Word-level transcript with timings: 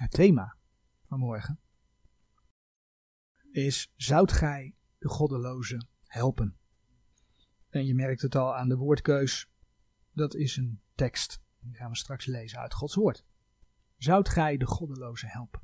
Het 0.00 0.10
thema 0.10 0.56
van 1.02 1.18
morgen 1.18 1.60
is: 3.50 3.92
Zoudt 3.96 4.32
gij 4.32 4.74
de 4.98 5.08
goddeloze 5.08 5.86
helpen? 6.06 6.58
En 7.68 7.86
je 7.86 7.94
merkt 7.94 8.22
het 8.22 8.34
al 8.34 8.56
aan 8.56 8.68
de 8.68 8.76
woordkeus. 8.76 9.50
Dat 10.12 10.34
is 10.34 10.56
een 10.56 10.80
tekst. 10.94 11.42
Die 11.58 11.74
gaan 11.74 11.90
we 11.90 11.96
straks 11.96 12.26
lezen 12.26 12.58
uit 12.58 12.74
Gods 12.74 12.94
woord. 12.94 13.24
Zoudt 13.96 14.28
gij 14.28 14.56
de 14.56 14.66
goddeloze 14.66 15.26
helpen? 15.26 15.62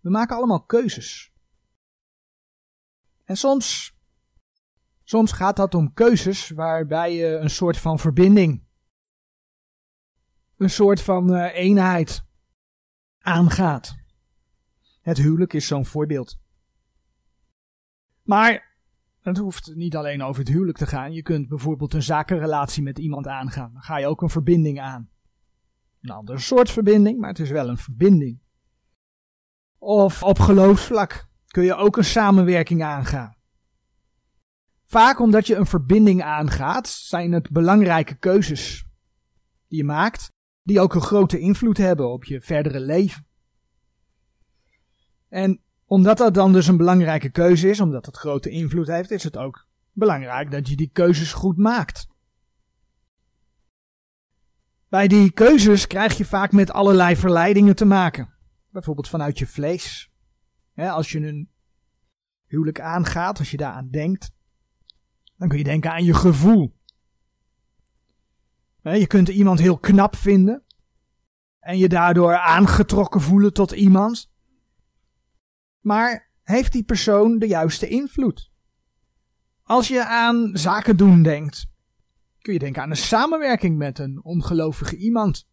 We 0.00 0.10
maken 0.10 0.36
allemaal 0.36 0.64
keuzes. 0.64 1.32
En 3.24 3.36
soms, 3.36 3.96
soms 5.04 5.32
gaat 5.32 5.56
dat 5.56 5.74
om 5.74 5.92
keuzes 5.92 6.50
waarbij 6.50 7.14
je 7.14 7.26
een 7.26 7.50
soort 7.50 7.78
van 7.78 7.98
verbinding, 7.98 8.64
een 10.56 10.70
soort 10.70 11.00
van 11.00 11.34
uh, 11.34 11.54
eenheid 11.54 12.24
aangaat. 13.24 13.96
Het 15.00 15.18
huwelijk 15.18 15.52
is 15.52 15.66
zo'n 15.66 15.86
voorbeeld. 15.86 16.38
Maar 18.22 18.76
het 19.20 19.38
hoeft 19.38 19.74
niet 19.74 19.96
alleen 19.96 20.22
over 20.22 20.40
het 20.40 20.52
huwelijk 20.52 20.78
te 20.78 20.86
gaan. 20.86 21.12
Je 21.12 21.22
kunt 21.22 21.48
bijvoorbeeld 21.48 21.94
een 21.94 22.02
zakenrelatie 22.02 22.82
met 22.82 22.98
iemand 22.98 23.26
aangaan. 23.26 23.72
Dan 23.72 23.82
ga 23.82 23.96
je 23.96 24.06
ook 24.06 24.22
een 24.22 24.30
verbinding 24.30 24.80
aan. 24.80 25.10
Een 26.00 26.10
ander 26.10 26.40
soort 26.40 26.70
verbinding, 26.70 27.18
maar 27.18 27.28
het 27.28 27.38
is 27.38 27.50
wel 27.50 27.68
een 27.68 27.78
verbinding. 27.78 28.42
Of 29.78 30.22
op 30.22 30.38
geloofsvlak 30.38 31.28
kun 31.46 31.64
je 31.64 31.74
ook 31.74 31.96
een 31.96 32.04
samenwerking 32.04 32.82
aangaan. 32.82 33.36
Vaak 34.84 35.20
omdat 35.20 35.46
je 35.46 35.56
een 35.56 35.66
verbinding 35.66 36.22
aangaat, 36.22 36.88
zijn 36.88 37.32
het 37.32 37.50
belangrijke 37.50 38.14
keuzes 38.14 38.86
die 39.68 39.78
je 39.78 39.84
maakt, 39.84 40.33
die 40.64 40.80
ook 40.80 40.94
een 40.94 41.00
grote 41.00 41.38
invloed 41.38 41.76
hebben 41.76 42.12
op 42.12 42.24
je 42.24 42.40
verdere 42.40 42.80
leven. 42.80 43.26
En 45.28 45.60
omdat 45.84 46.18
dat 46.18 46.34
dan 46.34 46.52
dus 46.52 46.66
een 46.66 46.76
belangrijke 46.76 47.30
keuze 47.30 47.68
is, 47.68 47.80
omdat 47.80 48.06
het 48.06 48.16
grote 48.16 48.50
invloed 48.50 48.86
heeft, 48.86 49.10
is 49.10 49.24
het 49.24 49.36
ook 49.36 49.66
belangrijk 49.92 50.50
dat 50.50 50.68
je 50.68 50.76
die 50.76 50.90
keuzes 50.92 51.32
goed 51.32 51.56
maakt. 51.56 52.06
Bij 54.88 55.08
die 55.08 55.32
keuzes 55.32 55.86
krijg 55.86 56.16
je 56.16 56.24
vaak 56.24 56.52
met 56.52 56.70
allerlei 56.70 57.16
verleidingen 57.16 57.76
te 57.76 57.84
maken. 57.84 58.34
Bijvoorbeeld 58.68 59.08
vanuit 59.08 59.38
je 59.38 59.46
vlees. 59.46 60.10
als 60.74 61.12
je 61.12 61.26
een 61.26 61.50
huwelijk 62.46 62.80
aangaat, 62.80 63.38
als 63.38 63.50
je 63.50 63.56
daaraan 63.56 63.88
denkt, 63.90 64.32
dan 65.36 65.48
kun 65.48 65.58
je 65.58 65.64
denken 65.64 65.92
aan 65.92 66.04
je 66.04 66.14
gevoel. 66.14 66.74
Je 68.92 69.06
kunt 69.06 69.28
iemand 69.28 69.60
heel 69.60 69.78
knap 69.78 70.16
vinden 70.16 70.64
en 71.58 71.78
je 71.78 71.88
daardoor 71.88 72.36
aangetrokken 72.36 73.20
voelen 73.20 73.52
tot 73.52 73.72
iemand. 73.72 74.32
Maar 75.80 76.30
heeft 76.42 76.72
die 76.72 76.84
persoon 76.84 77.38
de 77.38 77.46
juiste 77.46 77.88
invloed? 77.88 78.52
Als 79.62 79.88
je 79.88 80.06
aan 80.06 80.50
zaken 80.52 80.96
doen 80.96 81.22
denkt, 81.22 81.66
kun 82.38 82.52
je 82.52 82.58
denken 82.58 82.82
aan 82.82 82.90
een 82.90 82.96
samenwerking 82.96 83.78
met 83.78 83.98
een 83.98 84.24
ongelovige 84.24 84.96
iemand. 84.96 85.48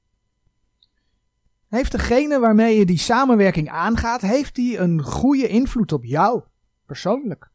Heeft 1.68 1.92
degene 1.92 2.40
waarmee 2.40 2.78
je 2.78 2.86
die 2.86 2.98
samenwerking 2.98 3.70
aangaat, 3.70 4.22
heeft 4.22 4.56
die 4.56 4.78
een 4.78 5.02
goede 5.02 5.48
invloed 5.48 5.92
op 5.92 6.04
jou, 6.04 6.44
persoonlijk? 6.86 7.52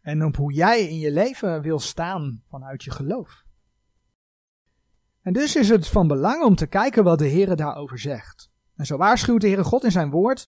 En 0.00 0.24
op 0.24 0.36
hoe 0.36 0.52
jij 0.52 0.88
in 0.88 0.98
je 0.98 1.12
leven 1.12 1.62
wil 1.62 1.78
staan 1.78 2.42
vanuit 2.48 2.84
je 2.84 2.90
geloof. 2.90 3.44
En 5.22 5.32
dus 5.32 5.56
is 5.56 5.68
het 5.68 5.88
van 5.88 6.08
belang 6.08 6.42
om 6.44 6.54
te 6.54 6.66
kijken 6.66 7.04
wat 7.04 7.18
de 7.18 7.26
Heer 7.26 7.56
daarover 7.56 7.98
zegt. 7.98 8.50
En 8.74 8.86
zo 8.86 8.96
waarschuwt 8.96 9.40
de 9.40 9.46
Heere 9.46 9.64
God 9.64 9.84
in 9.84 9.90
zijn 9.90 10.10
woord 10.10 10.50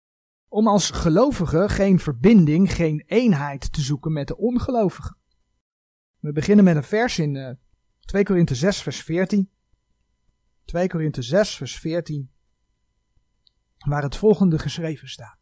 om 0.48 0.68
als 0.68 0.90
gelovige 0.90 1.68
geen 1.68 1.98
verbinding, 1.98 2.72
geen 2.72 3.02
eenheid 3.06 3.72
te 3.72 3.80
zoeken 3.80 4.12
met 4.12 4.28
de 4.28 4.36
ongelovigen. 4.36 5.16
We 6.18 6.32
beginnen 6.32 6.64
met 6.64 6.76
een 6.76 6.84
vers 6.84 7.18
in 7.18 7.34
uh, 7.34 7.50
2 8.00 8.24
Korinthe 8.24 8.54
6 8.54 8.82
vers 8.82 9.02
14. 9.02 9.50
2 10.64 10.88
Korinthe 10.88 11.22
6 11.22 11.56
vers 11.56 11.78
14 11.78 12.30
waar 13.86 14.02
het 14.02 14.16
volgende 14.16 14.58
geschreven 14.58 15.08
staat. 15.08 15.38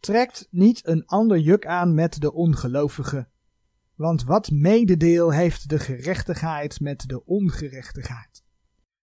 Trekt 0.00 0.48
niet 0.50 0.86
een 0.86 1.06
ander 1.06 1.38
juk 1.38 1.66
aan 1.66 1.94
met 1.94 2.20
de 2.20 2.32
ongelovigen, 2.32 3.30
want 3.96 4.24
wat 4.24 4.50
mededeel 4.50 5.32
heeft 5.32 5.68
de 5.68 5.78
gerechtigheid 5.78 6.80
met 6.80 7.00
de 7.06 7.24
ongerechtigheid? 7.24 8.44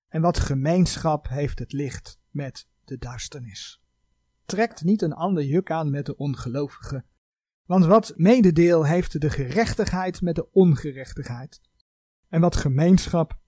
En 0.08 0.22
wat 0.22 0.40
gemeenschap 0.40 1.28
heeft 1.28 1.60
het 1.60 1.72
licht 1.72 2.20
met 2.30 2.68
de 2.84 2.98
duisternis? 2.98 3.82
Trekt 4.46 4.84
niet 4.84 5.02
een 5.02 5.14
ander 5.14 5.44
juk 5.44 5.72
aan 5.72 5.90
met 5.90 6.06
de 6.06 6.18
ongelovigen, 6.18 7.06
want 7.66 7.86
wat 7.86 8.14
mededeel 8.16 8.86
heeft 8.86 9.22
de 9.22 9.30
gerechtigheid 9.30 10.22
met 10.22 10.36
de 10.36 10.52
ongerechtigheid? 10.52 11.62
En 12.28 12.42
wat 12.42 12.56
gemeenschap 12.56 13.40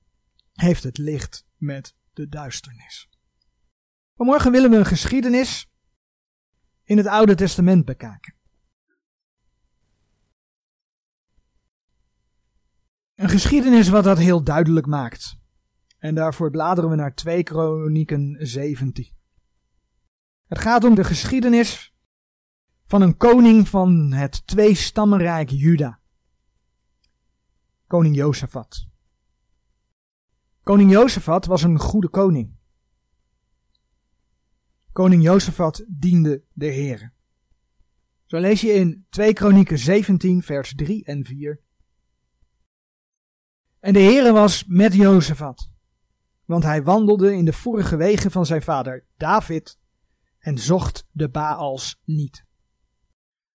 heeft 0.54 0.84
het 0.84 0.98
licht 0.98 1.48
met 1.58 1.96
de 2.14 2.28
duisternis? 2.28 3.10
Vanmorgen 4.16 4.52
willen 4.52 4.70
we 4.70 4.76
een 4.76 4.86
geschiedenis 4.86 5.72
in 6.84 6.98
het 6.98 7.08
Oude 7.08 7.36
Testament 7.36 7.86
bekijken. 7.86 8.34
Een 13.16 13.30
geschiedenis 13.30 13.90
wat 13.90 14.03
dat 14.03 14.18
heel 14.18 14.44
duidelijk 14.44 14.86
maakt. 14.86 15.38
En 15.98 16.16
daarvoor 16.16 16.52
bladeren 16.52 16.90
we 16.90 16.96
naar 16.96 17.16
2 17.16 17.44
Kronieken 17.44 18.38
17. 18.40 19.14
Het 20.48 20.59
gaat 20.59 20.84
om 20.84 20.96
de 20.96 21.03
geschiedenis 21.03 21.96
van 22.86 23.02
een 23.02 23.18
koning 23.18 23.68
van 23.68 24.12
het 24.12 24.48
twee-stammenrijk 24.48 25.50
Juda. 25.50 26.00
Koning 27.88 28.16
Jozefat. 28.16 28.88
Koning 30.64 30.92
Jozefat 30.92 31.46
was 31.46 31.64
een 31.64 31.80
goede 31.80 32.09
koning. 32.09 32.56
Koning 34.92 35.24
Jozefat 35.24 35.86
diende 35.88 36.44
de 36.53 36.66
Heer. 36.66 37.14
Zo 38.26 38.40
lees 38.40 38.62
je 38.62 38.74
in 38.74 39.06
2 39.09 39.34
Kronieken 39.34 39.78
17 39.78 40.44
vers 40.44 40.76
3 40.76 41.06
en 41.06 41.26
4. 41.26 41.65
En 43.85 43.94
de 43.94 44.00
Heere 44.00 44.31
was 44.31 44.63
met 44.68 44.94
Jozefat, 44.94 45.69
want 46.46 46.63
hij 46.63 46.84
wandelde 46.84 47.34
in 47.34 47.46
de 47.46 47.53
vorige 47.53 47.96
wegen 47.96 48.31
van 48.31 48.46
zijn 48.46 48.62
vader 48.62 49.06
David 49.18 49.79
en 50.40 50.57
zocht 50.57 51.07
de 51.12 51.29
Baals 51.29 52.01
niet. 52.03 52.46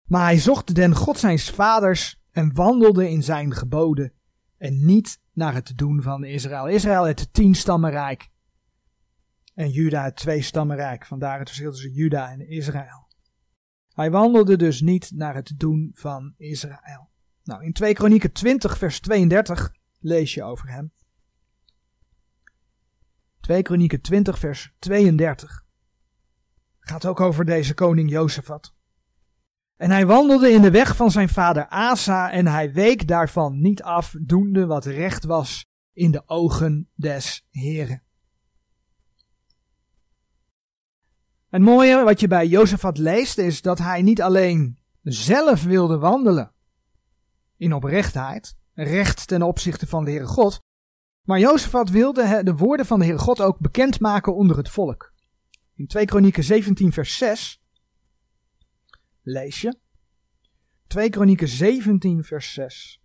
Maar 0.04 0.22
hij 0.22 0.38
zocht 0.38 0.74
den 0.74 0.94
God 0.94 1.18
zijns 1.18 1.50
vaders 1.50 2.20
en 2.30 2.54
wandelde 2.54 3.10
in 3.10 3.22
zijn 3.22 3.54
geboden 3.54 4.12
en 4.58 4.84
niet 4.84 5.20
naar 5.32 5.54
het 5.54 5.72
doen 5.76 6.02
van 6.02 6.24
Israël. 6.24 6.68
Israël 6.68 7.04
het 7.06 7.32
tienstammenrijk 7.32 8.28
en 9.54 9.70
Juda 9.70 10.04
het 10.04 10.16
tweestammenrijk. 10.16 11.06
Vandaar 11.06 11.38
het 11.38 11.48
verschil 11.48 11.70
tussen 11.70 11.92
Juda 11.92 12.30
en 12.30 12.48
Israël. 12.48 13.08
Hij 13.92 14.10
wandelde 14.10 14.56
dus 14.56 14.80
niet 14.80 15.10
naar 15.14 15.34
het 15.34 15.52
doen 15.56 15.90
van 15.94 16.34
Israël. 16.36 17.10
Nou, 17.44 17.64
in 17.64 17.72
2 17.72 17.92
Kronieken 17.94 18.32
20 18.32 18.78
vers 18.78 19.00
32 19.00 19.78
lees 20.00 20.34
je 20.34 20.42
over 20.42 20.68
hem. 20.68 20.92
2 23.40 23.62
Kronieken 23.62 24.00
20 24.00 24.38
vers 24.38 24.72
32 24.78 25.64
gaat 26.80 27.06
ook 27.06 27.20
over 27.20 27.44
deze 27.44 27.74
koning 27.74 28.10
Jozefat. 28.10 28.74
En 29.76 29.90
hij 29.90 30.06
wandelde 30.06 30.50
in 30.50 30.62
de 30.62 30.70
weg 30.70 30.96
van 30.96 31.10
zijn 31.10 31.28
vader 31.28 31.66
Asa 31.66 32.30
en 32.30 32.46
hij 32.46 32.72
week 32.72 33.08
daarvan 33.08 33.60
niet 33.60 33.82
af, 33.82 34.14
doende 34.20 34.66
wat 34.66 34.84
recht 34.84 35.24
was 35.24 35.66
in 35.92 36.10
de 36.10 36.22
ogen 36.26 36.88
des 36.94 37.46
Heren. 37.50 38.02
Het 41.48 41.62
mooie 41.62 42.04
wat 42.04 42.20
je 42.20 42.28
bij 42.28 42.46
Jozefat 42.46 42.98
leest 42.98 43.38
is 43.38 43.62
dat 43.62 43.78
hij 43.78 44.02
niet 44.02 44.22
alleen 44.22 44.78
zelf 45.02 45.62
wilde 45.62 45.98
wandelen 45.98 46.52
in 47.56 47.74
oprechtheid, 47.74 48.56
recht 48.82 49.26
ten 49.26 49.42
opzichte 49.42 49.86
van 49.86 50.04
de 50.04 50.10
Heere 50.10 50.26
God, 50.26 50.60
maar 51.22 51.38
Jozefat 51.38 51.90
wilde 51.90 52.40
de 52.42 52.54
woorden 52.54 52.86
van 52.86 52.98
de 52.98 53.04
Heere 53.04 53.20
God 53.20 53.40
ook 53.40 53.58
bekendmaken 53.58 54.34
onder 54.34 54.56
het 54.56 54.68
volk. 54.68 55.12
In 55.74 55.86
2 55.86 56.04
Kronieken 56.04 56.44
17 56.44 56.92
vers 56.92 57.16
6 57.16 57.62
lees 59.22 59.60
je 59.60 59.78
2 60.86 61.10
Kronieken 61.10 61.48
17 61.48 62.24
vers 62.24 62.52
6 62.52 63.02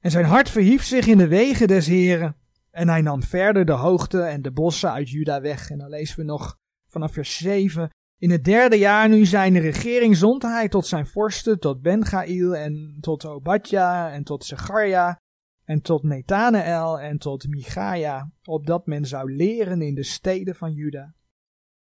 En 0.00 0.10
zijn 0.10 0.24
hart 0.24 0.48
verhief 0.50 0.84
zich 0.84 1.06
in 1.06 1.18
de 1.18 1.28
wegen 1.28 1.68
des 1.68 1.86
Heren 1.86 2.36
en 2.70 2.88
hij 2.88 3.00
nam 3.00 3.22
verder 3.22 3.64
de 3.64 3.72
hoogte 3.72 4.22
en 4.22 4.42
de 4.42 4.52
bossen 4.52 4.92
uit 4.92 5.10
Juda 5.10 5.40
weg. 5.40 5.70
En 5.70 5.78
dan 5.78 5.88
lezen 5.88 6.16
we 6.16 6.24
nog 6.24 6.56
vanaf 6.88 7.12
vers 7.12 7.36
7. 7.36 7.90
In 8.20 8.30
het 8.30 8.44
derde 8.44 8.76
jaar 8.76 9.08
nu 9.08 9.26
zijn 9.26 9.58
regering 9.58 10.16
zond 10.16 10.42
hij 10.42 10.68
tot 10.68 10.86
zijn 10.86 11.06
vorsten, 11.06 11.58
tot 11.58 11.82
Bengail 11.82 12.56
en 12.56 12.96
tot 13.00 13.24
Obadja 13.24 14.12
en 14.12 14.24
tot 14.24 14.44
Zecharia 14.44 15.20
en 15.64 15.80
tot 15.82 16.02
Netaneel 16.02 17.00
en 17.00 17.18
tot 17.18 17.48
Michaia, 17.48 18.32
opdat 18.44 18.86
men 18.86 19.06
zou 19.06 19.34
leren 19.34 19.82
in 19.82 19.94
de 19.94 20.02
steden 20.02 20.54
van 20.54 20.72
Juda 20.72 21.14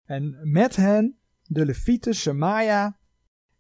En 0.05 0.39
met 0.43 0.77
hen 0.77 1.19
de 1.43 1.65
Levieten 1.65 2.15
Semaia 2.15 2.99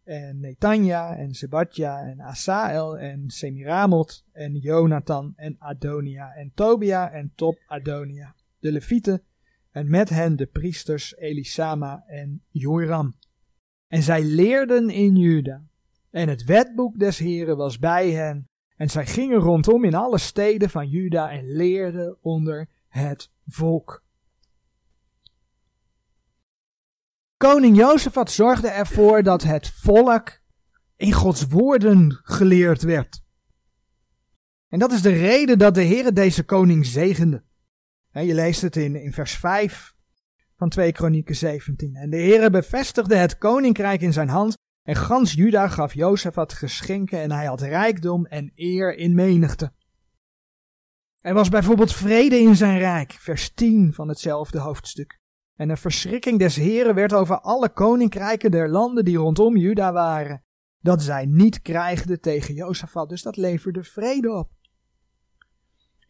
en 0.05 0.40
Netanja 0.40 1.16
en 1.16 1.34
Sebadja 1.34 2.02
en 2.02 2.20
Asael 2.20 2.99
en 2.99 3.31
Semiramot 3.31 4.25
en 4.32 4.56
Jonathan 4.56 5.32
en 5.37 5.56
Adonia 5.58 6.32
en 6.34 6.52
Tobia 6.55 7.12
en 7.12 7.32
Top 7.34 7.58
Adonia. 7.66 8.34
De 8.58 8.73
Levieten 8.73 9.23
en 9.70 9.90
met 9.90 10.08
hen 10.08 10.37
de 10.37 10.46
priesters 10.46 11.17
Elisama 11.17 12.05
en 12.06 12.44
Joram. 12.49 13.14
En 13.87 14.02
zij 14.02 14.22
leerden 14.22 14.90
in 14.90 15.17
Juda. 15.17 15.62
En 16.11 16.28
het 16.28 16.44
wetboek 16.44 16.99
des 16.99 17.19
Heren 17.19 17.56
was 17.56 17.78
bij 17.78 18.11
hen. 18.11 18.49
En 18.76 18.90
zij 18.90 19.06
gingen 19.06 19.38
rondom 19.38 19.84
in 19.84 19.94
alle 19.94 20.19
steden 20.19 20.70
van 20.70 20.88
Juda 20.88 21.31
en 21.31 21.52
leerden 21.52 22.19
onder 22.20 22.69
het 22.88 23.31
volk. 23.46 24.05
Koning 27.37 27.76
Jozefat 27.76 28.31
zorgde 28.31 28.69
ervoor 28.69 29.23
dat 29.23 29.43
het 29.43 29.70
volk 29.70 30.40
in 30.96 31.12
Gods 31.12 31.46
woorden 31.46 32.20
geleerd 32.23 32.82
werd. 32.82 33.23
En 34.69 34.78
dat 34.78 34.93
is 34.93 35.02
de 35.02 35.12
reden 35.12 35.58
dat 35.58 35.75
de 35.75 35.82
Heer 35.82 36.14
deze 36.14 36.44
koning 36.44 36.87
zegende. 36.87 37.44
Je 38.12 38.35
leest 38.35 38.62
het 38.62 38.77
in, 38.77 38.97
in 38.97 39.12
vers 39.12 39.37
5 39.37 39.95
van 40.57 40.69
2 40.69 40.93
Kronieken 40.93 41.37
17. 41.37 41.95
En 41.95 42.11
de 42.11 42.17
Heere 42.17 42.51
bevestigde 42.51 43.17
het 43.17 43.39
koninkrijk 43.39 44.01
in 44.01 44.12
zijn 44.12 44.29
hand 44.29 44.57
en 44.83 44.97
gans 44.97 45.33
Juda 45.33 45.69
gaf 45.69 45.95
Jozefat 45.95 46.53
geschenken 46.53 47.21
en 47.21 47.31
hij 47.31 47.47
had 47.47 47.61
rijkdom 47.61 48.27
en 48.27 48.53
eer 48.55 48.97
in 48.97 49.15
menigte. 49.15 49.73
Er 51.21 51.35
was 51.35 51.49
bijvoorbeeld 51.49 51.93
vrede 51.93 52.39
in 52.39 52.57
zijn 52.57 52.79
rijk, 52.79 53.12
vers 53.12 53.55
10 53.55 53.93
van 53.93 54.09
hetzelfde 54.09 54.59
hoofdstuk. 54.59 55.19
En 55.57 55.71
een 55.71 55.77
verschrikking 55.77 56.39
des 56.39 56.57
Heren 56.57 56.95
werd 56.95 57.12
over 57.12 57.41
alle 57.41 57.69
koninkrijken 57.69 58.51
der 58.51 58.69
landen 58.69 59.05
die 59.05 59.17
rondom 59.17 59.57
Juda 59.57 59.93
waren, 59.93 60.45
dat 60.79 61.03
zij 61.03 61.27
niet 61.27 61.62
krijgden 61.62 62.21
tegen 62.21 62.55
Jozefat, 62.55 63.09
dus 63.09 63.23
dat 63.23 63.37
leverde 63.37 63.85
vrede 63.85 64.33
op. 64.33 64.51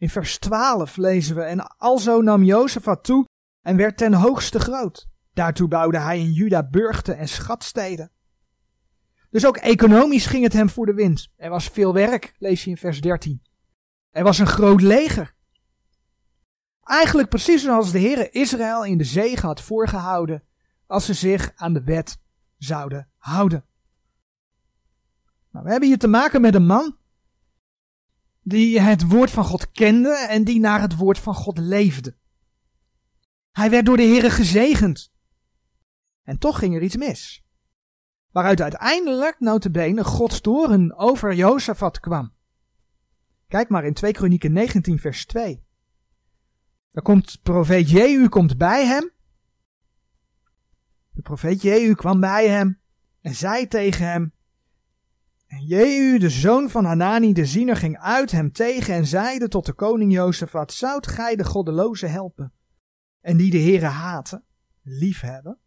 In 0.01 0.09
vers 0.09 0.39
12 0.39 0.97
lezen 0.97 1.35
we, 1.35 1.41
en 1.41 1.77
alzo 1.77 2.21
nam 2.21 2.43
Jozefat 2.43 3.03
toe 3.03 3.25
en 3.61 3.77
werd 3.77 3.97
ten 3.97 4.13
hoogste 4.13 4.59
groot. 4.59 5.07
Daartoe 5.33 5.67
bouwde 5.67 5.99
hij 5.99 6.19
in 6.19 6.31
Juda 6.31 6.69
burchten 6.69 7.17
en 7.17 7.27
schatsteden. 7.27 8.11
Dus 9.29 9.45
ook 9.45 9.57
economisch 9.57 10.25
ging 10.25 10.43
het 10.43 10.53
hem 10.53 10.69
voor 10.69 10.85
de 10.85 10.93
wind. 10.93 11.31
Er 11.35 11.49
was 11.49 11.67
veel 11.67 11.93
werk, 11.93 12.33
lees 12.37 12.63
je 12.63 12.69
in 12.69 12.77
vers 12.77 13.01
13. 13.01 13.41
Er 14.09 14.23
was 14.23 14.39
een 14.39 14.47
groot 14.47 14.81
leger. 14.81 15.35
Eigenlijk 16.83 17.29
precies 17.29 17.63
zoals 17.63 17.91
de 17.91 17.99
Heere 17.99 18.29
Israël 18.29 18.85
in 18.85 18.97
de 18.97 19.03
zege 19.03 19.45
had 19.45 19.61
voorgehouden 19.61 20.43
als 20.87 21.05
ze 21.05 21.13
zich 21.13 21.51
aan 21.55 21.73
de 21.73 21.83
wet 21.83 22.19
zouden 22.57 23.09
houden. 23.17 23.65
Nou, 25.51 25.65
we 25.65 25.71
hebben 25.71 25.89
hier 25.89 25.99
te 25.99 26.07
maken 26.07 26.41
met 26.41 26.55
een 26.55 26.65
man 26.65 26.99
die 28.41 28.79
het 28.79 29.07
woord 29.07 29.31
van 29.31 29.43
God 29.43 29.71
kende 29.71 30.27
en 30.29 30.43
die 30.43 30.59
naar 30.59 30.81
het 30.81 30.95
woord 30.95 31.19
van 31.19 31.33
God 31.33 31.57
leefde. 31.57 32.15
Hij 33.51 33.69
werd 33.69 33.85
door 33.85 33.97
de 33.97 34.03
Heere 34.03 34.29
gezegend. 34.29 35.11
En 36.23 36.37
toch 36.37 36.59
ging 36.59 36.75
er 36.75 36.81
iets 36.81 36.97
mis. 36.97 37.43
Waaruit 38.31 38.61
uiteindelijk, 38.61 39.39
notabene, 39.39 40.03
Gods 40.03 40.41
toren 40.41 40.97
over 40.97 41.33
Jozefat 41.33 41.99
kwam. 41.99 42.33
Kijk 43.47 43.69
maar 43.69 43.85
in 43.85 43.93
2 43.93 44.11
Kronieken 44.11 44.51
19 44.51 44.99
vers 44.99 45.25
2. 45.25 45.63
Dan 46.91 47.03
komt 47.03 47.39
profeet 47.43 47.89
Jehu 47.89 48.27
komt 48.29 48.57
bij 48.57 48.85
hem. 48.85 49.11
De 51.11 51.21
profeet 51.21 51.61
Jehu 51.61 51.93
kwam 51.93 52.19
bij 52.19 52.47
hem 52.47 52.81
en 53.21 53.35
zei 53.35 53.67
tegen 53.67 54.05
hem. 54.05 54.33
Jehu, 55.67 56.17
de 56.17 56.29
zoon 56.29 56.69
van 56.69 56.85
Hanani, 56.85 57.33
de 57.33 57.45
ziener, 57.45 57.75
ging 57.75 57.97
uit 57.97 58.31
hem 58.31 58.51
tegen 58.51 58.93
en 58.93 59.05
zeide 59.05 59.47
tot 59.47 59.65
de 59.65 59.73
koning 59.73 60.13
Jozefat, 60.13 60.73
zoudt 60.73 61.07
gij 61.07 61.35
de 61.35 61.43
goddeloze 61.43 62.05
helpen? 62.05 62.53
En 63.19 63.37
die 63.37 63.51
de 63.51 63.59
Heere 63.59 63.85
haten, 63.85 64.45
liefhebben? 64.81 65.59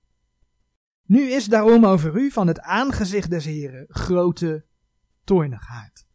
Nu 1.02 1.30
is 1.30 1.46
daarom 1.46 1.86
over 1.86 2.16
u 2.16 2.30
van 2.30 2.46
het 2.46 2.60
aangezicht 2.60 3.30
des 3.30 3.44
Heren 3.44 3.84
grote 3.88 4.66
toornigheid. 5.24 6.06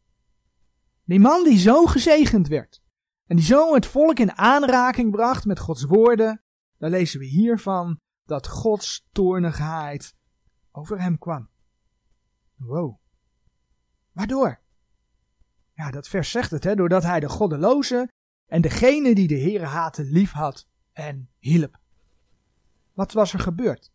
Die 1.04 1.20
man 1.20 1.44
die 1.44 1.58
zo 1.58 1.86
gezegend 1.86 2.48
werd, 2.48 2.82
en 3.26 3.36
die 3.36 3.46
zo 3.46 3.74
het 3.74 3.86
volk 3.86 4.20
in 4.20 4.32
aanraking 4.32 5.12
bracht 5.12 5.46
met 5.46 5.60
Gods 5.60 5.84
woorden, 5.84 6.44
dan 6.78 6.90
lezen 6.90 7.20
we 7.20 7.26
hiervan 7.26 8.00
dat 8.24 8.48
Gods 8.48 9.08
toornigheid 9.12 10.14
over 10.72 11.02
hem 11.02 11.18
kwam. 11.18 11.50
Wow. 12.56 13.00
Waardoor? 14.20 14.60
Ja, 15.74 15.92
dat 15.92 16.08
vers 16.08 16.32
zegt 16.32 16.52
het, 16.52 16.64
hè, 16.64 16.76
doordat 16.76 17.04
hij 17.04 17.20
de 17.20 17.30
goddeloze 17.30 18.10
en 18.46 18.62
degene 18.62 19.16
die 19.16 19.28
de 19.28 19.40
Heere 19.40 19.66
haatte 19.66 20.04
lief 20.04 20.32
had 20.32 20.68
en 20.92 21.30
hielp. 21.38 21.80
Wat 22.94 23.14
was 23.14 23.34
er 23.34 23.40
gebeurd? 23.40 23.92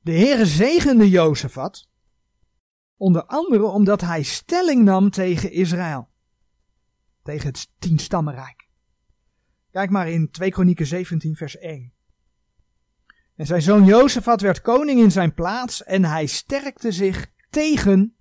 De 0.00 0.12
Heere 0.12 0.46
zegende 0.46 1.08
Jozefat, 1.08 1.88
onder 2.96 3.24
andere 3.24 3.64
omdat 3.64 4.00
hij 4.00 4.22
stelling 4.22 4.84
nam 4.84 5.10
tegen 5.10 5.52
Israël. 5.52 6.08
Tegen 7.22 7.46
het 7.46 7.70
tienstammenrijk. 7.78 8.68
Kijk 9.70 9.90
maar 9.90 10.08
in 10.08 10.30
2 10.30 10.50
Kronieken 10.50 10.86
17 10.86 11.36
vers 11.36 11.56
1. 11.56 11.92
En 13.34 13.46
zijn 13.46 13.62
zoon 13.62 13.84
Jozefat 13.84 14.40
werd 14.40 14.60
koning 14.60 15.00
in 15.00 15.10
zijn 15.10 15.34
plaats 15.34 15.82
en 15.82 16.04
hij 16.04 16.26
sterkte 16.26 16.92
zich 16.92 17.32
tegen, 17.50 18.17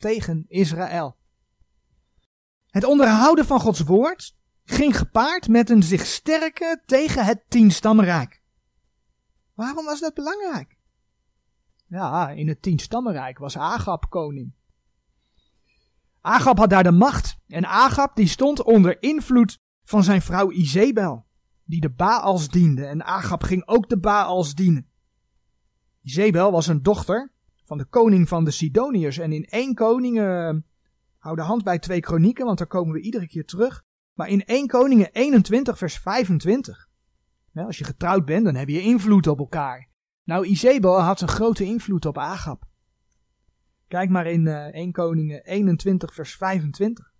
tegen 0.00 0.44
Israël. 0.48 1.16
Het 2.66 2.84
onderhouden 2.84 3.44
van 3.44 3.60
Gods 3.60 3.80
woord 3.80 4.36
ging 4.64 4.96
gepaard 4.96 5.48
met 5.48 5.70
een 5.70 5.82
zich 5.82 6.06
sterken 6.06 6.82
tegen 6.86 7.24
het 7.24 7.44
tienstammenrijk. 7.48 8.42
Waarom 9.54 9.84
was 9.84 10.00
dat 10.00 10.14
belangrijk? 10.14 10.78
Ja, 11.86 12.30
in 12.30 12.48
het 12.48 12.62
tienstammenrijk 12.62 13.38
was 13.38 13.56
Agab 13.56 14.06
koning. 14.08 14.54
Agab 16.20 16.58
had 16.58 16.70
daar 16.70 16.82
de 16.82 16.90
macht 16.90 17.38
en 17.46 17.66
Agab 17.66 18.16
die 18.16 18.28
stond 18.28 18.62
onder 18.62 19.02
invloed 19.02 19.58
van 19.84 20.04
zijn 20.04 20.22
vrouw 20.22 20.50
Izebel, 20.50 21.26
die 21.64 21.80
de 21.80 21.90
Baals 21.90 22.48
diende 22.48 22.86
en 22.86 23.04
Agab 23.04 23.42
ging 23.42 23.66
ook 23.66 23.88
de 23.88 23.98
Baals 23.98 24.54
dienen. 24.54 24.90
Izebel 26.02 26.52
was 26.52 26.66
een 26.66 26.82
dochter 26.82 27.32
van 27.70 27.78
de 27.78 27.84
koning 27.84 28.28
van 28.28 28.44
de 28.44 28.50
Sidoniërs 28.50 29.18
en 29.18 29.32
in 29.32 29.44
één 29.44 29.74
koning, 29.74 30.18
uh, 30.18 30.54
hou 31.18 31.36
de 31.36 31.42
hand 31.42 31.64
bij 31.64 31.78
twee 31.78 32.00
kronieken, 32.00 32.44
want 32.44 32.58
daar 32.58 32.66
komen 32.66 32.92
we 32.92 33.00
iedere 33.00 33.26
keer 33.26 33.44
terug, 33.44 33.82
maar 34.14 34.28
in 34.28 34.44
1 34.44 34.66
Koningen 34.66 35.12
21 35.12 35.78
vers 35.78 35.98
25. 35.98 36.88
als 37.54 37.78
je 37.78 37.84
getrouwd 37.84 38.24
bent, 38.24 38.44
dan 38.44 38.54
heb 38.54 38.68
je 38.68 38.80
invloed 38.80 39.26
op 39.26 39.38
elkaar. 39.38 39.88
Nou, 40.24 40.46
Izebel 40.46 41.00
had 41.00 41.20
een 41.20 41.28
grote 41.28 41.64
invloed 41.64 42.06
op 42.06 42.18
Agab. 42.18 42.64
Kijk 43.88 44.10
maar 44.10 44.26
in 44.26 44.46
uh, 44.46 44.74
1 44.74 44.92
Koningen 44.92 45.44
21 45.44 46.14
vers 46.14 46.36
25. 46.36 47.12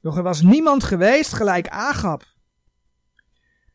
Doch 0.00 0.16
er 0.16 0.22
was 0.22 0.42
niemand 0.42 0.84
geweest 0.84 1.32
gelijk 1.32 1.68
Agab, 1.68 2.24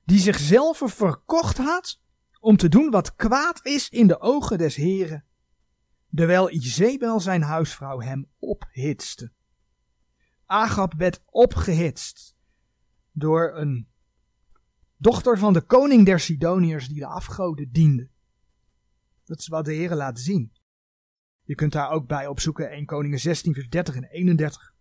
die 0.04 0.20
zichzelf 0.20 0.82
verkocht 0.86 1.58
had 1.58 2.04
om 2.46 2.58
te 2.58 2.70
doen 2.70 2.92
wat 2.92 3.16
kwaad 3.16 3.66
is 3.66 3.90
in 3.90 4.08
de 4.08 4.20
ogen 4.20 4.58
des 4.58 4.76
Heren, 4.76 5.26
terwijl 6.16 6.52
Izebel 6.52 7.20
zijn 7.20 7.42
huisvrouw 7.42 8.00
hem 8.00 8.30
ophitste. 8.40 9.32
Agab 10.46 10.94
werd 10.94 11.22
opgehitst 11.26 12.36
door 13.12 13.56
een 13.56 13.88
dochter 14.98 15.38
van 15.38 15.54
de 15.54 15.62
koning 15.62 16.06
der 16.06 16.20
Sidoniërs 16.20 16.88
die 16.88 17.00
de 17.00 17.06
afgoden 17.06 17.72
diende. 17.72 18.10
Dat 19.24 19.40
is 19.40 19.48
wat 19.48 19.66
de 19.66 19.74
Heer 19.74 19.96
laat 19.96 20.20
zien. 20.20 20.54
Je 21.44 21.56
kunt 21.56 21.72
daar 21.72 21.90
ook 21.90 22.08
bij 22.08 22.28
opzoeken 22.28 22.70
1 22.70 22.86
Koningen 22.86 23.20
16 23.20 23.54
vers 23.54 23.70
30 23.70 23.96
en 23.96 24.04
31. 24.04 24.74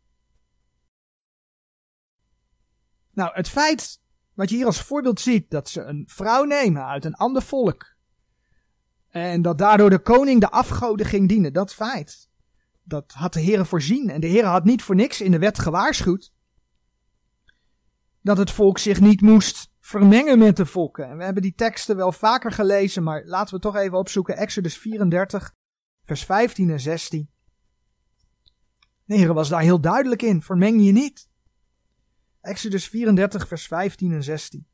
Nou, 3.11 3.35
het 3.35 3.49
feit 3.49 4.00
wat 4.34 4.50
je 4.50 4.56
hier 4.56 4.66
als 4.66 4.80
voorbeeld 4.80 5.20
ziet, 5.20 5.50
dat 5.50 5.68
ze 5.68 5.82
een 5.82 6.04
vrouw 6.06 6.44
nemen 6.44 6.86
uit 6.86 7.04
een 7.04 7.14
ander 7.14 7.42
volk. 7.42 7.94
En 9.08 9.42
dat 9.42 9.58
daardoor 9.58 9.90
de 9.90 9.98
koning 9.98 10.40
de 10.40 10.50
afgoden 10.50 11.06
ging 11.06 11.28
dienen, 11.28 11.52
dat 11.52 11.74
feit 11.74 12.28
dat 12.84 13.12
had 13.12 13.32
de 13.32 13.40
Heer 13.40 13.66
voorzien. 13.66 14.10
En 14.10 14.20
de 14.20 14.26
Heer 14.26 14.44
had 14.44 14.64
niet 14.64 14.82
voor 14.82 14.94
niks 14.94 15.20
in 15.20 15.30
de 15.30 15.38
wet 15.38 15.58
gewaarschuwd. 15.58 16.32
Dat 18.20 18.38
het 18.38 18.50
volk 18.50 18.78
zich 18.78 19.00
niet 19.00 19.20
moest 19.20 19.72
vermengen 19.80 20.38
met 20.38 20.56
de 20.56 20.66
volken. 20.66 21.08
En 21.08 21.16
we 21.16 21.24
hebben 21.24 21.42
die 21.42 21.54
teksten 21.54 21.96
wel 21.96 22.12
vaker 22.12 22.52
gelezen, 22.52 23.02
maar 23.02 23.24
laten 23.24 23.54
we 23.54 23.60
toch 23.60 23.76
even 23.76 23.98
opzoeken. 23.98 24.36
Exodus 24.36 24.78
34, 24.78 25.54
vers 26.04 26.24
15 26.24 26.70
en 26.70 26.80
16. 26.80 27.30
De 29.04 29.16
Heer 29.16 29.34
was 29.34 29.48
daar 29.48 29.60
heel 29.60 29.80
duidelijk 29.80 30.22
in. 30.22 30.42
Vermeng 30.42 30.84
je 30.84 30.92
niet. 30.92 31.28
Exodus 32.44 32.88
34, 32.88 33.48
vers 33.48 33.66
15 33.66 34.12
en 34.12 34.22
16. 34.22 34.66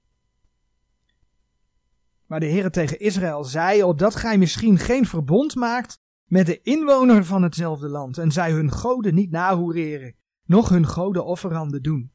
Maar 2.27 2.41
de 2.41 2.47
Heere 2.47 2.71
tegen 2.71 3.01
Israël 3.01 3.45
zei, 3.45 3.83
opdat 3.83 4.15
gij 4.15 4.39
misschien 4.39 4.79
geen 4.79 5.07
verbond 5.07 5.55
maakt 5.55 5.99
met 6.25 6.47
de 6.47 6.61
inwoner 6.61 7.25
van 7.25 7.43
hetzelfde 7.43 7.89
land, 7.89 8.19
en 8.19 8.33
zij 8.33 8.53
hun 8.53 8.71
goden 8.71 9.15
niet 9.15 9.31
nahoereren, 9.31 10.15
noch 10.45 10.69
hun 10.69 10.87
goden 10.87 11.25
offeranden 11.25 11.83
doen. 11.83 12.13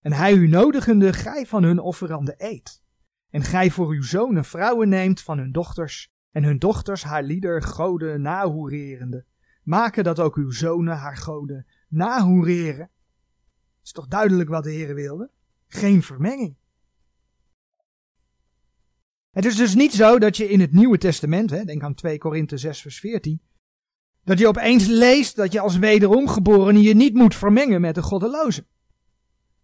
En 0.00 0.12
hij 0.12 0.32
u 0.32 0.48
nodigende, 0.48 1.12
gij 1.12 1.46
van 1.46 1.62
hun 1.62 1.78
offeranden 1.78 2.34
eet. 2.36 2.82
En 3.30 3.42
gij 3.42 3.70
voor 3.70 3.88
uw 3.88 4.02
zonen 4.02 4.44
vrouwen 4.44 4.88
neemt 4.88 5.20
van 5.20 5.38
hun 5.38 5.52
dochters, 5.52 6.10
en 6.30 6.44
hun 6.44 6.58
dochters 6.58 7.02
haar 7.02 7.22
lieder 7.22 7.62
goden 7.62 8.20
nahoererende. 8.20 9.24
Maken 9.62 10.04
dat 10.04 10.20
ook 10.20 10.36
uw 10.36 10.50
zonen 10.50 10.96
haar 10.96 11.16
goden 11.16 11.66
nahoereren. 11.88 12.90
Is 13.88 13.94
toch 13.94 14.08
duidelijk 14.08 14.48
wat 14.48 14.64
de 14.64 14.70
Heer 14.70 14.94
wilde? 14.94 15.30
Geen 15.66 16.02
vermenging. 16.02 16.56
Het 19.30 19.44
is 19.44 19.56
dus 19.56 19.74
niet 19.74 19.92
zo 19.92 20.18
dat 20.18 20.36
je 20.36 20.48
in 20.48 20.60
het 20.60 20.72
Nieuwe 20.72 20.98
Testament, 20.98 21.50
hè, 21.50 21.64
denk 21.64 21.82
aan 21.82 21.94
2 21.94 22.18
Korinthe 22.18 22.56
6 22.56 22.80
vers 22.80 23.00
14, 23.00 23.42
dat 24.24 24.38
je 24.38 24.48
opeens 24.48 24.86
leest 24.86 25.36
dat 25.36 25.52
je 25.52 25.60
als 25.60 25.78
wederomgeborene 25.78 26.80
je 26.80 26.94
niet 26.94 27.14
moet 27.14 27.34
vermengen 27.34 27.80
met 27.80 27.94
de 27.94 28.02
goddelozen. 28.02 28.66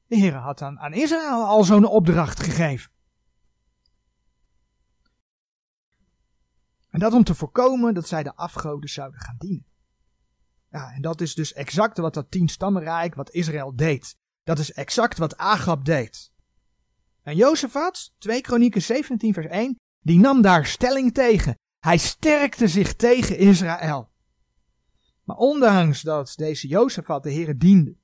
De 0.07 0.17
Heer 0.17 0.35
had 0.35 0.63
aan, 0.63 0.79
aan 0.79 0.93
Israël 0.93 1.47
al 1.47 1.65
zo'n 1.65 1.87
opdracht 1.87 2.41
gegeven. 2.41 2.91
En 6.91 6.99
dat 6.99 7.13
om 7.13 7.25
te 7.25 7.35
voorkomen 7.35 7.95
dat 7.95 8.09
zij 8.09 8.23
de 8.23 8.35
afgoden 8.35 8.89
zouden 8.89 9.21
gaan 9.21 9.37
dienen. 9.39 9.74
Ja, 10.75 10.93
en 10.93 11.03
dat 11.03 11.21
is 11.21 11.35
dus 11.35 11.53
exact 11.53 11.99
wat 11.99 12.15
dat 12.15 12.31
tien 12.31 12.49
stammenrijk, 12.49 13.15
wat 13.15 13.31
Israël 13.31 13.77
deed. 13.77 14.17
Dat 14.43 14.59
is 14.59 14.73
exact 14.73 15.19
wat 15.19 15.37
Agab 15.37 15.85
deed. 15.85 16.33
En 17.23 17.37
Jozefat, 17.37 18.13
2 18.19 18.41
Kronieken 18.41 18.83
17 18.83 19.33
vers 19.33 19.47
1, 19.47 19.77
die 20.01 20.19
nam 20.19 20.43
daar 20.43 20.67
stelling 20.67 21.15
tegen. 21.15 21.59
Hij 21.79 21.97
sterkte 21.97 22.69
zich 22.69 22.95
tegen 22.95 23.39
Israël. 23.39 24.11
Maar 25.25 25.37
ondanks 25.37 26.03
dat 26.03 26.33
deze 26.37 26.69
Jozefat 26.69 27.23
de 27.23 27.31
Heer 27.31 27.59
diende, 27.59 27.97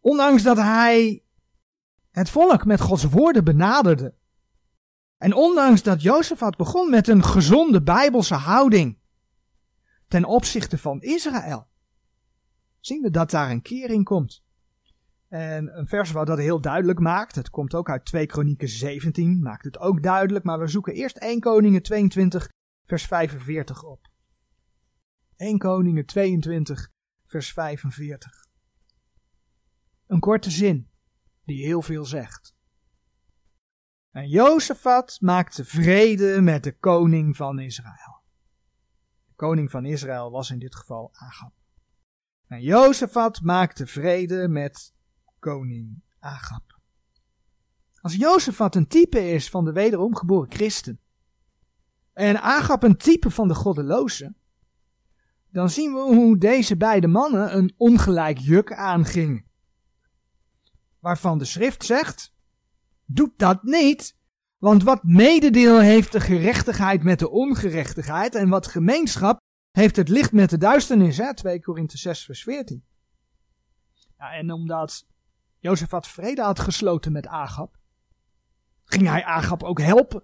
ondanks 0.00 0.42
dat 0.42 0.56
hij 0.56 1.24
het 2.10 2.30
volk 2.30 2.64
met 2.64 2.80
Gods 2.80 3.04
woorden 3.04 3.44
benaderde, 3.44 4.14
en 5.16 5.34
ondanks 5.34 5.82
dat 5.82 6.02
Jozefat 6.02 6.56
begon 6.56 6.90
met 6.90 7.08
een 7.08 7.24
gezonde 7.24 7.82
bijbelse 7.82 8.34
houding 8.34 9.02
ten 10.14 10.24
opzichte 10.24 10.78
van 10.78 11.00
Israël, 11.00 11.68
zien 12.80 13.02
we 13.02 13.10
dat 13.10 13.30
daar 13.30 13.50
een 13.50 13.62
kering 13.62 14.04
komt. 14.04 14.44
En 15.28 15.78
een 15.78 15.86
vers 15.86 16.10
wat 16.10 16.26
dat 16.26 16.38
heel 16.38 16.60
duidelijk 16.60 16.98
maakt, 16.98 17.34
het 17.34 17.50
komt 17.50 17.74
ook 17.74 17.90
uit 17.90 18.04
2 18.04 18.26
Kronieken 18.26 18.68
17, 18.68 19.42
maakt 19.42 19.64
het 19.64 19.78
ook 19.78 20.02
duidelijk, 20.02 20.44
maar 20.44 20.58
we 20.58 20.66
zoeken 20.66 20.94
eerst 20.94 21.16
1 21.16 21.40
Koningen 21.40 21.82
22, 21.82 22.48
vers 22.86 23.06
45 23.06 23.82
op. 23.82 24.08
1 25.36 25.58
Koningen 25.58 26.06
22, 26.06 26.90
vers 27.26 27.52
45. 27.52 28.46
Een 30.06 30.20
korte 30.20 30.50
zin, 30.50 30.90
die 31.44 31.64
heel 31.64 31.82
veel 31.82 32.04
zegt. 32.04 32.54
En 34.10 34.28
Jozefat 34.28 35.20
maakte 35.20 35.64
vrede 35.64 36.40
met 36.40 36.64
de 36.64 36.78
koning 36.78 37.36
van 37.36 37.58
Israël. 37.58 38.13
Koning 39.36 39.70
van 39.70 39.84
Israël 39.84 40.30
was 40.30 40.50
in 40.50 40.58
dit 40.58 40.74
geval 40.74 41.10
Agab. 41.12 41.52
En 42.46 42.62
Jozefat 42.62 43.40
maakte 43.40 43.86
vrede 43.86 44.48
met 44.48 44.94
koning 45.38 46.02
Agab. 46.18 46.78
Als 48.00 48.14
Jozefat 48.14 48.74
een 48.74 48.86
type 48.86 49.30
is 49.30 49.50
van 49.50 49.64
de 49.64 49.72
wederom 49.72 50.16
geboren 50.16 50.52
christen, 50.52 51.00
en 52.12 52.40
Agab 52.42 52.82
een 52.82 52.96
type 52.96 53.30
van 53.30 53.48
de 53.48 53.54
goddeloze, 53.54 54.34
dan 55.50 55.70
zien 55.70 55.92
we 55.92 56.00
hoe 56.00 56.38
deze 56.38 56.76
beide 56.76 57.06
mannen 57.06 57.56
een 57.56 57.74
ongelijk 57.76 58.38
juk 58.38 58.72
aangingen. 58.72 59.44
Waarvan 60.98 61.38
de 61.38 61.44
schrift 61.44 61.84
zegt, 61.84 62.34
doet 63.04 63.38
dat 63.38 63.62
niet, 63.62 64.16
want 64.64 64.82
wat 64.82 65.02
mededeel 65.02 65.80
heeft 65.80 66.12
de 66.12 66.20
gerechtigheid 66.20 67.02
met 67.02 67.18
de 67.18 67.30
ongerechtigheid 67.30 68.34
en 68.34 68.48
wat 68.48 68.66
gemeenschap 68.66 69.38
heeft 69.70 69.96
het 69.96 70.08
licht 70.08 70.32
met 70.32 70.50
de 70.50 70.58
duisternis, 70.58 71.16
hè? 71.16 71.34
2 71.34 71.60
Korinthe 71.60 71.98
6 71.98 72.24
vers 72.24 72.42
14. 72.42 72.84
Ja, 74.18 74.32
en 74.32 74.52
omdat 74.52 75.06
Jozef 75.58 75.90
had 75.90 76.08
vrede 76.08 76.42
had 76.42 76.60
gesloten 76.60 77.12
met 77.12 77.26
Agab, 77.26 77.76
ging 78.84 79.06
hij 79.08 79.24
Agab 79.24 79.62
ook 79.62 79.80
helpen. 79.80 80.22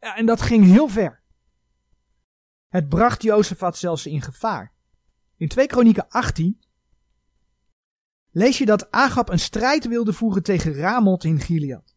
Ja, 0.00 0.16
en 0.16 0.26
dat 0.26 0.40
ging 0.40 0.64
heel 0.64 0.88
ver. 0.88 1.22
Het 2.68 2.88
bracht 2.88 3.22
Jozefat 3.22 3.76
zelfs 3.76 4.06
in 4.06 4.22
gevaar. 4.22 4.72
In 5.36 5.48
2 5.48 5.66
Kronieken 5.66 6.08
18 6.08 6.60
lees 8.30 8.58
je 8.58 8.66
dat 8.66 8.90
Agab 8.90 9.28
een 9.28 9.38
strijd 9.38 9.86
wilde 9.86 10.12
voeren 10.12 10.42
tegen 10.42 10.74
Ramoth 10.74 11.24
in 11.24 11.40
Gilead. 11.40 11.91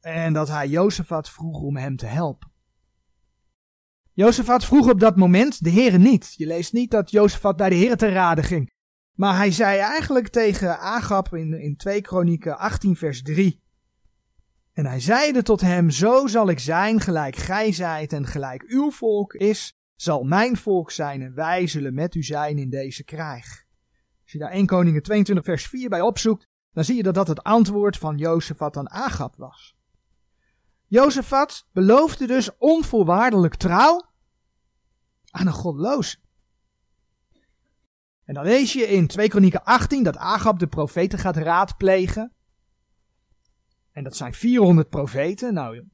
En 0.00 0.32
dat 0.32 0.48
hij 0.48 0.68
Jozefat 0.68 1.30
vroeg 1.30 1.60
om 1.60 1.76
hem 1.76 1.96
te 1.96 2.06
helpen. 2.06 2.50
Jozefat 4.12 4.64
vroeg 4.64 4.90
op 4.90 5.00
dat 5.00 5.16
moment 5.16 5.64
de 5.64 5.70
heren 5.70 6.00
niet. 6.00 6.34
Je 6.36 6.46
leest 6.46 6.72
niet 6.72 6.90
dat 6.90 7.10
Jozefat 7.10 7.56
bij 7.56 7.68
de 7.68 7.74
heren 7.74 7.98
te 7.98 8.08
raden 8.08 8.44
ging. 8.44 8.70
Maar 9.14 9.36
hij 9.36 9.50
zei 9.50 9.78
eigenlijk 9.78 10.28
tegen 10.28 10.78
Agab 10.78 11.34
in, 11.34 11.52
in 11.52 11.76
2 11.76 12.00
Kronieken 12.00 12.58
18 12.58 12.96
vers 12.96 13.22
3. 13.22 13.62
En 14.72 14.86
hij 14.86 15.00
zeide 15.00 15.42
tot 15.42 15.60
hem, 15.60 15.90
zo 15.90 16.26
zal 16.26 16.48
ik 16.48 16.58
zijn 16.58 17.00
gelijk 17.00 17.36
gij 17.36 17.72
zijt 17.72 18.12
en 18.12 18.26
gelijk 18.26 18.62
uw 18.66 18.90
volk 18.90 19.34
is, 19.34 19.74
zal 19.94 20.22
mijn 20.22 20.56
volk 20.56 20.90
zijn 20.90 21.22
en 21.22 21.34
wij 21.34 21.66
zullen 21.66 21.94
met 21.94 22.14
u 22.14 22.22
zijn 22.22 22.58
in 22.58 22.70
deze 22.70 23.04
krijg. 23.04 23.64
Als 24.22 24.32
je 24.32 24.38
daar 24.38 24.50
1 24.50 24.66
Koningen 24.66 25.02
22 25.02 25.44
vers 25.44 25.66
4 25.66 25.88
bij 25.88 26.00
opzoekt, 26.00 26.46
dan 26.72 26.84
zie 26.84 26.96
je 26.96 27.02
dat 27.02 27.14
dat 27.14 27.28
het 27.28 27.42
antwoord 27.42 27.96
van 27.96 28.16
Jozefat 28.16 28.76
aan 28.76 28.90
Agab 28.90 29.36
was. 29.36 29.78
Jozefat 30.90 31.66
beloofde 31.72 32.26
dus 32.26 32.56
onvoorwaardelijk 32.56 33.54
trouw 33.54 34.06
aan 35.30 35.46
een 35.46 35.52
godloos. 35.52 36.20
En 38.24 38.34
dan 38.34 38.44
lees 38.44 38.72
je 38.72 38.88
in 38.88 39.06
2 39.06 39.28
Kronieken 39.28 39.64
18 39.64 40.02
dat 40.02 40.16
Agab 40.16 40.58
de 40.58 40.66
profeten 40.66 41.18
gaat 41.18 41.36
raadplegen. 41.36 42.32
En 43.92 44.04
dat 44.04 44.16
zijn 44.16 44.34
400 44.34 44.88
profeten. 44.88 45.54
Nou, 45.54 45.84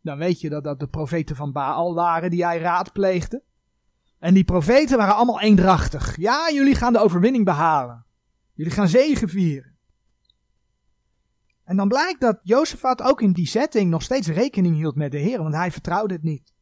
dan 0.00 0.18
weet 0.18 0.40
je 0.40 0.48
dat 0.48 0.64
dat 0.64 0.80
de 0.80 0.88
profeten 0.88 1.36
van 1.36 1.52
Baal 1.52 1.94
waren 1.94 2.30
die 2.30 2.44
hij 2.44 2.58
raadpleegde. 2.58 3.42
En 4.18 4.34
die 4.34 4.44
profeten 4.44 4.98
waren 4.98 5.14
allemaal 5.14 5.40
eendrachtig. 5.40 6.16
Ja, 6.16 6.50
jullie 6.52 6.74
gaan 6.74 6.92
de 6.92 6.98
overwinning 6.98 7.44
behalen. 7.44 8.06
Jullie 8.52 8.72
gaan 8.72 8.88
zegen 8.88 9.28
vieren. 9.28 9.77
En 11.68 11.76
dan 11.76 11.88
blijkt 11.88 12.20
dat 12.20 12.40
Jozefat 12.42 13.02
ook 13.02 13.22
in 13.22 13.32
die 13.32 13.46
setting 13.46 13.90
nog 13.90 14.02
steeds 14.02 14.28
rekening 14.28 14.76
hield 14.76 14.94
met 14.94 15.10
de 15.10 15.18
Heer, 15.18 15.42
want 15.42 15.54
hij 15.54 15.70
vertrouwde 15.70 16.14
het 16.14 16.22
niet. 16.22 16.52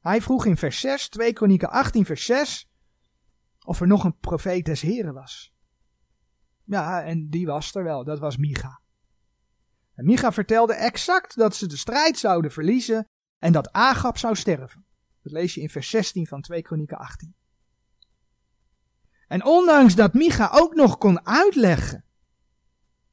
Hij 0.00 0.22
vroeg 0.22 0.46
in 0.46 0.56
vers 0.56 0.80
6, 0.80 1.08
2 1.08 1.32
Kronieken 1.32 1.70
18 1.70 2.04
vers 2.04 2.24
6, 2.24 2.70
of 3.64 3.80
er 3.80 3.86
nog 3.86 4.04
een 4.04 4.18
profeet 4.18 4.64
des 4.64 4.80
Heren 4.80 5.14
was. 5.14 5.54
Ja, 6.64 7.02
en 7.02 7.28
die 7.28 7.46
was 7.46 7.74
er 7.74 7.84
wel, 7.84 8.04
dat 8.04 8.18
was 8.18 8.36
Micha. 8.36 8.80
En 9.94 10.04
Micha 10.04 10.32
vertelde 10.32 10.74
exact 10.74 11.36
dat 11.36 11.54
ze 11.54 11.66
de 11.66 11.76
strijd 11.76 12.18
zouden 12.18 12.52
verliezen 12.52 13.08
en 13.38 13.52
dat 13.52 13.72
Agab 13.72 14.18
zou 14.18 14.34
sterven. 14.34 14.86
Dat 15.22 15.32
lees 15.32 15.54
je 15.54 15.60
in 15.60 15.70
vers 15.70 15.90
16 15.90 16.26
van 16.26 16.40
2 16.40 16.62
Kronieken 16.62 16.98
18. 16.98 17.34
En 19.26 19.44
ondanks 19.44 19.94
dat 19.94 20.14
Micha 20.14 20.50
ook 20.52 20.74
nog 20.74 20.98
kon 20.98 21.26
uitleggen 21.26 22.04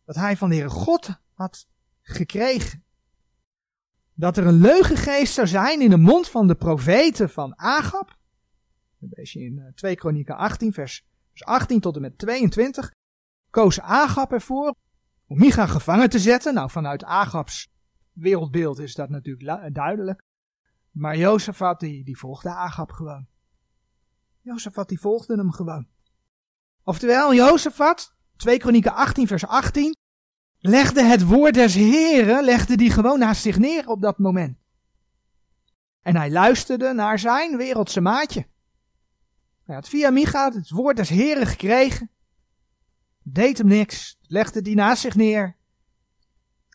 dat 0.06 0.16
hij 0.16 0.38
van 0.38 0.50
de 0.50 0.56
Heere 0.56 0.70
God 0.70 1.10
had 1.34 1.68
gekregen, 2.02 2.84
dat 4.14 4.38
er 4.38 4.46
een 4.46 4.62
leugengeest 4.62 5.34
zou 5.34 5.48
zijn 5.48 5.82
in 5.82 5.90
de 5.90 5.98
mond 5.98 6.30
van 6.30 6.48
de 6.48 6.56
profeten 6.56 7.30
van 7.30 7.58
Agab, 7.58 8.18
dat 8.98 9.10
lees 9.18 9.34
je 9.34 9.40
in 9.40 9.72
2 9.76 9.96
Kronieken 9.96 10.38
18 10.38 10.74
vers 10.74 11.06
18 11.34 11.80
tot 11.80 11.96
en 11.96 12.02
met 12.02 12.18
22, 12.18 12.92
koos 13.50 13.80
Agab 13.80 14.32
ervoor 14.32 14.76
om 15.28 15.38
Micha 15.38 15.66
gevangen 15.66 16.10
te 16.10 16.20
zetten. 16.20 16.54
Nou, 16.54 16.70
vanuit 16.70 17.04
Agabs 17.04 17.72
wereldbeeld 18.12 18.80
is 18.80 18.96
dat 18.96 19.10
natuurlijk 19.10 19.74
duidelijk. 19.74 20.24
Maar 20.92 21.18
Jozefat, 21.18 21.80
die, 21.80 22.04
die 22.04 22.18
volgde 22.18 22.50
Agab 22.50 22.92
gewoon. 22.92 23.28
Jozefat, 24.42 24.90
die 24.90 25.00
volgde 25.00 25.36
hem 25.36 25.52
gewoon. 25.52 25.88
Oftewel, 26.84 27.34
Jozefat, 27.34 28.16
2 28.42 28.58
Kronieken 28.58 28.94
18 28.94 29.28
vers 29.28 29.46
18, 29.46 29.96
legde 30.58 31.04
het 31.04 31.24
woord 31.24 31.54
des 31.54 31.74
Heren, 31.74 32.44
legde 32.44 32.78
die 32.78 32.92
gewoon 32.92 33.20
naast 33.20 33.42
zich 33.42 33.58
neer 33.58 33.88
op 33.88 34.02
dat 34.02 34.18
moment. 34.18 34.58
En 36.02 36.16
hij 36.16 36.32
luisterde 36.32 36.94
naar 36.94 37.20
zijn 37.20 37.58
wereldse 37.58 38.02
maatje. 38.02 38.48
Hij 39.64 39.76
had 39.76 39.90
via 39.90 40.10
Micha 40.10 40.52
het 40.52 40.70
woord 40.70 40.98
des 40.98 41.10
Heren 41.10 41.48
gekregen. 41.48 42.10
Deed 43.24 43.58
hem 43.58 43.68
niks, 43.68 44.18
legde 44.22 44.62
die 44.62 44.76
naast 44.76 45.02
zich 45.02 45.16
neer. 45.16 45.58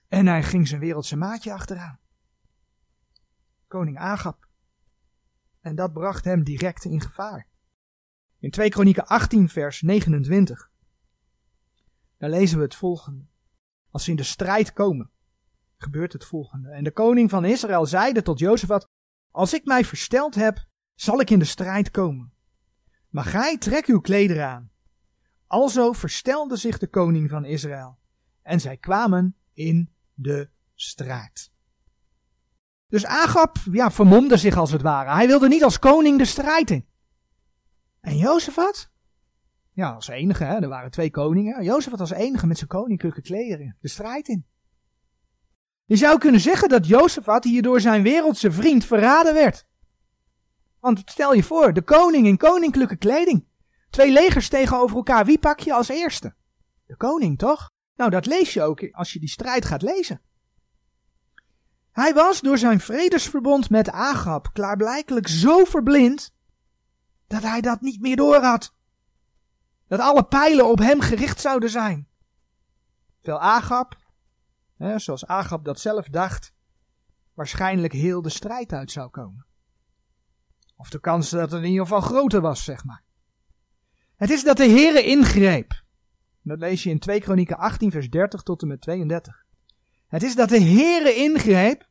En 0.09 0.27
hij 0.27 0.43
ging 0.43 0.69
zijn 0.69 0.81
wereldse 0.81 1.17
maatje 1.17 1.53
achteraan. 1.53 1.99
Koning 3.69 3.99
Agab. 3.99 4.47
En 5.61 5.75
dat 5.75 5.93
bracht 5.93 6.25
hem 6.25 6.45
direct 6.45 6.85
in 6.85 7.01
gevaar. 7.01 7.49
In 8.39 8.51
2 8.51 8.69
Kronieken 8.69 9.07
18 9.07 9.49
vers 9.49 9.83
29. 9.83 10.75
Daar 12.19 12.31
lezen 12.31 12.59
we 12.59 12.65
het 12.65 12.75
volgende. 12.75 13.27
Als 13.91 14.05
ze 14.05 14.11
in 14.11 14.17
de 14.17 14.23
strijd 14.23 14.73
komen, 14.73 15.11
gebeurt 15.77 16.13
het 16.13 16.25
volgende. 16.25 16.71
En 16.71 16.85
de 16.85 16.91
koning 16.91 17.31
van 17.31 17.45
Israël 17.45 17.87
zeide 17.87 18.23
tot 18.23 18.39
Jozefat, 18.39 18.89
als 19.31 19.55
ik 19.55 19.65
mij 19.65 19.85
versteld 19.85 20.35
heb, 20.35 20.67
zal 20.95 21.21
ik 21.21 21.31
in 21.31 21.39
de 21.39 21.45
strijd 21.45 21.91
komen. 21.91 22.33
Maar 23.09 23.25
gij 23.25 23.59
trek 23.59 23.87
uw 23.87 24.01
klederen 24.01 24.47
aan. 24.47 24.71
Alzo 25.47 25.93
verstelde 25.93 26.57
zich 26.57 26.79
de 26.79 26.87
koning 26.87 27.31
van 27.31 27.45
Israël. 27.45 27.99
En 28.43 28.61
zij 28.61 28.77
kwamen 28.77 29.37
in 29.53 29.93
de 30.15 30.51
strijd. 30.75 31.53
Dus 32.89 33.07
Agab 33.07 33.57
ja, 33.73 33.91
vermomde 33.91 34.37
zich 34.37 34.57
als 34.57 34.71
het 34.71 34.83
ware. 34.83 35.11
Hij 35.11 35.27
wilde 35.27 35.49
niet 35.49 35.65
als 35.65 35.79
koning 35.79 36.19
de 36.19 36.25
strijd 36.25 36.71
in. 36.71 36.87
En 38.01 38.17
Jozefat? 38.17 38.91
Ja, 39.77 39.91
als 39.91 40.09
enige, 40.09 40.45
hè? 40.45 40.55
er 40.55 40.69
waren 40.69 40.91
twee 40.91 41.11
koningen. 41.11 41.65
Jozefat 41.65 42.01
als 42.01 42.11
enige 42.11 42.47
met 42.47 42.57
zijn 42.57 42.69
koninklijke 42.69 43.23
klederen 43.23 43.77
de 43.81 43.89
strijd 43.89 44.29
in. 44.29 44.47
Je 45.85 45.97
zou 45.97 46.19
kunnen 46.19 46.41
zeggen 46.41 46.69
dat 46.69 46.87
Jozefat 46.87 47.45
hier 47.45 47.63
door 47.63 47.81
zijn 47.81 48.03
wereldse 48.03 48.53
vriend 48.53 48.85
verraden 48.85 49.35
werd. 49.35 49.67
Want 50.81 51.03
stel 51.05 51.35
je 51.35 51.43
voor, 51.43 51.73
de 51.73 51.83
koning 51.83 52.27
in 52.27 52.37
koninklijke 52.37 52.97
kleding. 52.97 53.47
Twee 53.91 54.13
legers 54.13 54.49
tegenover 54.49 54.97
elkaar, 54.97 55.25
wie 55.25 55.39
pak 55.39 55.61
je 55.61 55.73
als 55.73 55.89
eerste? 55.89 56.35
De 56.87 56.97
koning, 56.97 57.39
toch? 57.39 57.73
Nou, 57.97 58.11
dat 58.11 58.27
lees 58.27 58.55
je 58.55 58.63
ook 58.63 58.89
als 58.93 59.13
je 59.13 59.19
die 59.19 59.29
strijd 59.29 59.65
gaat 59.65 59.83
lezen. 59.83 60.21
Hij 61.93 62.15
was 62.15 62.41
door 62.41 62.59
zijn 62.59 62.81
vredesverbond 62.81 63.71
met 63.71 63.91
Agab 63.91 64.51
klaarblijkelijk 64.53 65.29
zo 65.29 65.65
verblind 65.65 66.35
dat 67.27 67.43
hij 67.43 67.61
dat 67.61 67.81
niet 67.81 68.01
meer 68.01 68.17
doorhad. 68.17 68.76
Dat 69.87 70.01
alle 70.01 70.25
pijlen 70.25 70.69
op 70.69 70.79
hem 70.79 71.01
gericht 71.01 71.41
zouden 71.41 71.71
zijn. 71.71 72.09
Terwijl 73.21 73.45
Agab, 73.45 73.97
hè, 74.77 74.99
zoals 74.99 75.27
Agab 75.27 75.65
dat 75.65 75.81
zelf 75.81 76.09
dacht, 76.09 76.53
waarschijnlijk 77.35 77.93
heel 77.93 78.23
de 78.23 78.29
strijd 78.29 78.73
uit 78.73 78.91
zou 78.91 79.11
komen. 79.11 79.47
Of 80.77 80.91
de 80.91 81.01
kans 81.01 81.31
dat 81.31 81.51
het 81.51 81.63
in 81.63 81.69
ieder 81.69 81.83
geval 81.83 82.01
groter 82.01 82.41
was, 82.41 82.65
zeg 82.65 82.85
maar. 82.85 83.03
Het 84.17 84.31
is 84.31 84.45
dat 84.45 84.57
de 84.57 84.69
Heere 84.69 85.05
ingreep. 85.05 85.85
Dat 86.43 86.59
lees 86.59 86.83
je 86.83 86.91
in 86.91 86.99
2 86.99 87.21
Kronieken 87.21 87.57
18 87.57 87.91
vers 87.91 88.11
30 88.11 88.43
tot 88.43 88.63
en 88.63 88.69
met 88.69 88.81
32. 88.81 89.45
Het 90.07 90.23
is 90.23 90.35
dat 90.35 90.49
de 90.49 90.61
Heere 90.61 91.15
ingreep, 91.15 91.89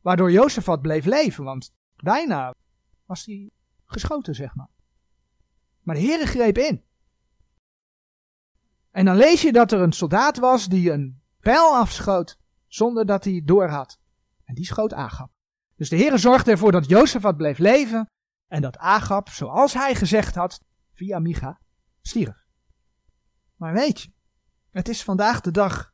waardoor 0.00 0.32
Jozefat 0.32 0.82
bleef 0.82 1.04
leven, 1.04 1.44
want 1.44 1.74
bijna 1.96 2.54
was 3.04 3.24
hij 3.24 3.50
geschoten, 3.84 4.34
zeg 4.34 4.54
maar. 4.54 4.70
Maar 5.82 5.94
de 5.94 6.00
Heere 6.00 6.26
greep 6.26 6.58
in. 6.58 6.84
En 8.96 9.04
dan 9.04 9.16
lees 9.16 9.42
je 9.42 9.52
dat 9.52 9.72
er 9.72 9.80
een 9.80 9.92
soldaat 9.92 10.38
was 10.38 10.66
die 10.66 10.92
een 10.92 11.22
pijl 11.40 11.76
afschoot 11.76 12.38
zonder 12.66 13.06
dat 13.06 13.24
hij 13.24 13.42
door 13.44 13.68
had. 13.68 13.98
En 14.44 14.54
die 14.54 14.64
schoot 14.64 14.92
Agab. 14.92 15.30
Dus 15.74 15.88
de 15.88 15.96
Heere 15.96 16.18
zorgde 16.18 16.50
ervoor 16.50 16.72
dat 16.72 16.88
Jozefat 16.88 17.36
bleef 17.36 17.58
leven 17.58 18.10
en 18.46 18.62
dat 18.62 18.78
Agab, 18.78 19.28
zoals 19.28 19.74
hij 19.74 19.94
gezegd 19.94 20.34
had, 20.34 20.60
via 20.92 21.18
Micha, 21.18 21.60
stierf. 22.02 22.46
Maar 23.56 23.72
weet 23.72 24.00
je, 24.00 24.12
het 24.70 24.88
is 24.88 25.02
vandaag 25.02 25.40
de 25.40 25.50
dag 25.50 25.92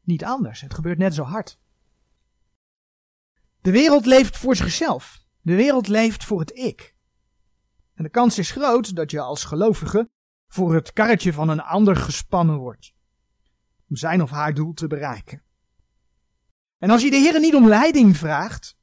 niet 0.00 0.24
anders. 0.24 0.60
Het 0.60 0.74
gebeurt 0.74 0.98
net 0.98 1.14
zo 1.14 1.22
hard. 1.22 1.58
De 3.60 3.70
wereld 3.70 4.06
leeft 4.06 4.36
voor 4.36 4.56
zichzelf. 4.56 5.24
De 5.40 5.54
wereld 5.54 5.88
leeft 5.88 6.24
voor 6.24 6.40
het 6.40 6.56
ik. 6.56 6.96
En 7.94 8.04
de 8.04 8.10
kans 8.10 8.38
is 8.38 8.50
groot 8.50 8.96
dat 8.96 9.10
je 9.10 9.20
als 9.20 9.44
gelovige 9.44 10.10
voor 10.52 10.74
het 10.74 10.92
karretje 10.92 11.32
van 11.32 11.48
een 11.48 11.60
ander 11.60 11.96
gespannen 11.96 12.56
wordt. 12.56 12.92
Om 13.88 13.96
zijn 13.96 14.22
of 14.22 14.30
haar 14.30 14.54
doel 14.54 14.74
te 14.74 14.86
bereiken. 14.86 15.42
En 16.78 16.90
als 16.90 17.02
je 17.02 17.10
de 17.10 17.16
Heer 17.16 17.40
niet 17.40 17.54
om 17.54 17.68
leiding 17.68 18.16
vraagt, 18.16 18.76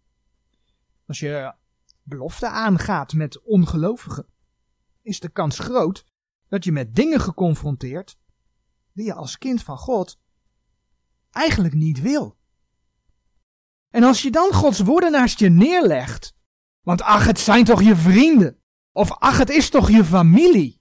als 1.08 1.20
je 1.20 1.54
belofte 2.04 2.48
aangaat 2.48 3.14
met 3.14 3.42
ongelovigen, 3.42 4.26
is 5.02 5.20
de 5.20 5.30
kans 5.30 5.60
groot 5.60 6.06
dat 6.48 6.64
je 6.64 6.72
met 6.72 6.96
dingen 6.96 7.20
geconfronteerd 7.20 8.18
die 8.94 9.06
je 9.06 9.14
als 9.14 9.38
kind 9.38 9.64
van 9.64 9.78
God 9.78 10.20
eigenlijk 11.32 11.74
niet 11.74 12.02
wil. 12.02 12.38
En 13.90 14.04
als 14.04 14.22
je 14.22 14.32
dan 14.32 14.54
Gods 14.54 14.80
woorden 14.80 15.12
naast 15.12 15.40
je 15.40 15.50
neerlegt, 15.50 16.34
want 16.82 17.02
ach, 17.02 17.26
het 17.26 17.40
zijn 17.40 17.64
toch 17.64 17.82
je 17.82 17.96
vrienden, 17.96 18.62
of 18.92 19.12
ach, 19.12 19.38
het 19.38 19.50
is 19.50 19.70
toch 19.70 19.90
je 19.90 20.06
familie, 20.06 20.79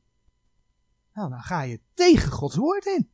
nou, 1.18 1.31
dan 1.31 1.42
ga 1.42 1.62
je 1.62 1.81
tegen 1.94 2.33
Gods 2.33 2.57
woord 2.57 2.87
in. 2.87 3.11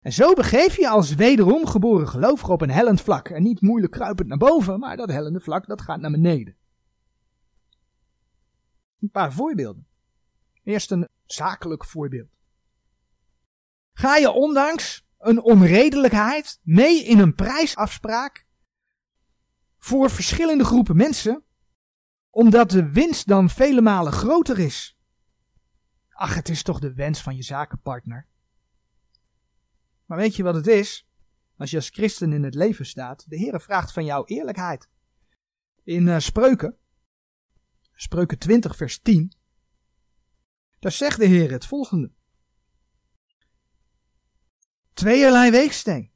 En 0.00 0.12
zo 0.12 0.32
begeef 0.32 0.76
je 0.76 0.88
als 0.88 1.14
wederom 1.14 1.66
geboren 1.66 2.08
gelovige 2.08 2.52
op 2.52 2.60
een 2.60 2.70
hellend 2.70 3.00
vlak. 3.00 3.28
En 3.28 3.42
niet 3.42 3.60
moeilijk 3.60 3.92
kruipend 3.92 4.28
naar 4.28 4.38
boven, 4.38 4.78
maar 4.78 4.96
dat 4.96 5.10
hellende 5.10 5.40
vlak 5.40 5.66
dat 5.66 5.80
gaat 5.80 6.00
naar 6.00 6.10
beneden. 6.10 6.56
Een 9.00 9.10
paar 9.10 9.32
voorbeelden. 9.32 9.86
Eerst 10.62 10.90
een 10.90 11.08
zakelijk 11.24 11.84
voorbeeld. 11.84 12.30
Ga 13.92 14.16
je 14.16 14.30
ondanks 14.30 15.06
een 15.18 15.42
onredelijkheid 15.42 16.60
mee 16.62 17.04
in 17.04 17.18
een 17.18 17.34
prijsafspraak 17.34 18.46
voor 19.78 20.10
verschillende 20.10 20.64
groepen 20.64 20.96
mensen, 20.96 21.44
omdat 22.30 22.70
de 22.70 22.90
winst 22.90 23.26
dan 23.26 23.50
vele 23.50 23.80
malen 23.80 24.12
groter 24.12 24.58
is? 24.58 24.95
Ach, 26.18 26.34
het 26.34 26.48
is 26.48 26.62
toch 26.62 26.78
de 26.78 26.94
wens 26.94 27.22
van 27.22 27.36
je 27.36 27.42
zakenpartner. 27.42 28.26
Maar 30.04 30.18
weet 30.18 30.36
je 30.36 30.42
wat 30.42 30.54
het 30.54 30.66
is? 30.66 31.08
Als 31.56 31.70
je 31.70 31.76
als 31.76 31.88
christen 31.88 32.32
in 32.32 32.42
het 32.42 32.54
leven 32.54 32.86
staat, 32.86 33.24
de 33.28 33.36
Heer 33.36 33.60
vraagt 33.60 33.92
van 33.92 34.04
jou 34.04 34.24
eerlijkheid. 34.26 34.88
In 35.82 36.06
uh, 36.06 36.18
Spreuken, 36.18 36.76
Spreuken 37.92 38.38
20 38.38 38.76
vers 38.76 38.98
10, 38.98 39.32
daar 40.78 40.92
zegt 40.92 41.18
de 41.18 41.26
Heer 41.26 41.50
het 41.50 41.66
volgende. 41.66 42.12
Tweeërlei 44.92 45.50
weegsteen. 45.50 46.12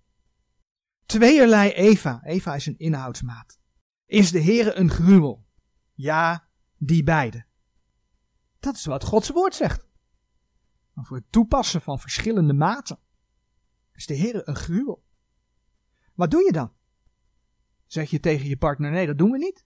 Tweeërlei 1.07 1.71
Eva. 1.71 2.21
Eva 2.25 2.55
is 2.55 2.67
een 2.67 2.79
inhoudsmaat. 2.79 3.59
Is 4.07 4.31
de 4.31 4.39
Heer 4.39 4.79
een 4.79 4.91
gruwel? 4.91 5.47
Ja, 5.95 6.49
die 6.77 7.03
beide. 7.03 7.45
Dat 8.61 8.75
is 8.75 8.85
wat 8.85 9.05
Gods 9.05 9.29
woord 9.29 9.55
zegt. 9.55 9.89
Voor 11.07 11.17
het 11.17 11.33
toepassen 11.33 11.81
van 11.81 12.01
verschillende 12.01 12.53
maten 12.53 12.99
is 13.93 14.07
de 14.07 14.15
Heer 14.15 14.49
een 14.49 14.57
gruwel. 14.57 15.05
Wat 16.15 16.31
doe 16.31 16.45
je 16.45 16.53
dan? 16.53 16.73
Zeg 17.87 18.11
je 18.11 18.21
tegen 18.21 18.49
je 18.49 18.57
partner: 18.57 18.91
nee, 18.91 19.07
dat 19.07 19.19
doen 19.19 19.31
we 19.31 19.39
niet? 19.39 19.65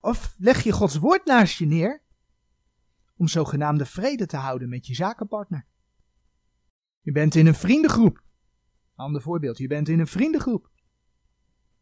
Of 0.00 0.34
leg 0.38 0.62
je 0.62 0.72
Gods 0.72 0.96
woord 0.96 1.24
naast 1.24 1.58
je 1.58 1.66
neer 1.66 2.02
om 3.16 3.28
zogenaamde 3.28 3.86
vrede 3.86 4.26
te 4.26 4.36
houden 4.36 4.68
met 4.68 4.86
je 4.86 4.94
zakenpartner? 4.94 5.66
Je 7.00 7.12
bent 7.12 7.34
in 7.34 7.46
een 7.46 7.54
vriendengroep. 7.54 8.24
Ander 8.94 9.22
voorbeeld, 9.22 9.58
je 9.58 9.66
bent 9.66 9.88
in 9.88 9.98
een 9.98 10.06
vriendengroep. 10.06 10.70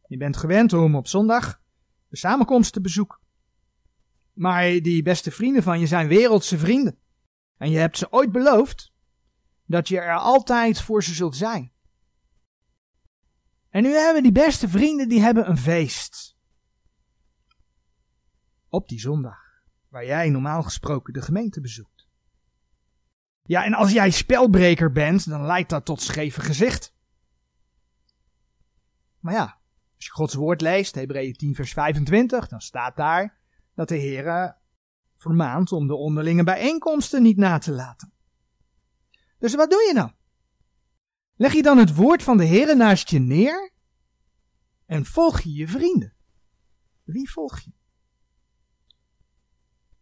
Je 0.06 0.16
bent 0.16 0.36
gewend 0.36 0.72
om 0.72 0.94
op 0.94 1.06
zondag 1.06 1.62
de 2.08 2.16
samenkomst 2.16 2.72
te 2.72 2.80
bezoeken. 2.80 3.18
Maar 4.32 4.62
die 4.62 5.02
beste 5.02 5.30
vrienden 5.30 5.62
van 5.62 5.80
je 5.80 5.86
zijn 5.86 6.08
wereldse 6.08 6.58
vrienden. 6.58 6.98
En 7.56 7.70
je 7.70 7.78
hebt 7.78 7.98
ze 7.98 8.12
ooit 8.12 8.32
beloofd 8.32 8.92
dat 9.66 9.88
je 9.88 10.00
er 10.00 10.18
altijd 10.18 10.80
voor 10.80 11.02
ze 11.02 11.14
zult 11.14 11.36
zijn. 11.36 11.72
En 13.68 13.82
nu 13.82 13.94
hebben 13.94 14.22
die 14.22 14.32
beste 14.32 14.68
vrienden, 14.68 15.08
die 15.08 15.20
hebben 15.20 15.48
een 15.48 15.58
feest. 15.58 16.36
Op 18.68 18.88
die 18.88 19.00
zondag, 19.00 19.38
waar 19.88 20.06
jij 20.06 20.28
normaal 20.28 20.62
gesproken 20.62 21.12
de 21.12 21.22
gemeente 21.22 21.60
bezoekt. 21.60 22.08
Ja, 23.42 23.64
en 23.64 23.74
als 23.74 23.92
jij 23.92 24.10
spelbreker 24.10 24.92
bent, 24.92 25.28
dan 25.28 25.46
leidt 25.46 25.70
dat 25.70 25.84
tot 25.84 26.02
scheve 26.02 26.40
gezicht. 26.40 26.94
Maar 29.18 29.34
ja, 29.34 29.60
als 29.96 30.04
je 30.04 30.10
Gods 30.10 30.34
woord 30.34 30.60
leest, 30.60 30.94
Hebreeën 30.94 31.32
10 31.32 31.54
vers 31.54 31.72
25, 31.72 32.48
dan 32.48 32.60
staat 32.60 32.96
daar 32.96 33.38
dat 33.74 33.88
de 33.88 33.96
Heer 33.96 34.56
vermaant 35.24 35.72
om 35.72 35.86
de 35.86 35.94
onderlinge 35.94 36.44
bijeenkomsten 36.44 37.22
niet 37.22 37.36
na 37.36 37.58
te 37.58 37.72
laten. 37.72 38.12
Dus 39.38 39.54
wat 39.54 39.70
doe 39.70 39.84
je 39.88 39.94
dan? 39.94 40.12
Leg 41.36 41.52
je 41.52 41.62
dan 41.62 41.78
het 41.78 41.94
woord 41.94 42.22
van 42.22 42.36
de 42.36 42.44
Heer 42.44 42.76
naast 42.76 43.08
je 43.10 43.18
neer 43.18 43.72
en 44.86 45.04
volg 45.04 45.40
je 45.40 45.52
je 45.52 45.68
vrienden? 45.68 46.14
Wie 47.02 47.30
volg 47.30 47.60
je? 47.60 47.72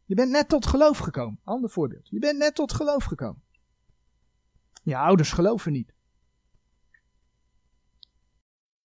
Je 0.05 0.15
bent 0.15 0.31
net 0.31 0.49
tot 0.49 0.67
geloof 0.67 0.99
gekomen. 0.99 1.41
Ander 1.45 1.71
voorbeeld. 1.71 2.09
Je 2.09 2.19
bent 2.19 2.39
net 2.39 2.55
tot 2.55 2.73
geloof 2.73 3.05
gekomen. 3.05 3.43
Je 4.83 4.97
ouders 4.97 5.33
geloven 5.33 5.73
niet. 5.73 5.95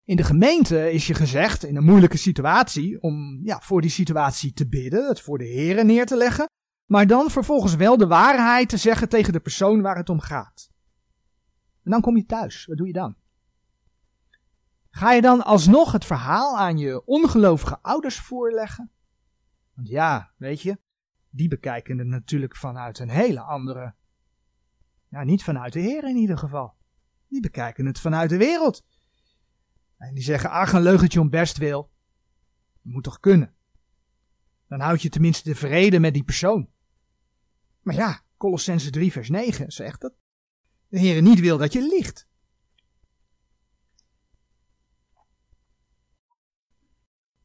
In 0.07 0.15
de 0.15 0.23
gemeente 0.23 0.91
is 0.91 1.07
je 1.07 1.13
gezegd, 1.13 1.63
in 1.63 1.75
een 1.75 1.83
moeilijke 1.83 2.17
situatie, 2.17 3.01
om 3.01 3.39
ja, 3.43 3.59
voor 3.59 3.81
die 3.81 3.89
situatie 3.89 4.53
te 4.53 4.67
bidden, 4.67 5.07
het 5.07 5.21
voor 5.21 5.37
de 5.37 5.45
Heeren 5.45 5.85
neer 5.85 6.05
te 6.05 6.17
leggen, 6.17 6.49
maar 6.85 7.07
dan 7.07 7.29
vervolgens 7.29 7.75
wel 7.75 7.97
de 7.97 8.07
waarheid 8.07 8.69
te 8.69 8.77
zeggen 8.77 9.09
tegen 9.09 9.33
de 9.33 9.39
persoon 9.39 9.81
waar 9.81 9.95
het 9.95 10.09
om 10.09 10.19
gaat. 10.19 10.71
En 11.83 11.91
dan 11.91 12.01
kom 12.01 12.17
je 12.17 12.25
thuis. 12.25 12.65
Wat 12.65 12.77
doe 12.77 12.87
je 12.87 12.93
dan? 12.93 13.15
Ga 14.89 15.11
je 15.11 15.21
dan 15.21 15.43
alsnog 15.43 15.91
het 15.91 16.05
verhaal 16.05 16.57
aan 16.57 16.77
je 16.77 17.05
ongelovige 17.05 17.79
ouders 17.81 18.19
voorleggen? 18.19 18.91
Want 19.73 19.87
ja, 19.87 20.33
weet 20.37 20.61
je, 20.61 20.79
die 21.29 21.47
bekijken 21.47 21.97
het 21.97 22.07
natuurlijk 22.07 22.55
vanuit 22.55 22.99
een 22.99 23.09
hele 23.09 23.41
andere. 23.41 23.95
Ja, 25.09 25.23
niet 25.23 25.43
vanuit 25.43 25.73
de 25.73 25.79
Heer 25.79 26.03
in 26.03 26.17
ieder 26.17 26.37
geval. 26.37 26.75
Die 27.27 27.41
bekijken 27.41 27.85
het 27.85 27.99
vanuit 27.99 28.29
de 28.29 28.37
wereld. 28.37 28.85
En 29.97 30.13
die 30.13 30.23
zeggen, 30.23 30.49
ach, 30.49 30.73
een 30.73 30.81
leugentje 30.81 31.19
om 31.19 31.29
best 31.29 31.57
wil. 31.57 31.91
Dat 32.83 32.93
moet 32.93 33.03
toch 33.03 33.19
kunnen? 33.19 33.53
Dan 34.67 34.79
houd 34.79 35.01
je 35.01 35.09
tenminste 35.09 35.49
de 35.49 35.55
vrede 35.55 35.99
met 35.99 36.13
die 36.13 36.23
persoon. 36.23 36.69
Maar 37.81 37.95
ja, 37.95 38.21
Colossense 38.37 38.89
3 38.89 39.11
vers 39.11 39.29
9 39.29 39.71
zegt 39.71 40.01
dat 40.01 40.13
de 40.87 40.99
Heer 40.99 41.21
niet 41.21 41.39
wil 41.39 41.57
dat 41.57 41.73
je 41.73 41.81
liegt. 41.81 42.27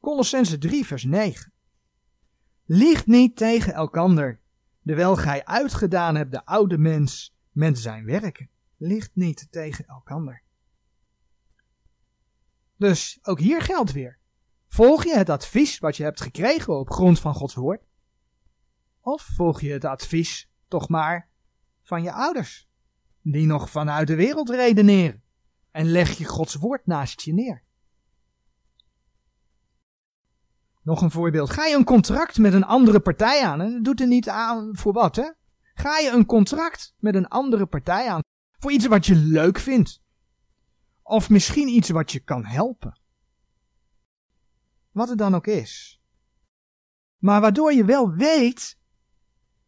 Colossense 0.01 0.59
3 0.59 0.87
vers 0.87 1.05
9. 1.05 1.53
Liegt 2.65 3.07
niet 3.07 3.37
tegen 3.37 3.75
elkander, 3.75 4.41
terwijl 4.85 5.17
gij 5.17 5.45
uitgedaan 5.45 6.15
hebt 6.15 6.31
de 6.31 6.45
oude 6.45 6.79
mens 6.79 7.37
met 7.51 7.79
zijn 7.79 8.05
werken. 8.05 8.51
Liegt 8.77 9.11
niet 9.15 9.47
tegen 9.51 9.87
elkander. 9.87 10.43
Dus 12.83 13.19
ook 13.23 13.39
hier 13.39 13.61
geldt 13.61 13.93
weer. 13.93 14.19
Volg 14.69 15.05
je 15.05 15.17
het 15.17 15.31
advies 15.31 15.79
wat 15.79 15.97
je 15.97 16.03
hebt 16.03 16.21
gekregen 16.21 16.79
op 16.79 16.91
grond 16.91 17.21
van 17.21 17.35
Gods 17.35 17.55
woord? 17.55 17.83
Of 19.01 19.23
volg 19.23 19.61
je 19.61 19.73
het 19.73 19.85
advies 19.85 20.51
toch 20.69 20.89
maar 20.89 21.31
van 21.83 22.03
je 22.03 22.13
ouders, 22.13 22.69
die 23.21 23.47
nog 23.47 23.71
vanuit 23.71 24.07
de 24.07 24.15
wereld 24.15 24.51
redeneren, 24.51 25.23
en 25.71 25.91
leg 25.91 26.19
je 26.19 26.25
Gods 26.25 26.55
woord 26.55 26.87
naast 26.87 27.21
je 27.21 27.35
neer? 27.35 27.63
Nog 30.83 31.03
een 31.03 31.11
voorbeeld. 31.11 31.51
Ga 31.51 31.67
je 31.67 31.77
een 31.77 31.85
contract 31.85 32.39
met 32.39 32.53
een 32.53 32.65
andere 32.65 33.01
partij 33.01 33.45
aan? 33.45 33.61
En 33.61 33.73
dat 33.73 33.85
doet 33.85 34.01
er 34.01 34.07
niet 34.07 34.29
aan 34.29 34.77
voor 34.77 34.93
wat, 34.93 35.17
hè? 35.17 35.31
Ga 35.75 35.99
je 35.99 36.11
een 36.11 36.27
contract 36.27 36.95
met 36.99 37.15
een 37.15 37.29
andere 37.29 37.67
partij 37.67 38.09
aan 38.09 38.21
voor 38.59 38.73
iets 38.73 38.87
wat 38.87 39.07
je 39.07 39.15
leuk 39.15 39.59
vindt? 39.59 40.01
Of 41.13 41.31
misschien 41.31 41.69
iets 41.69 41.91
wat 41.91 42.13
je 42.13 42.21
kan 42.21 42.45
helpen? 42.45 43.01
Wat 44.91 45.09
het 45.09 45.19
dan 45.19 45.35
ook 45.35 45.47
is. 45.47 46.01
Maar 47.19 47.41
waardoor 47.41 47.73
je 47.73 47.85
wel 47.85 48.13
weet 48.13 48.79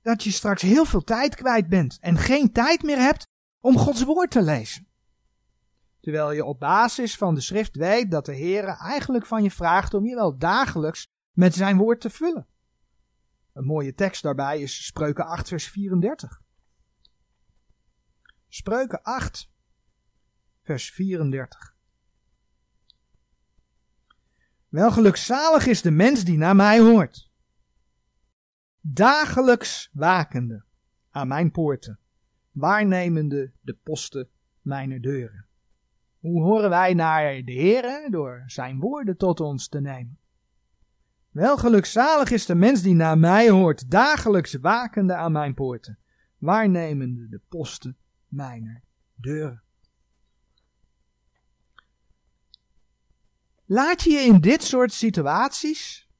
dat 0.02 0.22
je 0.22 0.30
straks 0.30 0.62
heel 0.62 0.84
veel 0.84 1.02
tijd 1.02 1.34
kwijt 1.34 1.68
bent 1.68 1.98
en 2.00 2.16
geen 2.16 2.52
tijd 2.52 2.82
meer 2.82 2.98
hebt 2.98 3.26
om 3.60 3.78
Gods 3.78 4.02
woord 4.02 4.30
te 4.30 4.42
lezen. 4.42 4.88
Terwijl 6.00 6.32
je 6.32 6.44
op 6.44 6.58
basis 6.58 7.16
van 7.16 7.34
de 7.34 7.40
schrift 7.40 7.76
weet 7.76 8.10
dat 8.10 8.26
de 8.26 8.34
Heer 8.34 8.64
eigenlijk 8.64 9.26
van 9.26 9.42
je 9.42 9.50
vraagt 9.50 9.94
om 9.94 10.06
je 10.06 10.14
wel 10.14 10.38
dagelijks 10.38 11.06
met 11.32 11.54
zijn 11.54 11.76
woord 11.76 12.00
te 12.00 12.10
vullen. 12.10 12.46
Een 13.52 13.64
mooie 13.64 13.94
tekst 13.94 14.22
daarbij 14.22 14.60
is 14.60 14.86
Spreuken 14.86 15.26
8 15.26 15.48
vers 15.48 15.68
34. 15.68 16.40
Spreuken 18.48 19.02
8 19.02 19.52
vers 20.64 20.90
34. 20.90 21.74
Wel 24.68 24.90
gelukzalig 24.90 25.66
is 25.66 25.82
de 25.82 25.90
mens 25.90 26.24
die 26.24 26.38
naar 26.38 26.56
mij 26.56 26.80
hoort. 26.80 27.30
Dagelijks 28.80 29.90
wakende 29.92 30.64
aan 31.10 31.28
mijn 31.28 31.50
poorten, 31.50 31.98
waarnemende 32.50 33.52
de 33.60 33.76
posten 33.82 34.28
mijner 34.62 35.00
deuren. 35.00 35.46
Hoe 36.18 36.42
horen 36.42 36.70
wij 36.70 36.94
naar 36.94 37.44
de 37.44 37.52
Heere? 37.52 38.06
Door 38.10 38.42
zijn 38.46 38.78
woorden 38.78 39.16
tot 39.16 39.40
ons 39.40 39.68
te 39.68 39.80
nemen. 39.80 40.18
Wel 41.30 41.56
gelukzalig 41.56 42.30
is 42.30 42.46
de 42.46 42.54
mens 42.54 42.82
die 42.82 42.94
naar 42.94 43.18
mij 43.18 43.50
hoort, 43.50 43.90
dagelijks 43.90 44.54
wakende 44.54 45.14
aan 45.14 45.32
mijn 45.32 45.54
poorten, 45.54 45.98
waarnemende 46.38 47.28
de 47.28 47.40
posten 47.48 47.96
mijner 48.28 48.82
deuren. 49.14 49.63
Laat 53.74 54.02
je 54.02 54.10
je 54.10 54.20
in 54.20 54.40
dit 54.40 54.62
soort 54.62 54.92
situaties, 54.92 56.10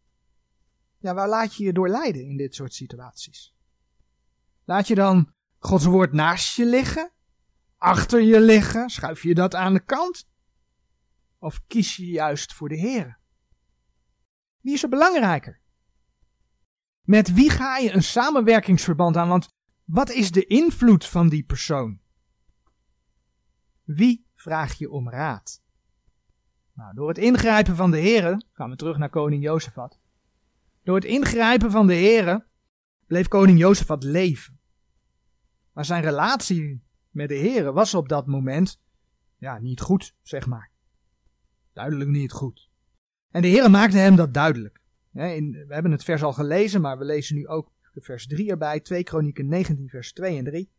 ja, 0.99 1.15
waar 1.15 1.29
laat 1.29 1.55
je 1.55 1.65
je 1.65 1.73
door 1.73 1.89
leiden 1.89 2.25
in 2.25 2.37
dit 2.37 2.55
soort 2.55 2.75
situaties? 2.75 3.55
Laat 4.65 4.87
je 4.87 4.95
dan 4.95 5.35
Gods 5.59 5.85
woord 5.85 6.13
naast 6.13 6.57
je 6.57 6.67
liggen? 6.67 7.13
Achter 7.77 8.21
je 8.21 8.41
liggen? 8.41 8.91
Schuif 8.91 9.23
je 9.23 9.35
dat 9.35 9.55
aan 9.55 9.73
de 9.73 9.85
kant? 9.85 10.29
Of 11.39 11.67
kies 11.67 11.97
je 11.97 12.07
juist 12.07 12.53
voor 12.53 12.69
de 12.69 12.77
Heer? 12.77 13.19
Wie 14.61 14.75
is 14.75 14.83
er 14.83 14.89
belangrijker? 14.89 15.61
Met 17.03 17.33
wie 17.33 17.51
ga 17.51 17.77
je 17.77 17.93
een 17.93 18.03
samenwerkingsverband 18.03 19.17
aan? 19.17 19.29
Want 19.29 19.49
wat 19.85 20.11
is 20.11 20.31
de 20.31 20.45
invloed 20.45 21.07
van 21.07 21.29
die 21.29 21.45
persoon? 21.45 22.01
Wie 23.83 24.27
vraag 24.33 24.75
je 24.75 24.91
om 24.91 25.11
raad? 25.11 25.64
Nou, 26.75 26.95
door 26.95 27.09
het 27.09 27.19
ingrijpen 27.19 27.77
van 27.77 27.91
de 27.91 27.99
heren, 27.99 28.45
gaan 28.53 28.71
we 28.71 28.77
terug 28.77 28.99
naar 28.99 29.11
koning 29.11 29.43
Jozefat. 29.43 29.99
Door 30.83 30.95
het 30.95 31.05
ingrijpen 31.05 31.71
van 31.71 31.87
de 31.87 31.95
heren 31.95 32.47
bleef 33.07 33.29
koning 33.29 33.59
Jozefat 33.59 34.03
leven. 34.03 34.59
Maar 35.73 35.85
zijn 35.85 36.03
relatie 36.03 36.83
met 37.11 37.29
de 37.29 37.35
heren 37.35 37.75
was 37.75 37.95
op 37.95 38.09
dat 38.09 38.27
moment, 38.27 38.81
ja, 39.37 39.59
niet 39.59 39.81
goed, 39.81 40.15
zeg 40.23 40.47
maar. 40.47 40.71
Duidelijk 41.73 42.11
niet 42.11 42.33
goed. 42.33 42.71
En 43.31 43.43
de 43.43 43.49
heren 43.49 43.71
maakte 43.71 43.97
hem 43.97 44.17
dat 44.17 44.35
duidelijk. 44.35 44.81
we 45.11 45.67
hebben 45.69 45.93
het 45.93 46.05
vers 46.05 46.23
al 46.23 46.33
gelezen, 46.33 46.81
maar 46.81 46.99
we 46.99 47.05
lezen 47.05 47.37
nu 47.37 47.49
ook 47.49 47.73
vers 47.95 48.27
3 48.27 48.51
erbij, 48.51 48.81
2 48.81 49.03
Kronieken 49.03 49.49
19 49.49 49.89
vers 49.89 50.13
2 50.13 50.39
en 50.39 50.45
3. 50.45 50.71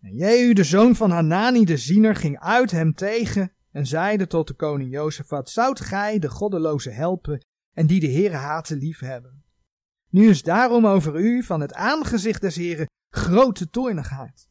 En 0.00 0.14
Jehu, 0.14 0.52
de 0.52 0.64
zoon 0.64 0.96
van 0.96 1.10
Hanani 1.10 1.64
de 1.64 1.76
ziener, 1.76 2.16
ging 2.16 2.38
uit 2.38 2.70
hem 2.70 2.94
tegen 2.94 3.52
en 3.70 3.86
zeide 3.86 4.26
tot 4.26 4.46
de 4.46 4.54
koning 4.54 4.90
Jozefat, 4.90 5.50
zoudt 5.50 5.80
gij 5.80 6.18
de 6.18 6.28
goddeloze 6.28 6.90
helpen 6.90 7.46
en 7.72 7.86
die 7.86 8.00
de 8.00 8.10
Heere 8.12 8.36
haten 8.36 8.78
liefhebben? 8.78 9.44
Nu 10.10 10.28
is 10.28 10.42
daarom 10.42 10.86
over 10.86 11.20
u 11.20 11.42
van 11.42 11.60
het 11.60 11.74
aangezicht 11.74 12.40
des 12.40 12.56
Heren 12.56 12.86
grote 13.10 13.70
toornigheid. 13.70 14.48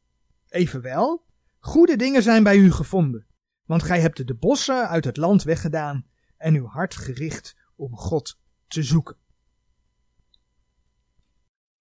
Evenwel, 0.48 1.26
goede 1.60 1.96
dingen 1.96 2.24
zijn 2.24 2.44
bij 2.44 2.58
u 2.58 2.72
gevonden, 2.72 3.28
want 3.66 3.84
gij 3.84 4.02
hebt 4.02 4.28
de 4.28 4.36
bossen 4.36 4.88
uit 4.88 5.06
het 5.06 5.18
land 5.18 5.44
weggedaan 5.44 6.06
en 6.38 6.56
uw 6.56 6.66
hart 6.66 6.96
gericht 6.96 7.56
om 7.76 7.96
God 7.96 8.40
te 8.68 8.84
zoeken. 8.84 9.18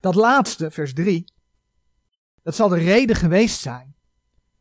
Dat 0.00 0.14
laatste, 0.14 0.70
vers 0.70 0.92
3, 0.92 1.32
dat 2.46 2.54
zal 2.54 2.68
de 2.68 2.78
reden 2.78 3.16
geweest 3.16 3.60
zijn 3.60 3.96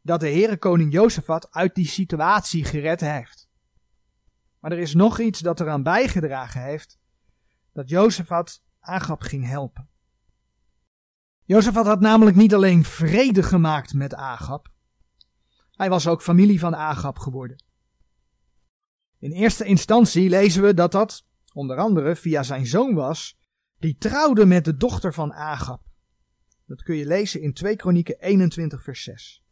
dat 0.02 0.20
de 0.20 0.30
Heere 0.30 0.58
koning 0.58 0.94
Jozefat 0.94 1.52
uit 1.52 1.76
die 1.76 1.88
situatie 1.88 2.64
gered 2.64 3.02
heeft. 3.02 3.50
Maar 4.60 4.72
er 4.72 4.78
is 4.78 4.94
nog 4.94 5.20
iets 5.20 5.40
dat 5.40 5.60
eraan 5.60 5.84
bijgedragen 5.84 6.62
heeft 6.62 7.00
dat 7.74 7.90
Jozefat 7.90 8.64
Agab 8.80 9.22
ging 9.22 9.48
helpen. 9.48 9.90
Jozefat 11.44 11.86
had 11.86 12.00
namelijk 12.00 12.36
niet 12.36 12.54
alleen 12.54 12.84
vrede 12.84 13.44
gemaakt 13.44 13.94
met 13.94 14.16
Agab, 14.16 14.72
hij 15.72 15.90
was 15.90 16.08
ook 16.08 16.22
familie 16.22 16.60
van 16.60 16.76
Agab 16.76 17.18
geworden. 17.18 17.64
In 19.20 19.32
eerste 19.32 19.66
instantie 19.66 20.30
lezen 20.30 20.64
we 20.64 20.74
dat 20.74 20.92
dat 20.92 21.26
onder 21.54 21.78
andere 21.78 22.16
via 22.16 22.44
zijn 22.44 22.66
zoon 22.66 22.94
was, 22.94 23.38
die 23.78 23.98
trouwde 23.98 24.46
met 24.46 24.66
de 24.66 24.78
dochter 24.78 25.14
van 25.14 25.34
Agab. 25.34 25.85
Dat 26.66 26.84
kun 26.84 26.96
je 26.96 27.06
lezen 27.06 27.42
in 27.42 27.54
2 27.54 27.76
Kronieken 27.76 28.20
21 28.20 28.84
vers 28.84 29.04
6. 29.04 29.44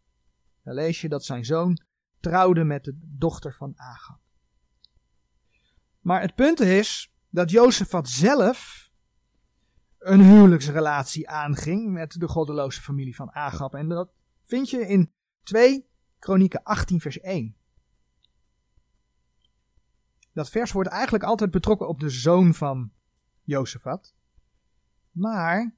Daar 0.64 0.74
lees 0.74 1.02
je 1.02 1.10
dat 1.10 1.26
zijn 1.26 1.46
zoon 1.46 1.80
trouwde 2.20 2.64
met 2.64 2.84
de 2.84 2.98
dochter 3.02 3.54
van 3.54 3.74
Agab. 3.76 4.20
Maar 6.00 6.22
het 6.22 6.36
punt 6.36 6.60
is 6.60 7.14
dat 7.30 7.52
Jozefat 7.52 8.10
zelf 8.10 8.90
een 10.00 10.22
huwelijksrelatie 10.22 11.30
aanging 11.30 11.92
met 11.92 12.20
de 12.20 12.28
goddeloze 12.28 12.82
familie 12.82 13.16
van 13.16 13.32
Agab. 13.32 13.74
En 13.74 13.90
dat 13.90 14.12
vind 14.44 14.70
je 14.70 14.88
in 14.88 15.12
2 15.44 15.88
Kronieken 16.20 16.64
18 16.64 17.02
vers 17.02 17.20
1. 17.20 17.56
Dat 20.34 20.50
vers 20.50 20.72
wordt 20.72 20.90
eigenlijk 20.90 21.24
altijd 21.24 21.52
betrokken 21.52 21.88
op 21.88 22.00
de 22.00 22.10
zoon 22.10 22.54
van 22.54 22.92
Jozefat. 23.42 24.14
Maar 25.12 25.76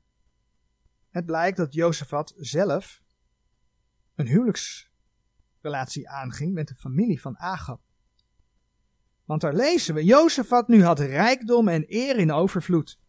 het 1.15 1.25
blijkt 1.25 1.57
dat 1.57 1.73
Jozefat 1.73 2.33
zelf 2.37 3.01
een 4.15 4.55
relatie 5.61 6.09
aanging 6.09 6.53
met 6.53 6.67
de 6.67 6.75
familie 6.75 7.21
van 7.21 7.37
Agab. 7.37 7.81
Want 9.25 9.41
daar 9.41 9.53
lezen 9.53 9.95
we, 9.95 10.03
Jozefat 10.03 10.67
nu 10.67 10.83
had 10.83 10.99
rijkdom 10.99 11.67
en 11.67 11.85
eer 11.87 12.17
in 12.17 12.31
overvloed. 12.31 12.99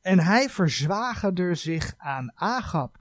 En 0.00 0.18
hij 0.18 0.48
verzwagerde 0.48 1.54
zich 1.54 1.94
aan 1.96 2.32
Agab. 2.34 2.98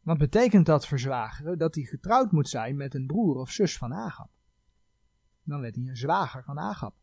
Wat 0.00 0.18
betekent 0.18 0.66
dat 0.66 0.86
verzwageren? 0.86 1.58
Dat 1.58 1.74
hij 1.74 1.84
getrouwd 1.84 2.32
moet 2.32 2.48
zijn 2.48 2.76
met 2.76 2.94
een 2.94 3.06
broer 3.06 3.36
of 3.36 3.50
zus 3.50 3.78
van 3.78 3.94
Agab. 3.94 4.30
Dan 5.42 5.60
werd 5.60 5.74
hij 5.74 5.84
een 5.84 5.96
zwager 5.96 6.44
van 6.44 6.58
Agab. 6.58 6.94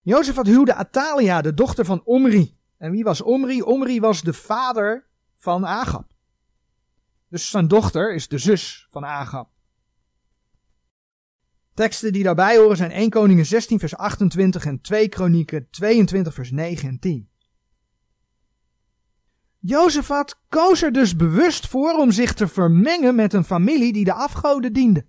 Jozef 0.00 0.34
had 0.34 0.46
huwde 0.46 0.74
Atalia, 0.74 1.40
de 1.40 1.54
dochter 1.54 1.84
van 1.84 2.04
Omri. 2.04 2.62
En 2.76 2.90
wie 2.90 3.04
was 3.04 3.20
Omri? 3.20 3.62
Omri 3.62 4.00
was 4.00 4.22
de 4.22 4.32
vader 4.32 5.06
van 5.36 5.66
Agab. 5.66 6.12
Dus 7.28 7.50
zijn 7.50 7.68
dochter 7.68 8.14
is 8.14 8.28
de 8.28 8.38
zus 8.38 8.86
van 8.90 9.04
Agab. 9.04 9.48
Teksten 11.74 12.12
die 12.12 12.22
daarbij 12.22 12.56
horen 12.56 12.76
zijn 12.76 12.90
1 12.90 13.10
Koningen 13.10 13.46
16 13.46 13.78
vers 13.78 13.96
28 13.96 14.64
en 14.64 14.80
2 14.80 15.08
Kronieken 15.08 15.70
22 15.70 16.34
vers 16.34 16.50
9 16.50 16.88
en 16.88 16.98
10. 16.98 17.28
Jozefat 19.58 20.40
koos 20.48 20.82
er 20.82 20.92
dus 20.92 21.16
bewust 21.16 21.68
voor 21.68 21.92
om 21.92 22.10
zich 22.10 22.34
te 22.34 22.48
vermengen 22.48 23.14
met 23.14 23.32
een 23.32 23.44
familie 23.44 23.92
die 23.92 24.04
de 24.04 24.12
afgoden 24.12 24.72
diende. 24.72 25.06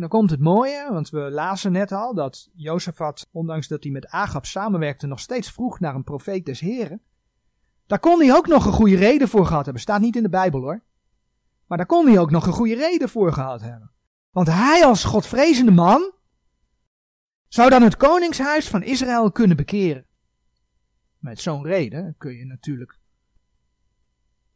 Dan 0.00 0.08
komt 0.08 0.30
het 0.30 0.40
mooie, 0.40 0.88
want 0.92 1.10
we 1.10 1.18
lazen 1.18 1.72
net 1.72 1.92
al 1.92 2.14
dat 2.14 2.50
Jozefat, 2.54 3.28
ondanks 3.30 3.68
dat 3.68 3.82
hij 3.82 3.92
met 3.92 4.06
Agab 4.06 4.46
samenwerkte, 4.46 5.06
nog 5.06 5.20
steeds 5.20 5.50
vroeg 5.50 5.80
naar 5.80 5.94
een 5.94 6.04
profeet 6.04 6.46
des 6.46 6.60
Heren. 6.60 7.02
Daar 7.86 7.98
kon 7.98 8.20
hij 8.20 8.34
ook 8.34 8.46
nog 8.46 8.66
een 8.66 8.72
goede 8.72 8.96
reden 8.96 9.28
voor 9.28 9.46
gehad 9.46 9.64
hebben. 9.64 9.82
Staat 9.82 10.00
niet 10.00 10.16
in 10.16 10.22
de 10.22 10.28
Bijbel 10.28 10.60
hoor. 10.60 10.82
Maar 11.66 11.78
daar 11.78 11.86
kon 11.86 12.06
hij 12.06 12.18
ook 12.18 12.30
nog 12.30 12.46
een 12.46 12.52
goede 12.52 12.74
reden 12.74 13.08
voor 13.08 13.32
gehad 13.32 13.60
hebben. 13.60 13.90
Want 14.30 14.46
hij 14.46 14.84
als 14.84 15.04
godvrezende 15.04 15.70
man 15.70 16.12
zou 17.48 17.70
dan 17.70 17.82
het 17.82 17.96
koningshuis 17.96 18.68
van 18.68 18.82
Israël 18.82 19.32
kunnen 19.32 19.56
bekeren. 19.56 20.06
Met 21.18 21.40
zo'n 21.40 21.64
reden 21.64 22.14
kun 22.18 22.36
je 22.36 22.44
natuurlijk 22.44 22.98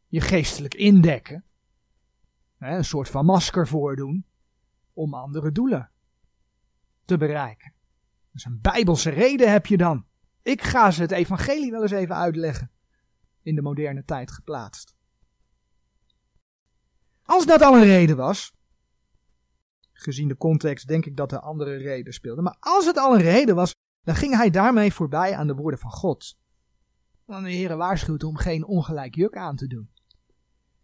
je 0.07 0.21
geestelijk 0.21 0.73
indekken. 0.73 1.43
Een 2.59 2.85
soort 2.85 3.09
van 3.09 3.25
masker 3.25 3.67
voordoen 3.67 4.25
om 4.95 5.13
andere 5.13 5.51
doelen 5.51 5.91
te 7.05 7.17
bereiken. 7.17 7.73
Dus 8.31 8.45
een 8.45 8.61
bijbelse 8.61 9.09
reden 9.09 9.51
heb 9.51 9.65
je 9.65 9.77
dan. 9.77 10.05
Ik 10.41 10.61
ga 10.61 10.91
ze 10.91 11.01
het 11.01 11.11
evangelie 11.11 11.71
wel 11.71 11.81
eens 11.81 11.91
even 11.91 12.15
uitleggen. 12.15 12.71
In 13.41 13.55
de 13.55 13.61
moderne 13.61 14.03
tijd 14.03 14.31
geplaatst. 14.31 14.95
Als 17.23 17.45
dat 17.45 17.61
al 17.61 17.75
een 17.75 17.83
reden 17.83 18.17
was, 18.17 18.53
gezien 19.91 20.27
de 20.27 20.37
context 20.37 20.87
denk 20.87 21.05
ik 21.05 21.17
dat 21.17 21.31
er 21.31 21.39
andere 21.39 21.75
reden 21.75 22.13
speelden, 22.13 22.43
maar 22.43 22.57
als 22.59 22.85
het 22.85 22.97
al 22.97 23.15
een 23.15 23.21
reden 23.21 23.55
was, 23.55 23.75
dan 24.03 24.15
ging 24.15 24.35
hij 24.35 24.49
daarmee 24.49 24.93
voorbij 24.93 25.35
aan 25.35 25.47
de 25.47 25.55
woorden 25.55 25.79
van 25.79 25.91
God. 25.91 26.37
Want 27.25 27.45
de 27.45 27.51
Heer 27.51 27.77
waarschuwt 27.77 28.23
om 28.23 28.37
geen 28.37 28.65
ongelijk 28.65 29.15
juk 29.15 29.35
aan 29.35 29.55
te 29.55 29.67
doen. 29.67 29.89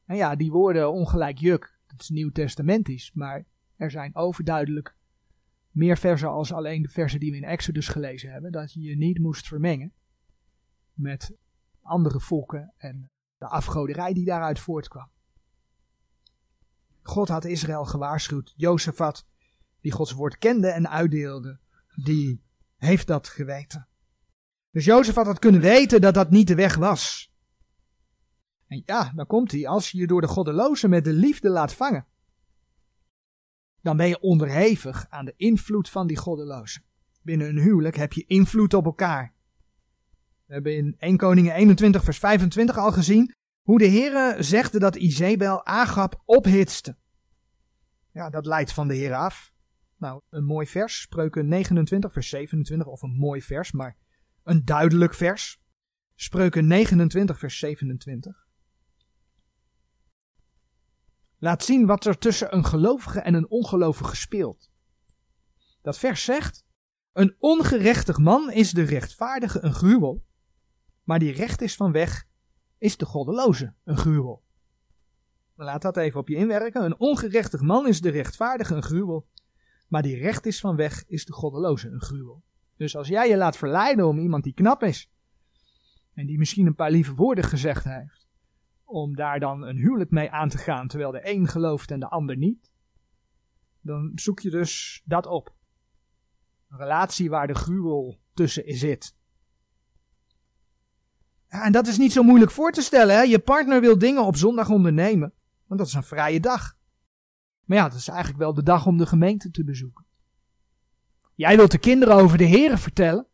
En 0.05 0.15
ja, 0.15 0.35
die 0.35 0.51
woorden 0.51 0.91
ongelijk 0.91 1.37
juk, 1.37 1.79
dat 1.87 2.01
is 2.01 2.09
nieuw-testamentisch, 2.09 3.11
maar 3.13 3.45
er 3.81 3.91
zijn 3.91 4.15
overduidelijk 4.15 4.95
meer 5.71 5.97
versen 5.97 6.29
als 6.29 6.53
alleen 6.53 6.81
de 6.81 6.87
versen 6.87 7.19
die 7.19 7.31
we 7.31 7.37
in 7.37 7.43
Exodus 7.43 7.87
gelezen 7.87 8.31
hebben, 8.31 8.51
dat 8.51 8.73
je 8.73 8.81
je 8.81 8.97
niet 8.97 9.19
moest 9.19 9.47
vermengen 9.47 9.93
met 10.93 11.35
andere 11.81 12.19
volken 12.19 12.73
en 12.77 13.11
de 13.37 13.45
afgoderij 13.47 14.13
die 14.13 14.25
daaruit 14.25 14.59
voortkwam. 14.59 15.09
God 17.01 17.27
had 17.27 17.45
Israël 17.45 17.85
gewaarschuwd. 17.85 18.53
Jozefat, 18.55 19.25
die 19.79 19.91
Gods 19.91 20.11
woord 20.11 20.37
kende 20.37 20.67
en 20.67 20.89
uitdeelde, 20.89 21.59
die 21.95 22.41
heeft 22.75 23.07
dat 23.07 23.27
geweten. 23.27 23.87
Dus 24.71 24.85
Jozefat 24.85 25.25
had 25.25 25.39
kunnen 25.39 25.61
weten 25.61 26.01
dat 26.01 26.13
dat 26.13 26.29
niet 26.29 26.47
de 26.47 26.55
weg 26.55 26.75
was. 26.75 27.31
En 28.67 28.81
ja, 28.85 29.11
dan 29.15 29.27
komt 29.27 29.51
hij, 29.51 29.67
als 29.67 29.91
je 29.91 29.97
je 29.97 30.07
door 30.07 30.21
de 30.21 30.27
goddeloze 30.27 30.87
met 30.87 31.03
de 31.03 31.13
liefde 31.13 31.49
laat 31.49 31.73
vangen, 31.73 32.05
dan 33.81 33.97
ben 33.97 34.07
je 34.07 34.19
onderhevig 34.19 35.05
aan 35.09 35.25
de 35.25 35.33
invloed 35.37 35.89
van 35.89 36.07
die 36.07 36.17
goddelozen. 36.17 36.83
Binnen 37.21 37.49
een 37.49 37.59
huwelijk 37.59 37.95
heb 37.95 38.13
je 38.13 38.25
invloed 38.25 38.73
op 38.73 38.85
elkaar. 38.85 39.33
We 40.45 40.53
hebben 40.53 40.75
in 40.75 40.95
1 40.97 41.17
Koningen 41.17 41.53
21 41.53 42.03
vers 42.03 42.17
25 42.17 42.77
al 42.77 42.91
gezien 42.91 43.33
hoe 43.61 43.79
de 43.79 43.87
Heere 43.87 44.43
zegde 44.43 44.79
dat 44.79 44.95
Izebel 44.95 45.65
Agab 45.65 46.21
ophitste. 46.25 46.97
Ja, 48.11 48.29
dat 48.29 48.45
leidt 48.45 48.73
van 48.73 48.87
de 48.87 48.95
Heer 48.95 49.13
af. 49.13 49.53
Nou, 49.97 50.21
een 50.29 50.45
mooi 50.45 50.67
vers, 50.67 51.01
Spreuken 51.01 51.47
29 51.47 52.13
vers 52.13 52.29
27, 52.29 52.87
of 52.87 53.01
een 53.01 53.17
mooi 53.17 53.41
vers, 53.41 53.71
maar 53.71 53.97
een 54.43 54.65
duidelijk 54.65 55.13
vers. 55.13 55.59
Spreuken 56.15 56.67
29 56.67 57.39
vers 57.39 57.59
27 57.59 58.40
laat 61.41 61.63
zien 61.63 61.85
wat 61.85 62.05
er 62.05 62.17
tussen 62.17 62.55
een 62.55 62.65
gelovige 62.65 63.19
en 63.19 63.33
een 63.33 63.49
ongelovige 63.49 64.15
speelt. 64.15 64.69
Dat 65.81 65.97
vers 65.97 66.23
zegt: 66.23 66.65
Een 67.13 67.35
ongerechtig 67.39 68.17
man 68.17 68.51
is 68.51 68.71
de 68.71 68.83
rechtvaardige 68.83 69.63
een 69.63 69.73
gruwel, 69.73 70.23
maar 71.03 71.19
die 71.19 71.31
recht 71.31 71.61
is 71.61 71.75
van 71.75 71.91
weg 71.91 72.27
is 72.77 72.97
de 72.97 73.05
goddeloze 73.05 73.73
een 73.83 73.97
gruwel. 73.97 74.43
Laat 75.55 75.81
dat 75.81 75.97
even 75.97 76.19
op 76.19 76.27
je 76.27 76.35
inwerken. 76.35 76.83
Een 76.83 76.99
ongerechtig 76.99 77.61
man 77.61 77.87
is 77.87 78.01
de 78.01 78.09
rechtvaardige 78.09 78.75
een 78.75 78.83
gruwel, 78.83 79.27
maar 79.87 80.01
die 80.01 80.17
recht 80.17 80.45
is 80.45 80.59
van 80.59 80.75
weg 80.75 81.03
is 81.07 81.25
de 81.25 81.33
goddeloze 81.33 81.89
een 81.89 82.01
gruwel. 82.01 82.43
Dus 82.77 82.95
als 82.95 83.07
jij 83.07 83.29
je 83.29 83.37
laat 83.37 83.57
verleiden 83.57 84.07
om 84.07 84.19
iemand 84.19 84.43
die 84.43 84.53
knap 84.53 84.83
is 84.83 85.09
en 86.13 86.25
die 86.25 86.37
misschien 86.37 86.67
een 86.67 86.75
paar 86.75 86.91
lieve 86.91 87.13
woorden 87.13 87.43
gezegd 87.43 87.83
heeft, 87.83 88.20
om 88.91 89.15
daar 89.15 89.39
dan 89.39 89.63
een 89.63 89.77
huwelijk 89.77 90.11
mee 90.11 90.31
aan 90.31 90.49
te 90.49 90.57
gaan, 90.57 90.87
terwijl 90.87 91.11
de 91.11 91.29
een 91.29 91.47
gelooft 91.47 91.91
en 91.91 91.99
de 91.99 92.09
ander 92.09 92.37
niet, 92.37 92.71
dan 93.81 94.11
zoek 94.15 94.39
je 94.39 94.49
dus 94.49 95.01
dat 95.05 95.25
op. 95.25 95.53
Een 96.69 96.77
relatie 96.77 97.29
waar 97.29 97.47
de 97.47 97.55
gruwel 97.55 98.19
tussen 98.33 98.63
zit. 98.67 99.15
En 101.47 101.71
dat 101.71 101.87
is 101.87 101.97
niet 101.97 102.11
zo 102.11 102.23
moeilijk 102.23 102.51
voor 102.51 102.71
te 102.71 102.81
stellen. 102.81 103.15
Hè? 103.15 103.21
Je 103.21 103.39
partner 103.39 103.81
wil 103.81 103.97
dingen 103.97 104.25
op 104.25 104.35
zondag 104.35 104.69
ondernemen, 104.69 105.33
want 105.65 105.79
dat 105.79 105.89
is 105.89 105.93
een 105.93 106.03
vrije 106.03 106.39
dag. 106.39 106.77
Maar 107.65 107.77
ja, 107.77 107.89
dat 107.89 107.97
is 107.97 108.07
eigenlijk 108.07 108.39
wel 108.39 108.53
de 108.53 108.63
dag 108.63 108.85
om 108.85 108.97
de 108.97 109.05
gemeente 109.05 109.51
te 109.51 109.63
bezoeken. 109.63 110.05
Jij 111.35 111.55
wilt 111.55 111.71
de 111.71 111.77
kinderen 111.77 112.15
over 112.15 112.37
de 112.37 112.43
Heren 112.43 112.77
vertellen. 112.77 113.27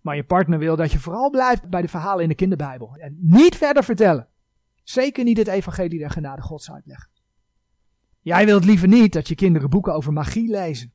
Maar 0.00 0.16
je 0.16 0.24
partner 0.24 0.58
wil 0.58 0.76
dat 0.76 0.92
je 0.92 0.98
vooral 0.98 1.30
blijft 1.30 1.68
bij 1.68 1.82
de 1.82 1.88
verhalen 1.88 2.22
in 2.22 2.28
de 2.28 2.34
kinderbijbel. 2.34 2.96
En 2.96 3.16
niet 3.20 3.56
verder 3.56 3.84
vertellen. 3.84 4.29
Zeker 4.82 5.24
niet 5.24 5.38
het 5.38 5.48
evangelie 5.48 5.98
der 5.98 6.10
genade 6.10 6.42
gods 6.42 6.70
uitleggen. 6.70 7.10
Jij 8.20 8.46
wilt 8.46 8.64
liever 8.64 8.88
niet 8.88 9.12
dat 9.12 9.28
je 9.28 9.34
kinderen 9.34 9.70
boeken 9.70 9.94
over 9.94 10.12
magie 10.12 10.50
lezen. 10.50 10.92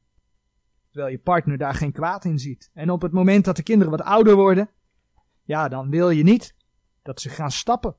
Terwijl 0.91 1.11
je 1.11 1.19
partner 1.19 1.57
daar 1.57 1.73
geen 1.73 1.91
kwaad 1.91 2.25
in 2.25 2.39
ziet. 2.39 2.69
En 2.73 2.89
op 2.89 3.01
het 3.01 3.11
moment 3.11 3.45
dat 3.45 3.55
de 3.55 3.63
kinderen 3.63 3.91
wat 3.91 4.01
ouder 4.01 4.35
worden, 4.35 4.69
ja, 5.43 5.67
dan 5.67 5.89
wil 5.89 6.09
je 6.09 6.23
niet 6.23 6.55
dat 7.01 7.21
ze 7.21 7.29
gaan 7.29 7.51
stappen. 7.51 7.95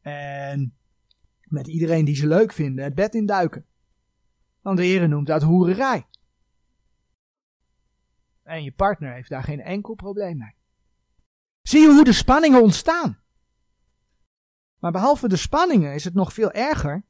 En 0.00 0.76
met 1.42 1.66
iedereen 1.66 2.04
die 2.04 2.16
ze 2.16 2.26
leuk 2.26 2.52
vinden 2.52 2.84
het 2.84 2.94
bed 2.94 3.14
induiken. 3.14 3.66
Want 4.60 4.78
de 4.78 5.06
noemt 5.08 5.26
dat 5.26 5.42
hoererij. 5.42 6.06
En 8.42 8.62
je 8.62 8.72
partner 8.72 9.12
heeft 9.12 9.28
daar 9.28 9.42
geen 9.42 9.60
enkel 9.60 9.94
probleem 9.94 10.38
mee. 10.38 10.54
Zie 11.62 11.80
je 11.80 11.88
hoe 11.88 12.04
de 12.04 12.12
spanningen 12.12 12.62
ontstaan? 12.62 13.18
Maar 14.86 14.94
behalve 14.94 15.28
de 15.28 15.36
spanningen 15.36 15.94
is 15.94 16.04
het 16.04 16.14
nog 16.14 16.32
veel 16.32 16.50
erger 16.52 17.04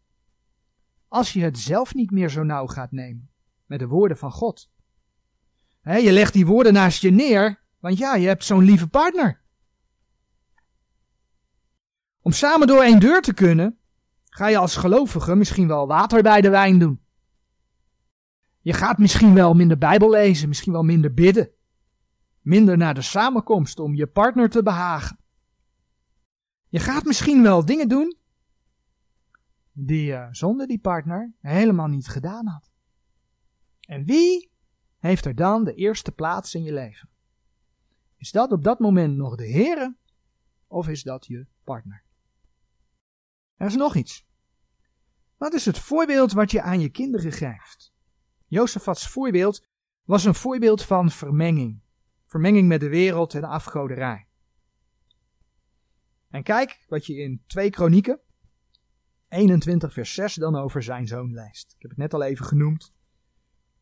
als 1.08 1.32
je 1.32 1.42
het 1.42 1.58
zelf 1.58 1.94
niet 1.94 2.10
meer 2.10 2.28
zo 2.28 2.42
nauw 2.42 2.66
gaat 2.66 2.92
nemen 2.92 3.30
met 3.66 3.78
de 3.78 3.86
woorden 3.86 4.16
van 4.16 4.32
God. 4.32 4.70
je 5.82 6.12
legt 6.12 6.32
die 6.32 6.46
woorden 6.46 6.72
naast 6.72 7.02
je 7.02 7.10
neer, 7.10 7.62
want 7.78 7.98
ja, 7.98 8.14
je 8.14 8.26
hebt 8.26 8.44
zo'n 8.44 8.62
lieve 8.62 8.88
partner. 8.88 9.42
Om 12.22 12.32
samen 12.32 12.66
door 12.66 12.82
één 12.82 13.00
deur 13.00 13.22
te 13.22 13.34
kunnen, 13.34 13.78
ga 14.24 14.46
je 14.46 14.58
als 14.58 14.76
gelovige 14.76 15.34
misschien 15.34 15.68
wel 15.68 15.86
water 15.86 16.22
bij 16.22 16.40
de 16.40 16.50
wijn 16.50 16.78
doen. 16.78 17.00
Je 18.60 18.72
gaat 18.72 18.98
misschien 18.98 19.34
wel 19.34 19.54
minder 19.54 19.78
Bijbel 19.78 20.10
lezen, 20.10 20.48
misschien 20.48 20.72
wel 20.72 20.82
minder 20.82 21.14
bidden. 21.14 21.50
Minder 22.40 22.76
naar 22.76 22.94
de 22.94 23.02
samenkomst 23.02 23.78
om 23.78 23.94
je 23.94 24.06
partner 24.06 24.50
te 24.50 24.62
behagen. 24.62 25.24
Je 26.76 26.82
gaat 26.82 27.04
misschien 27.04 27.42
wel 27.42 27.64
dingen 27.64 27.88
doen 27.88 28.16
die 29.72 30.04
je 30.04 30.28
zonder 30.30 30.66
die 30.66 30.78
partner 30.78 31.32
helemaal 31.40 31.86
niet 31.86 32.08
gedaan 32.08 32.46
had. 32.46 32.70
En 33.80 34.04
wie 34.04 34.50
heeft 34.98 35.24
er 35.24 35.34
dan 35.34 35.64
de 35.64 35.74
eerste 35.74 36.12
plaats 36.12 36.54
in 36.54 36.62
je 36.62 36.72
leven? 36.72 37.08
Is 38.16 38.30
dat 38.30 38.52
op 38.52 38.64
dat 38.64 38.78
moment 38.78 39.16
nog 39.16 39.36
de 39.36 39.50
Heere 39.50 39.96
of 40.66 40.88
is 40.88 41.02
dat 41.02 41.26
je 41.26 41.46
partner? 41.64 42.04
Er 43.54 43.66
is 43.66 43.76
nog 43.76 43.94
iets. 43.94 44.26
Wat 45.36 45.54
is 45.54 45.64
het 45.64 45.78
voorbeeld 45.78 46.32
wat 46.32 46.50
je 46.50 46.62
aan 46.62 46.80
je 46.80 46.88
kinderen 46.88 47.32
geeft? 47.32 47.92
Jozefats 48.46 49.08
voorbeeld 49.08 49.66
was 50.04 50.24
een 50.24 50.34
voorbeeld 50.34 50.82
van 50.82 51.10
vermenging. 51.10 51.80
Vermenging 52.24 52.68
met 52.68 52.80
de 52.80 52.88
wereld 52.88 53.34
en 53.34 53.40
de 53.40 53.46
afgoderij. 53.46 54.25
En 56.36 56.42
kijk 56.42 56.84
wat 56.88 57.06
je 57.06 57.16
in 57.16 57.42
2 57.46 57.70
Kronieken 57.70 58.20
21 59.28 59.92
vers 59.92 60.14
6 60.14 60.34
dan 60.34 60.56
over 60.56 60.82
zijn 60.82 61.06
zoon 61.06 61.32
leest. 61.32 61.72
Ik 61.72 61.82
heb 61.82 61.90
het 61.90 61.98
net 61.98 62.14
al 62.14 62.22
even 62.22 62.46
genoemd, 62.46 62.94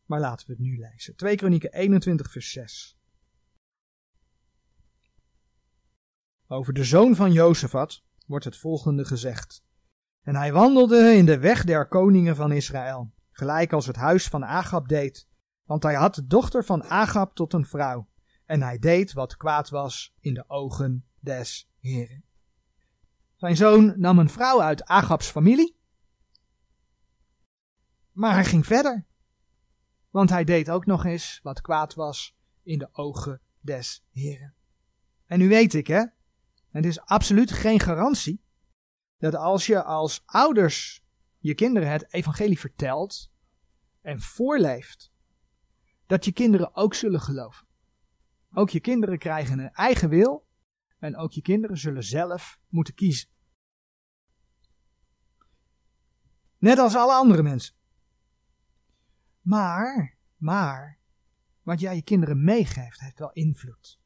maar 0.05 0.19
laten 0.19 0.47
we 0.47 0.53
het 0.53 0.61
nu 0.61 0.77
lezen. 0.77 1.15
2 1.15 1.35
Kronieken 1.35 1.73
21 1.73 2.31
vers 2.31 2.51
6. 2.51 2.97
Over 6.47 6.73
de 6.73 6.83
zoon 6.83 7.15
van 7.15 7.31
Jozefat 7.31 8.03
wordt 8.25 8.45
het 8.45 8.57
volgende 8.57 9.05
gezegd. 9.05 9.63
En 10.21 10.35
hij 10.35 10.53
wandelde 10.53 11.13
in 11.13 11.25
de 11.25 11.39
weg 11.39 11.63
der 11.63 11.87
koningen 11.87 12.35
van 12.35 12.51
Israël, 12.51 13.13
gelijk 13.31 13.73
als 13.73 13.85
het 13.85 13.95
huis 13.95 14.27
van 14.27 14.45
Agab 14.45 14.87
deed, 14.87 15.27
want 15.63 15.83
hij 15.83 15.95
had 15.95 16.15
de 16.15 16.27
dochter 16.27 16.63
van 16.63 16.83
Agab 16.83 17.35
tot 17.35 17.53
een 17.53 17.65
vrouw, 17.65 18.09
en 18.45 18.61
hij 18.61 18.79
deed 18.79 19.13
wat 19.13 19.37
kwaad 19.37 19.69
was 19.69 20.15
in 20.19 20.33
de 20.33 20.49
ogen 20.49 21.05
des 21.19 21.69
Heren. 21.79 22.24
Zijn 23.35 23.55
zoon 23.55 23.93
nam 23.97 24.19
een 24.19 24.29
vrouw 24.29 24.61
uit 24.61 24.85
Agabs 24.85 25.27
familie, 25.27 25.75
maar 28.11 28.33
hij 28.33 28.45
ging 28.45 28.65
verder, 28.65 29.05
want 30.09 30.29
hij 30.29 30.43
deed 30.43 30.69
ook 30.69 30.85
nog 30.85 31.05
eens 31.05 31.39
wat 31.43 31.61
kwaad 31.61 31.93
was 31.93 32.35
in 32.63 32.79
de 32.79 32.89
ogen 32.91 33.41
des 33.59 34.03
Heren. 34.11 34.53
En 35.25 35.39
nu 35.39 35.47
weet 35.47 35.73
ik, 35.73 35.87
hè, 35.87 36.03
het 36.69 36.85
is 36.85 37.01
absoluut 37.01 37.51
geen 37.51 37.79
garantie 37.79 38.43
dat 39.17 39.35
als 39.35 39.65
je 39.65 39.83
als 39.83 40.23
ouders 40.25 41.03
je 41.37 41.55
kinderen 41.55 41.91
het 41.91 42.13
evangelie 42.13 42.59
vertelt 42.59 43.31
en 44.01 44.21
voorleeft, 44.21 45.11
dat 46.05 46.25
je 46.25 46.31
kinderen 46.31 46.75
ook 46.75 46.93
zullen 46.93 47.21
geloven. 47.21 47.67
Ook 48.53 48.69
je 48.69 48.79
kinderen 48.79 49.17
krijgen 49.17 49.59
een 49.59 49.73
eigen 49.73 50.09
wil 50.09 50.44
en 51.05 51.17
ook 51.17 51.31
je 51.31 51.41
kinderen 51.41 51.77
zullen 51.77 52.03
zelf 52.03 52.59
moeten 52.67 52.93
kiezen. 52.93 53.29
Net 56.57 56.77
als 56.77 56.95
alle 56.95 57.13
andere 57.13 57.43
mensen. 57.43 57.75
Maar, 59.41 60.17
maar, 60.35 60.99
wat 61.61 61.79
jij 61.79 61.95
je 61.95 62.01
kinderen 62.01 62.43
meegeeft, 62.43 62.99
heeft 62.99 63.19
wel 63.19 63.31
invloed. 63.31 63.99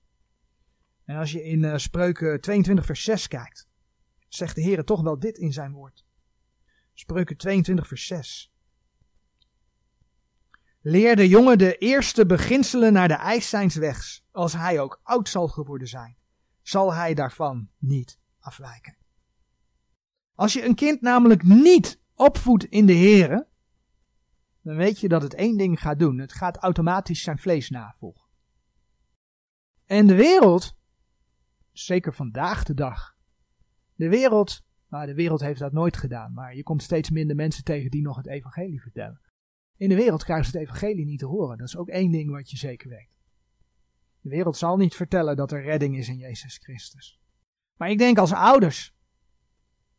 En 1.04 1.16
als 1.16 1.32
je 1.32 1.44
in 1.44 1.64
uh, 1.64 1.78
Spreuken 1.78 2.42
22 2.42 2.86
vers 2.86 3.04
6 3.04 3.28
kijkt, 3.28 3.68
zegt 4.28 4.56
de 4.56 4.62
Heer 4.62 4.84
toch 4.84 5.02
wel 5.02 5.20
dit 5.20 5.38
in 5.38 5.54
zijn 5.54 5.72
woord. 5.72 6.06
Spreuken 6.94 7.38
22 7.38 7.88
vers 7.88 8.06
6. 8.06 8.54
Leer 10.82 11.16
de 11.16 11.28
jongen 11.28 11.58
de 11.58 11.78
eerste 11.78 12.26
beginselen 12.26 12.94
naar 12.94 13.08
de 13.08 13.14
eis 13.14 13.50
zijns 13.50 13.76
wegs. 13.76 14.26
Als 14.32 14.54
hij 14.54 14.80
ook 14.80 15.00
oud 15.04 15.30
zal 15.30 15.48
geworden 15.48 15.88
zijn, 15.88 16.18
zal 16.62 16.94
hij 16.94 17.14
daarvan 17.14 17.70
niet 17.78 18.20
afwijken. 18.40 18.98
Als 20.34 20.54
je 20.54 20.66
een 20.66 20.76
kind 20.76 21.02
namelijk 21.02 21.44
niet 21.44 22.02
opvoedt 22.14 22.66
in 22.66 22.86
de 22.86 22.94
Heer, 22.94 23.48
dan 24.62 24.76
weet 24.76 25.00
je 25.00 25.08
dat 25.08 25.22
het 25.22 25.34
één 25.34 25.58
ding 25.58 25.80
gaat 25.80 26.00
doen. 26.00 26.18
Het 26.18 26.34
gaat 26.34 26.58
automatisch 26.58 27.22
zijn 27.22 27.38
vlees 27.38 27.70
navolgen. 27.70 28.28
En 29.86 30.08
de 30.08 30.16
wereld 30.16 30.78
zeker 31.72 32.14
vandaag 32.14 32.64
de 32.64 32.74
dag. 32.74 33.16
De 33.96 34.10
wereld, 34.10 34.64
nou 34.88 35.06
de 35.06 35.14
wereld 35.14 35.42
heeft 35.42 35.60
dat 35.60 35.72
nooit 35.72 35.98
gedaan, 35.98 36.34
maar 36.34 36.56
je 36.56 36.64
komt 36.64 36.84
steeds 36.84 37.10
minder 37.10 37.36
mensen 37.36 37.64
tegen 37.64 37.92
die 37.92 38.02
nog 38.02 38.16
het 38.16 38.28
evangelie 38.28 38.82
vertellen. 38.82 39.22
In 39.76 39.90
de 39.90 39.96
wereld 39.96 40.24
krijgen 40.24 40.46
ze 40.46 40.58
het 40.58 40.68
evangelie 40.68 41.06
niet 41.06 41.20
te 41.20 41.26
horen. 41.26 41.58
Dat 41.58 41.68
is 41.68 41.78
ook 41.78 41.90
één 41.90 42.12
ding 42.12 42.32
wat 42.32 42.50
je 42.50 42.58
zeker 42.58 42.90
weet. 42.90 43.19
De 44.22 44.30
wereld 44.30 44.58
zal 44.58 44.78
niet 44.78 44.96
vertellen 44.96 45.36
dat 45.36 45.52
er 45.52 45.62
redding 45.62 45.98
is 45.98 46.08
in 46.08 46.18
Jezus 46.18 46.58
Christus. 46.58 47.20
Maar 47.76 47.90
ik 47.90 47.98
denk 47.98 48.18
als 48.18 48.34
ouders, 48.34 48.96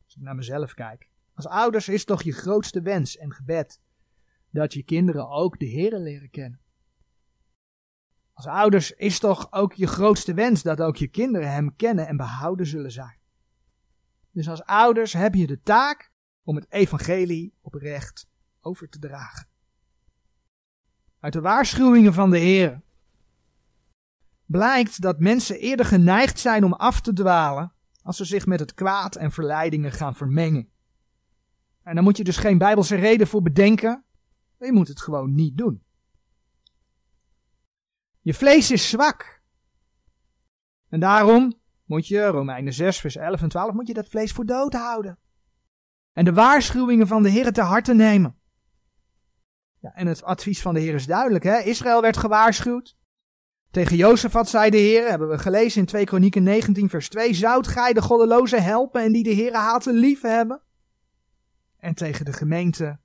als 0.04 0.16
ik 0.16 0.22
naar 0.22 0.34
mezelf 0.34 0.74
kijk, 0.74 1.10
als 1.34 1.46
ouders 1.46 1.88
is 1.88 2.04
toch 2.04 2.22
je 2.22 2.32
grootste 2.32 2.82
wens 2.82 3.16
en 3.16 3.32
gebed 3.32 3.80
dat 4.50 4.72
je 4.72 4.82
kinderen 4.82 5.28
ook 5.28 5.58
de 5.58 5.66
Heer 5.66 5.98
leren 5.98 6.30
kennen. 6.30 6.60
Als 8.32 8.46
ouders 8.46 8.92
is 8.92 9.18
toch 9.18 9.52
ook 9.52 9.72
je 9.72 9.86
grootste 9.86 10.34
wens 10.34 10.62
dat 10.62 10.80
ook 10.80 10.96
je 10.96 11.08
kinderen 11.08 11.52
Hem 11.52 11.76
kennen 11.76 12.06
en 12.06 12.16
behouden 12.16 12.66
zullen 12.66 12.92
zijn. 12.92 13.18
Dus 14.30 14.48
als 14.48 14.62
ouders 14.62 15.12
heb 15.12 15.34
je 15.34 15.46
de 15.46 15.60
taak 15.60 16.12
om 16.42 16.56
het 16.56 16.66
evangelie 16.68 17.54
oprecht 17.60 18.28
over 18.60 18.88
te 18.88 18.98
dragen. 18.98 19.48
Uit 21.20 21.32
de 21.32 21.40
waarschuwingen 21.40 22.12
van 22.12 22.30
de 22.30 22.38
Heer 22.38 22.82
blijkt 24.50 25.00
dat 25.00 25.18
mensen 25.18 25.58
eerder 25.58 25.86
geneigd 25.86 26.38
zijn 26.38 26.64
om 26.64 26.72
af 26.72 27.00
te 27.00 27.12
dwalen 27.12 27.72
als 28.02 28.16
ze 28.16 28.24
zich 28.24 28.46
met 28.46 28.60
het 28.60 28.74
kwaad 28.74 29.16
en 29.16 29.32
verleidingen 29.32 29.92
gaan 29.92 30.14
vermengen. 30.14 30.68
En 31.82 31.94
dan 31.94 32.04
moet 32.04 32.16
je 32.16 32.24
dus 32.24 32.36
geen 32.36 32.58
bijbelse 32.58 32.96
reden 32.96 33.26
voor 33.26 33.42
bedenken, 33.42 34.04
je 34.58 34.72
moet 34.72 34.88
het 34.88 35.00
gewoon 35.00 35.34
niet 35.34 35.56
doen. 35.56 35.82
Je 38.20 38.34
vlees 38.34 38.70
is 38.70 38.88
zwak. 38.88 39.42
En 40.88 41.00
daarom 41.00 41.60
moet 41.84 42.06
je, 42.06 42.26
Romeinen 42.26 42.72
6, 42.72 43.00
vers 43.00 43.16
11 43.16 43.42
en 43.42 43.48
12, 43.48 43.72
moet 43.72 43.86
je 43.86 43.94
dat 43.94 44.08
vlees 44.08 44.32
voor 44.32 44.46
dood 44.46 44.72
houden. 44.72 45.18
En 46.12 46.24
de 46.24 46.32
waarschuwingen 46.32 47.06
van 47.06 47.22
de 47.22 47.28
Heer 47.28 47.52
te 47.52 47.62
harte 47.62 47.94
nemen. 47.94 48.38
Ja, 49.78 49.94
en 49.94 50.06
het 50.06 50.22
advies 50.22 50.62
van 50.62 50.74
de 50.74 50.80
Heer 50.80 50.94
is 50.94 51.06
duidelijk. 51.06 51.44
Hè? 51.44 51.58
Israël 51.58 52.00
werd 52.00 52.16
gewaarschuwd. 52.16 52.98
Tegen 53.70 53.96
Jozefat 53.96 54.48
zei 54.48 54.70
de 54.70 54.76
Heer, 54.76 55.08
hebben 55.08 55.28
we 55.28 55.38
gelezen 55.38 55.80
in 55.80 55.86
2 55.86 56.04
Kronieken 56.04 56.42
19 56.42 56.88
vers 56.88 57.08
2, 57.08 57.34
Zoudt 57.34 57.66
gij 57.66 57.92
de 57.92 58.02
goddeloze 58.02 58.60
helpen 58.60 59.02
en 59.02 59.12
die 59.12 59.22
de 59.22 59.30
Heer 59.30 59.54
haten 59.54 59.94
lief 59.94 60.20
hebben? 60.20 60.62
En 61.76 61.94
tegen 61.94 62.24
de 62.24 62.32
gemeente 62.32 62.98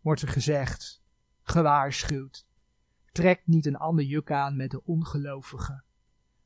wordt 0.00 0.22
er 0.22 0.28
gezegd, 0.28 1.02
gewaarschuwd. 1.42 2.46
Trek 3.12 3.42
niet 3.44 3.66
een 3.66 3.76
ander 3.76 4.04
juk 4.04 4.30
aan 4.30 4.56
met 4.56 4.70
de 4.70 4.84
ongelovige. 4.84 5.82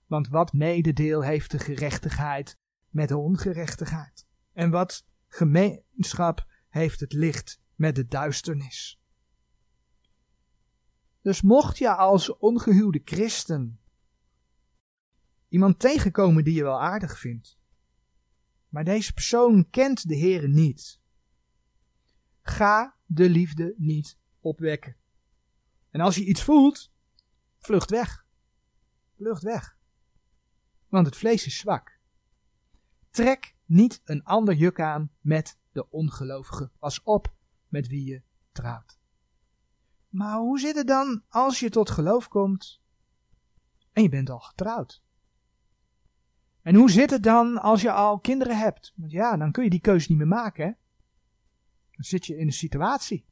Want 0.07 0.29
wat 0.29 0.53
mededeel 0.53 1.23
heeft 1.23 1.51
de 1.51 1.59
gerechtigheid 1.59 2.59
met 2.89 3.09
de 3.09 3.17
ongerechtigheid? 3.17 4.27
En 4.53 4.71
wat 4.71 5.07
gemeenschap 5.29 6.47
heeft 6.69 7.01
het 7.01 7.13
licht 7.13 7.61
met 7.75 7.95
de 7.95 8.07
duisternis? 8.07 9.01
Dus 11.29 11.43
mocht 11.43 11.79
je 11.79 11.95
als 11.95 12.37
ongehuwde 12.37 13.01
christen 13.05 13.81
iemand 15.49 15.79
tegenkomen 15.79 16.45
die 16.45 16.55
je 16.55 16.63
wel 16.63 16.81
aardig 16.81 17.19
vindt, 17.19 17.59
maar 18.69 18.85
deze 18.85 19.13
persoon 19.13 19.71
kent 19.71 20.09
de 20.09 20.19
Heere 20.19 20.49
niet, 20.49 21.01
ga 22.43 22.97
de 23.07 23.29
liefde 23.29 23.75
niet 23.77 24.19
opwekken. 24.41 24.97
En 25.91 26.01
als 26.01 26.15
je 26.15 26.25
iets 26.25 26.43
voelt, 26.43 26.93
vlucht 27.59 27.91
weg. 27.91 28.27
Vlucht 29.17 29.43
weg. 29.43 29.79
Want 30.87 31.07
het 31.07 31.17
vlees 31.17 31.47
is 31.47 31.59
zwak. 31.59 32.01
Trek 33.11 33.55
niet 33.65 34.01
een 34.05 34.25
ander 34.25 34.55
juk 34.55 34.81
aan 34.81 35.11
met 35.21 35.59
de 35.73 35.91
ongelovige. 35.91 36.71
Pas 36.79 37.03
op 37.03 37.35
met 37.67 37.87
wie 37.87 38.05
je 38.05 38.23
trouwt. 38.53 38.98
Maar 40.09 40.37
hoe 40.37 40.59
zit 40.59 40.77
het 40.77 40.87
dan 40.87 41.23
als 41.29 41.61
je 41.61 41.71
tot 41.71 41.91
geloof 41.91 42.29
komt 42.29 42.81
en 43.93 44.03
je 44.03 44.09
bent 44.09 44.31
al 44.31 44.41
getrouwd? 44.41 45.03
En 46.63 46.75
hoe 46.75 46.91
zit 46.91 47.11
het 47.11 47.23
dan 47.23 47.61
als 47.61 47.83
je 47.83 47.93
al 47.93 48.19
kinderen 48.19 48.59
hebt? 48.59 48.93
Want 48.97 49.11
ja, 49.11 49.37
dan 49.37 49.53
kun 49.53 49.65
je 49.65 49.71
die 49.71 49.81
keuze 49.81 50.07
niet 50.09 50.19
meer 50.19 50.27
maken. 50.27 50.65
Hè? 50.65 50.73
Dan 51.91 52.05
zit 52.05 52.27
je 52.27 52.37
in 52.37 52.47
een 52.47 52.53
situatie 52.53 53.29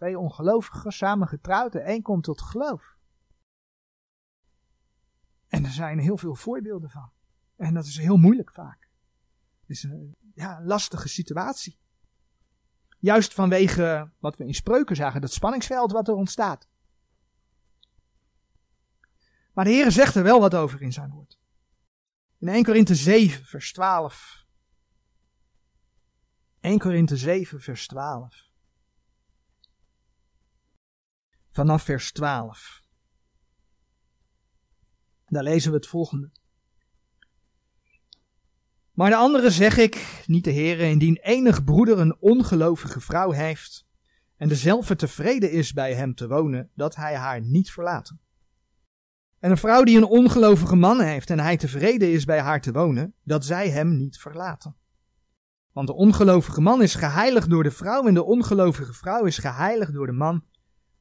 Twee 0.00 0.18
ongelovigen 0.18 0.92
samen 0.92 1.28
getrouwd 1.28 1.74
en 1.74 1.84
één 1.84 2.02
komt 2.02 2.24
tot 2.24 2.42
geloof. 2.42 2.96
En 5.46 5.64
er 5.64 5.70
zijn 5.70 5.98
heel 5.98 6.16
veel 6.16 6.34
voorbeelden 6.34 6.90
van. 6.90 7.12
En 7.56 7.74
dat 7.74 7.86
is 7.86 7.96
heel 7.96 8.16
moeilijk 8.16 8.52
vaak. 8.52 8.88
Het 9.60 9.70
is 9.70 9.82
een 9.82 10.16
ja, 10.34 10.62
lastige 10.62 11.08
situatie. 11.08 11.78
Juist 13.00 13.34
vanwege 13.34 14.10
wat 14.18 14.36
we 14.36 14.46
in 14.46 14.54
spreuken 14.54 14.96
zagen, 14.96 15.20
dat 15.20 15.32
spanningsveld 15.32 15.92
wat 15.92 16.08
er 16.08 16.14
ontstaat. 16.14 16.68
Maar 19.52 19.64
de 19.64 19.70
Heer 19.70 19.90
zegt 19.90 20.14
er 20.14 20.22
wel 20.22 20.40
wat 20.40 20.54
over 20.54 20.82
in 20.82 20.92
zijn 20.92 21.10
woord. 21.10 21.38
In 22.38 22.48
1 22.48 22.64
Korinthe 22.64 22.94
7, 22.94 23.44
vers 23.44 23.72
12. 23.72 24.44
1 26.60 26.78
Korinthe 26.78 27.16
7, 27.16 27.60
vers 27.60 27.86
12 27.86 28.48
vanaf 31.50 31.82
vers 31.82 32.12
12. 32.12 32.82
Daar 35.26 35.42
lezen 35.42 35.70
we 35.70 35.76
het 35.76 35.86
volgende. 35.86 36.30
Maar 39.00 39.10
de 39.10 39.16
andere 39.16 39.50
zeg 39.50 39.76
ik, 39.76 40.22
niet 40.26 40.44
de 40.44 40.52
Heere, 40.52 40.84
indien 40.84 41.18
enig 41.22 41.64
broeder 41.64 41.98
een 41.98 42.16
ongelovige 42.18 43.00
vrouw 43.00 43.30
heeft 43.30 43.86
en 44.36 44.48
dezelfde 44.48 44.96
tevreden 44.96 45.50
is 45.50 45.72
bij 45.72 45.94
hem 45.94 46.14
te 46.14 46.28
wonen, 46.28 46.70
dat 46.74 46.96
hij 46.96 47.16
haar 47.16 47.40
niet 47.40 47.70
verlaten. 47.70 48.20
En 49.38 49.50
een 49.50 49.56
vrouw 49.56 49.84
die 49.84 49.96
een 49.96 50.04
ongelovige 50.04 50.76
man 50.76 51.00
heeft 51.00 51.30
en 51.30 51.40
hij 51.40 51.56
tevreden 51.56 52.12
is 52.12 52.24
bij 52.24 52.40
haar 52.40 52.60
te 52.60 52.72
wonen, 52.72 53.14
dat 53.24 53.44
zij 53.44 53.70
hem 53.70 53.96
niet 53.96 54.18
verlaten. 54.18 54.76
Want 55.72 55.86
de 55.86 55.94
ongelovige 55.94 56.60
man 56.60 56.82
is 56.82 56.94
geheiligd 56.94 57.50
door 57.50 57.62
de 57.62 57.70
vrouw 57.70 58.06
en 58.06 58.14
de 58.14 58.24
ongelovige 58.24 58.92
vrouw 58.92 59.24
is 59.24 59.38
geheiligd 59.38 59.92
door 59.92 60.06
de 60.06 60.12
man, 60.12 60.44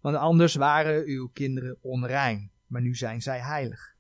want 0.02 0.16
anders 0.16 0.56
waren 0.56 1.06
uw 1.06 1.28
kinderen 1.28 1.78
onrein, 1.82 2.52
maar 2.68 2.82
nu 2.82 2.96
zijn 2.96 3.22
zij 3.22 3.40
heilig. 3.40 3.96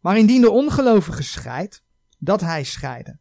Maar 0.00 0.18
indien 0.18 0.40
de 0.40 0.50
ongelovige 0.50 1.22
scheidt, 1.22 1.84
dat 2.18 2.40
hij 2.40 2.64
scheiden. 2.64 3.20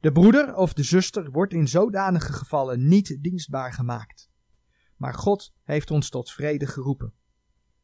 De 0.00 0.12
broeder 0.12 0.54
of 0.54 0.72
de 0.72 0.82
zuster 0.82 1.30
wordt 1.30 1.52
in 1.52 1.68
zodanige 1.68 2.32
gevallen 2.32 2.88
niet 2.88 3.18
dienstbaar 3.20 3.72
gemaakt. 3.72 4.30
Maar 4.96 5.14
God 5.14 5.54
heeft 5.62 5.90
ons 5.90 6.08
tot 6.08 6.30
vrede 6.30 6.66
geroepen. 6.66 7.12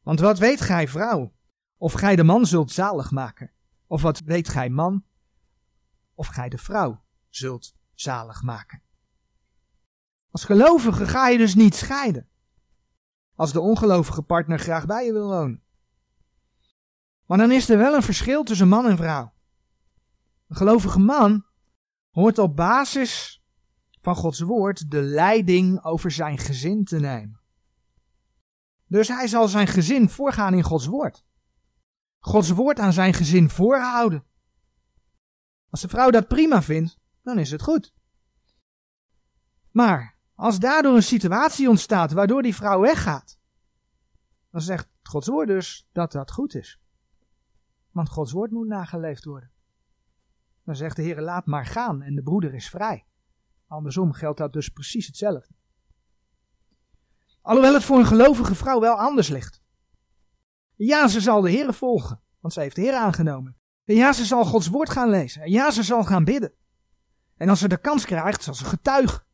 Want 0.02 0.20
wat 0.20 0.38
weet 0.38 0.60
gij, 0.60 0.88
vrouw, 0.88 1.32
of 1.76 1.92
gij 1.92 2.16
de 2.16 2.24
man 2.24 2.46
zult 2.46 2.70
zalig 2.70 3.10
maken? 3.10 3.52
Of 3.86 4.02
wat 4.02 4.20
weet 4.20 4.48
gij, 4.48 4.68
man, 4.68 5.04
of 6.14 6.26
gij 6.26 6.48
de 6.48 6.58
vrouw 6.58 7.02
zult 7.28 7.74
zalig 7.94 8.42
maken? 8.42 8.82
Als 10.30 10.44
gelovige 10.44 11.06
ga 11.06 11.28
je 11.28 11.38
dus 11.38 11.54
niet 11.54 11.74
scheiden. 11.74 12.28
Als 13.34 13.52
de 13.52 13.60
ongelovige 13.60 14.22
partner 14.22 14.58
graag 14.58 14.86
bij 14.86 15.04
je 15.06 15.12
wil 15.12 15.28
wonen. 15.28 15.62
Maar 17.26 17.38
dan 17.38 17.52
is 17.52 17.68
er 17.68 17.78
wel 17.78 17.94
een 17.94 18.02
verschil 18.02 18.42
tussen 18.42 18.68
man 18.68 18.86
en 18.86 18.96
vrouw. 18.96 19.32
Een 20.48 20.56
gelovige 20.56 20.98
man 20.98 21.46
hoort 22.10 22.38
op 22.38 22.56
basis 22.56 23.42
van 24.00 24.16
Gods 24.16 24.40
woord 24.40 24.90
de 24.90 25.02
leiding 25.02 25.84
over 25.84 26.10
zijn 26.10 26.38
gezin 26.38 26.84
te 26.84 26.98
nemen. 26.98 27.40
Dus 28.86 29.08
hij 29.08 29.26
zal 29.26 29.48
zijn 29.48 29.66
gezin 29.66 30.08
voorgaan 30.08 30.54
in 30.54 30.62
Gods 30.62 30.86
woord. 30.86 31.24
Gods 32.18 32.50
woord 32.50 32.78
aan 32.78 32.92
zijn 32.92 33.14
gezin 33.14 33.50
voorhouden. 33.50 34.24
Als 35.70 35.80
de 35.80 35.88
vrouw 35.88 36.10
dat 36.10 36.28
prima 36.28 36.62
vindt, 36.62 36.98
dan 37.22 37.38
is 37.38 37.50
het 37.50 37.62
goed. 37.62 37.94
Maar 39.70 40.18
als 40.34 40.58
daardoor 40.58 40.94
een 40.94 41.02
situatie 41.02 41.68
ontstaat 41.68 42.12
waardoor 42.12 42.42
die 42.42 42.54
vrouw 42.54 42.80
weggaat, 42.80 43.38
dan 44.50 44.60
zegt 44.60 44.88
Gods 45.02 45.28
woord 45.28 45.48
dus 45.48 45.88
dat 45.92 46.12
dat 46.12 46.32
goed 46.32 46.54
is. 46.54 46.80
Want 47.90 48.08
Gods 48.08 48.32
woord 48.32 48.50
moet 48.50 48.66
nageleefd 48.66 49.24
worden. 49.24 49.50
Dan 50.68 50.76
zegt 50.76 50.96
de 50.96 51.02
Heer, 51.02 51.20
laat 51.20 51.46
maar 51.46 51.66
gaan 51.66 52.02
en 52.02 52.14
de 52.14 52.22
broeder 52.22 52.54
is 52.54 52.68
vrij. 52.68 53.06
Andersom 53.66 54.12
geldt 54.12 54.38
dat 54.38 54.52
dus 54.52 54.68
precies 54.68 55.06
hetzelfde. 55.06 55.54
Alhoewel 57.40 57.74
het 57.74 57.84
voor 57.84 57.98
een 57.98 58.06
gelovige 58.06 58.54
vrouw 58.54 58.80
wel 58.80 58.94
anders 58.94 59.28
ligt. 59.28 59.62
Ja, 60.74 61.08
ze 61.08 61.20
zal 61.20 61.40
de 61.40 61.50
Heer 61.50 61.74
volgen, 61.74 62.22
want 62.40 62.54
ze 62.54 62.60
heeft 62.60 62.76
de 62.76 62.82
Heer 62.82 62.94
aangenomen. 62.94 63.56
En 63.84 63.94
ja, 63.94 64.12
ze 64.12 64.24
zal 64.24 64.44
Gods 64.44 64.68
woord 64.68 64.90
gaan 64.90 65.10
lezen. 65.10 65.42
En 65.42 65.50
ja, 65.50 65.70
ze 65.70 65.82
zal 65.82 66.04
gaan 66.04 66.24
bidden. 66.24 66.52
En 67.36 67.48
als 67.48 67.58
ze 67.58 67.68
de 67.68 67.80
kans 67.80 68.04
krijgt, 68.04 68.42
zal 68.42 68.54
ze 68.54 68.64
getuigen. 68.64 69.24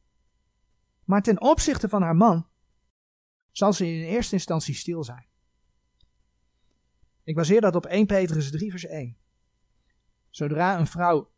Maar 1.04 1.22
ten 1.22 1.40
opzichte 1.40 1.88
van 1.88 2.02
haar 2.02 2.16
man 2.16 2.48
zal 3.50 3.72
ze 3.72 3.86
in 3.86 4.02
eerste 4.02 4.34
instantie 4.34 4.74
stil 4.74 5.04
zijn. 5.04 5.26
Ik 7.22 7.34
baseer 7.34 7.60
dat 7.60 7.74
op 7.74 7.86
1 7.86 8.06
Petrus 8.06 8.50
3 8.50 8.70
vers 8.70 8.86
1. 8.86 9.22
Zodra 10.34 10.78
een 10.78 10.86
vrouw 10.86 11.30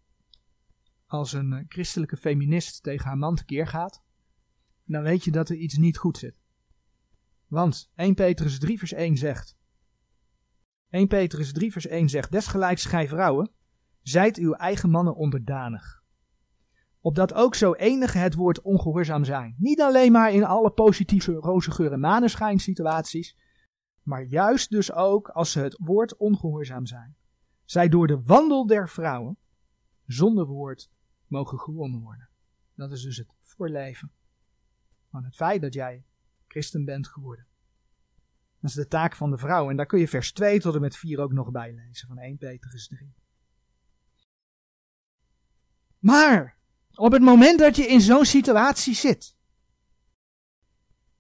als 1.07 1.33
een 1.33 1.53
eh, 1.53 1.65
christelijke 1.69 2.17
feminist 2.17 2.83
tegen 2.83 3.07
haar 3.07 3.19
man 3.19 3.37
tekeer 3.37 3.67
gaat, 3.67 4.03
dan 4.85 5.03
weet 5.03 5.25
je 5.25 5.31
dat 5.31 5.49
er 5.49 5.57
iets 5.57 5.77
niet 5.77 5.99
goed 5.99 6.19
zit. 6.19 6.41
Want 7.47 7.91
1 7.95 8.15
Petrus 8.15 8.59
3 8.59 8.79
vers 8.79 8.93
1 8.93 9.17
zegt, 9.17 9.57
1 10.89 11.09
Petrus 11.09 11.53
3 11.53 11.73
vers 11.73 11.87
1 11.87 12.09
zegt, 12.09 12.33
desgelijks 12.33 12.85
gij 12.85 13.09
vrouwen, 13.09 13.51
zijt 14.03 14.37
uw 14.37 14.53
eigen 14.53 14.91
mannen 14.91 15.17
onderdanig. 15.17 16.03
Opdat 17.01 17.35
ook 17.35 17.55
zo 17.55 17.73
enige 17.73 18.19
het 18.19 18.35
woord 18.35 18.63
ongehoorzaam 18.63 19.25
zijn. 19.25 19.55
Niet 19.59 19.81
alleen 19.81 20.13
maar 20.13 20.33
in 20.33 20.45
alle 20.45 20.71
positieve 20.71 21.33
roze 21.33 21.91
en 21.91 22.01
maneschijn 22.01 22.59
situaties, 22.59 23.37
maar 24.03 24.23
juist 24.23 24.71
dus 24.71 24.93
ook 24.93 25.29
als 25.29 25.53
ze 25.53 25.61
het 25.61 25.79
woord 25.81 26.17
ongehoorzaam 26.17 26.87
zijn 26.87 27.17
zij 27.67 27.89
door 27.89 28.07
de 28.07 28.23
wandel 28.23 28.67
der 28.67 28.89
vrouwen 28.89 29.37
zonder 30.07 30.47
woord 30.47 30.91
mogen 31.27 31.59
gewonnen 31.59 32.01
worden. 32.01 32.29
Dat 32.75 32.93
is 32.93 33.03
dus 33.03 33.17
het 33.17 33.29
voorleven 33.43 34.13
van 35.11 35.25
het 35.25 35.37
feit 35.37 35.61
dat 35.61 35.75
jij 35.75 36.05
christen 36.49 36.85
bent 36.85 37.09
geworden. 37.09 37.47
Dat 38.61 38.71
is 38.71 38.77
de 38.77 38.89
taak 38.89 39.17
van 39.17 39.31
de 39.31 39.39
vrouw. 39.39 39.71
En 39.71 39.77
daar 39.77 39.87
kun 39.87 39.99
je 39.99 40.09
vers 40.09 40.33
2 40.33 40.61
tot 40.61 40.75
en 40.75 40.81
met 40.81 40.97
4 40.97 41.21
ook 41.21 41.33
nog 41.33 41.51
bij 41.51 41.75
lezen 41.75 42.09
van 42.09 42.19
1 42.19 42.37
Petrus 42.37 42.89
3. 42.89 43.15
Maar 45.99 46.59
op 46.95 47.13
het 47.13 47.23
moment 47.23 47.59
dat 47.59 47.77
je 47.77 47.87
in 47.87 48.01
zo'n 48.01 48.25
situatie 48.25 48.95
zit, 48.95 49.37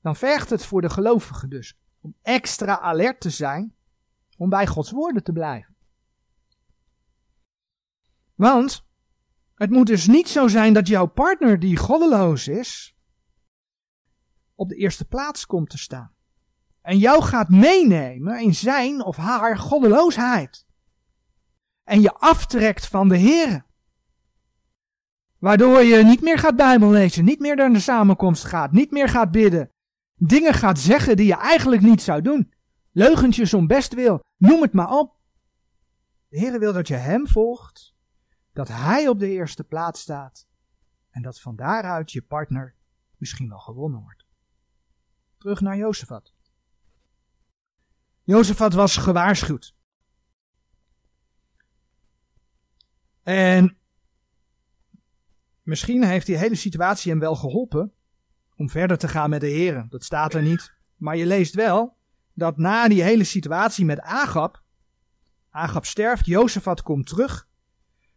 dan 0.00 0.16
vergt 0.16 0.50
het 0.50 0.64
voor 0.64 0.80
de 0.80 0.90
gelovige 0.90 1.48
dus 1.48 1.78
om 2.00 2.14
extra 2.22 2.80
alert 2.80 3.20
te 3.20 3.30
zijn 3.30 3.74
om 4.36 4.48
bij 4.48 4.66
Gods 4.66 4.90
woorden 4.90 5.22
te 5.22 5.32
blijven. 5.32 5.75
Want 8.36 8.86
het 9.54 9.70
moet 9.70 9.86
dus 9.86 10.06
niet 10.06 10.28
zo 10.28 10.48
zijn 10.48 10.72
dat 10.72 10.88
jouw 10.88 11.06
partner 11.06 11.58
die 11.58 11.76
goddeloos 11.76 12.48
is, 12.48 12.96
op 14.54 14.68
de 14.68 14.74
eerste 14.74 15.04
plaats 15.04 15.46
komt 15.46 15.70
te 15.70 15.78
staan. 15.78 16.14
En 16.80 16.98
jou 16.98 17.22
gaat 17.22 17.48
meenemen 17.48 18.40
in 18.40 18.54
zijn 18.54 19.04
of 19.04 19.16
haar 19.16 19.58
goddeloosheid. 19.58 20.66
En 21.84 22.00
je 22.00 22.12
aftrekt 22.12 22.86
van 22.86 23.08
de 23.08 23.16
Heer. 23.16 23.64
Waardoor 25.38 25.82
je 25.82 26.04
niet 26.04 26.20
meer 26.20 26.38
gaat 26.38 26.56
Bijbel 26.56 26.90
lezen, 26.90 27.24
niet 27.24 27.40
meer 27.40 27.56
naar 27.56 27.72
de 27.72 27.80
samenkomst 27.80 28.44
gaat, 28.44 28.72
niet 28.72 28.90
meer 28.90 29.08
gaat 29.08 29.30
bidden. 29.30 29.70
Dingen 30.14 30.54
gaat 30.54 30.78
zeggen 30.78 31.16
die 31.16 31.26
je 31.26 31.36
eigenlijk 31.36 31.82
niet 31.82 32.02
zou 32.02 32.22
doen. 32.22 32.52
Leugentjes 32.92 33.54
om 33.54 33.66
best 33.66 33.94
wil, 33.94 34.24
noem 34.36 34.62
het 34.62 34.72
maar 34.72 34.90
op. 34.90 35.16
De 36.28 36.38
Heer 36.38 36.58
wil 36.58 36.72
dat 36.72 36.88
je 36.88 36.94
Hem 36.94 37.28
volgt 37.28 37.95
dat 38.56 38.68
hij 38.68 39.08
op 39.08 39.18
de 39.18 39.28
eerste 39.28 39.64
plaats 39.64 40.00
staat 40.00 40.46
en 41.10 41.22
dat 41.22 41.40
van 41.40 41.56
daaruit 41.56 42.12
je 42.12 42.22
partner 42.22 42.74
misschien 43.16 43.48
wel 43.48 43.58
gewonnen 43.58 44.00
wordt. 44.00 44.24
Terug 45.38 45.60
naar 45.60 45.76
Jozefat. 45.76 46.32
Jozefat 48.22 48.72
was 48.72 48.96
gewaarschuwd. 48.96 49.74
En 53.22 53.78
misschien 55.62 56.04
heeft 56.04 56.26
die 56.26 56.36
hele 56.36 56.54
situatie 56.54 57.10
hem 57.10 57.20
wel 57.20 57.36
geholpen 57.36 57.92
om 58.54 58.70
verder 58.70 58.98
te 58.98 59.08
gaan 59.08 59.30
met 59.30 59.40
de 59.40 59.46
heren. 59.46 59.88
Dat 59.88 60.04
staat 60.04 60.34
er 60.34 60.42
niet. 60.42 60.72
Maar 60.96 61.16
je 61.16 61.26
leest 61.26 61.54
wel 61.54 61.96
dat 62.32 62.56
na 62.56 62.88
die 62.88 63.02
hele 63.02 63.24
situatie 63.24 63.84
met 63.84 64.00
Agab, 64.00 64.62
Agab 65.50 65.84
sterft, 65.84 66.26
Jozefat 66.26 66.82
komt 66.82 67.06
terug 67.06 67.48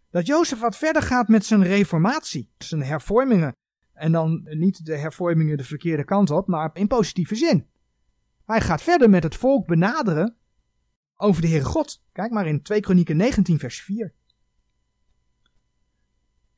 dat 0.10 0.26
Jozef 0.26 0.60
wat 0.60 0.78
verder 0.78 1.01
gaat 1.01 1.28
met 1.28 1.45
zijn 1.45 1.64
reformatie, 1.64 2.49
zijn 2.57 2.84
hervormingen. 2.84 3.55
En 3.93 4.12
dan 4.12 4.47
niet 4.49 4.86
de 4.86 4.97
hervormingen 4.97 5.57
de 5.57 5.64
verkeerde 5.64 6.03
kant 6.03 6.32
op, 6.32 6.47
maar 6.47 6.70
in 6.74 6.88
positieve 6.88 7.36
zin. 7.36 7.68
Hij 8.45 8.62
gaat 8.62 8.82
verder 8.82 9.10
met 9.10 9.24
het 9.24 9.36
volk 9.36 9.68
benaderen 9.68 10.36
over 11.16 11.41
de 11.41 11.47
Heere 11.47 11.66
God. 11.66 12.03
Kijk 12.12 12.32
maar 12.32 12.47
in 12.47 12.62
2 12.62 12.80
Kronieken 12.80 13.18
19 13.18 13.60
vers 13.60 13.82
4. 13.82 14.14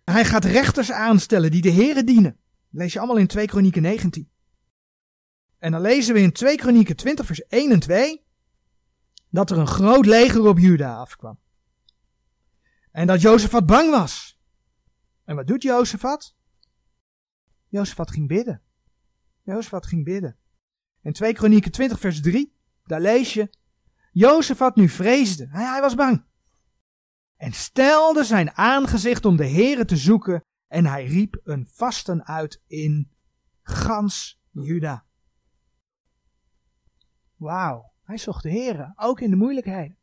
Hij 0.03 0.25
gaat 0.25 0.45
rechters 0.45 0.91
aanstellen 0.91 1.51
die 1.51 1.61
de 1.61 1.71
Heere 1.71 2.03
dienen. 2.03 2.31
Dat 2.69 2.81
lees 2.81 2.93
je 2.93 2.99
allemaal 2.99 3.17
in 3.17 3.27
2 3.27 3.45
Kronieken 3.47 3.81
19. 3.81 4.29
En 5.57 5.71
dan 5.71 5.81
lezen 5.81 6.13
we 6.13 6.21
in 6.21 6.31
2 6.31 6.55
Kronieken 6.55 6.95
20 6.95 7.25
vers 7.25 7.47
1 7.47 7.71
en 7.71 7.79
2 7.79 8.25
dat 9.29 9.51
er 9.51 9.57
een 9.57 9.67
groot 9.67 10.05
leger 10.05 10.47
op 10.47 10.59
Juda 10.59 10.95
afkwam. 10.95 11.39
En 12.91 13.07
dat 13.07 13.21
Jozefat 13.21 13.65
bang 13.65 13.91
was. 13.91 14.39
En 15.23 15.35
wat 15.35 15.47
doet 15.47 15.61
Jozefat? 15.61 16.35
Jozefat 17.67 18.11
ging 18.11 18.27
bidden. 18.27 18.61
Jozefat 19.41 19.85
ging 19.85 20.03
bidden. 20.03 20.37
In 21.01 21.13
2 21.13 21.33
Kronieken 21.33 21.71
20 21.71 21.99
vers 21.99 22.21
3, 22.21 22.55
daar 22.85 23.01
lees 23.01 23.33
je, 23.33 23.49
Jozefat 24.11 24.75
nu 24.75 24.89
vreesde, 24.89 25.47
hij, 25.49 25.65
hij 25.65 25.81
was 25.81 25.95
bang. 25.95 26.25
En 27.37 27.53
stelde 27.53 28.23
zijn 28.23 28.51
aangezicht 28.51 29.25
om 29.25 29.35
de 29.35 29.47
Here 29.47 29.85
te 29.85 29.97
zoeken 29.97 30.43
en 30.67 30.85
hij 30.85 31.05
riep 31.05 31.39
een 31.43 31.67
vasten 31.67 32.25
uit 32.25 32.61
in 32.67 33.11
gans 33.61 34.41
Juda. 34.51 35.05
Wauw, 37.35 37.91
hij 38.03 38.17
zocht 38.17 38.43
de 38.43 38.51
Here, 38.51 38.93
ook 38.95 39.21
in 39.21 39.29
de 39.29 39.35
moeilijkheden. 39.35 39.97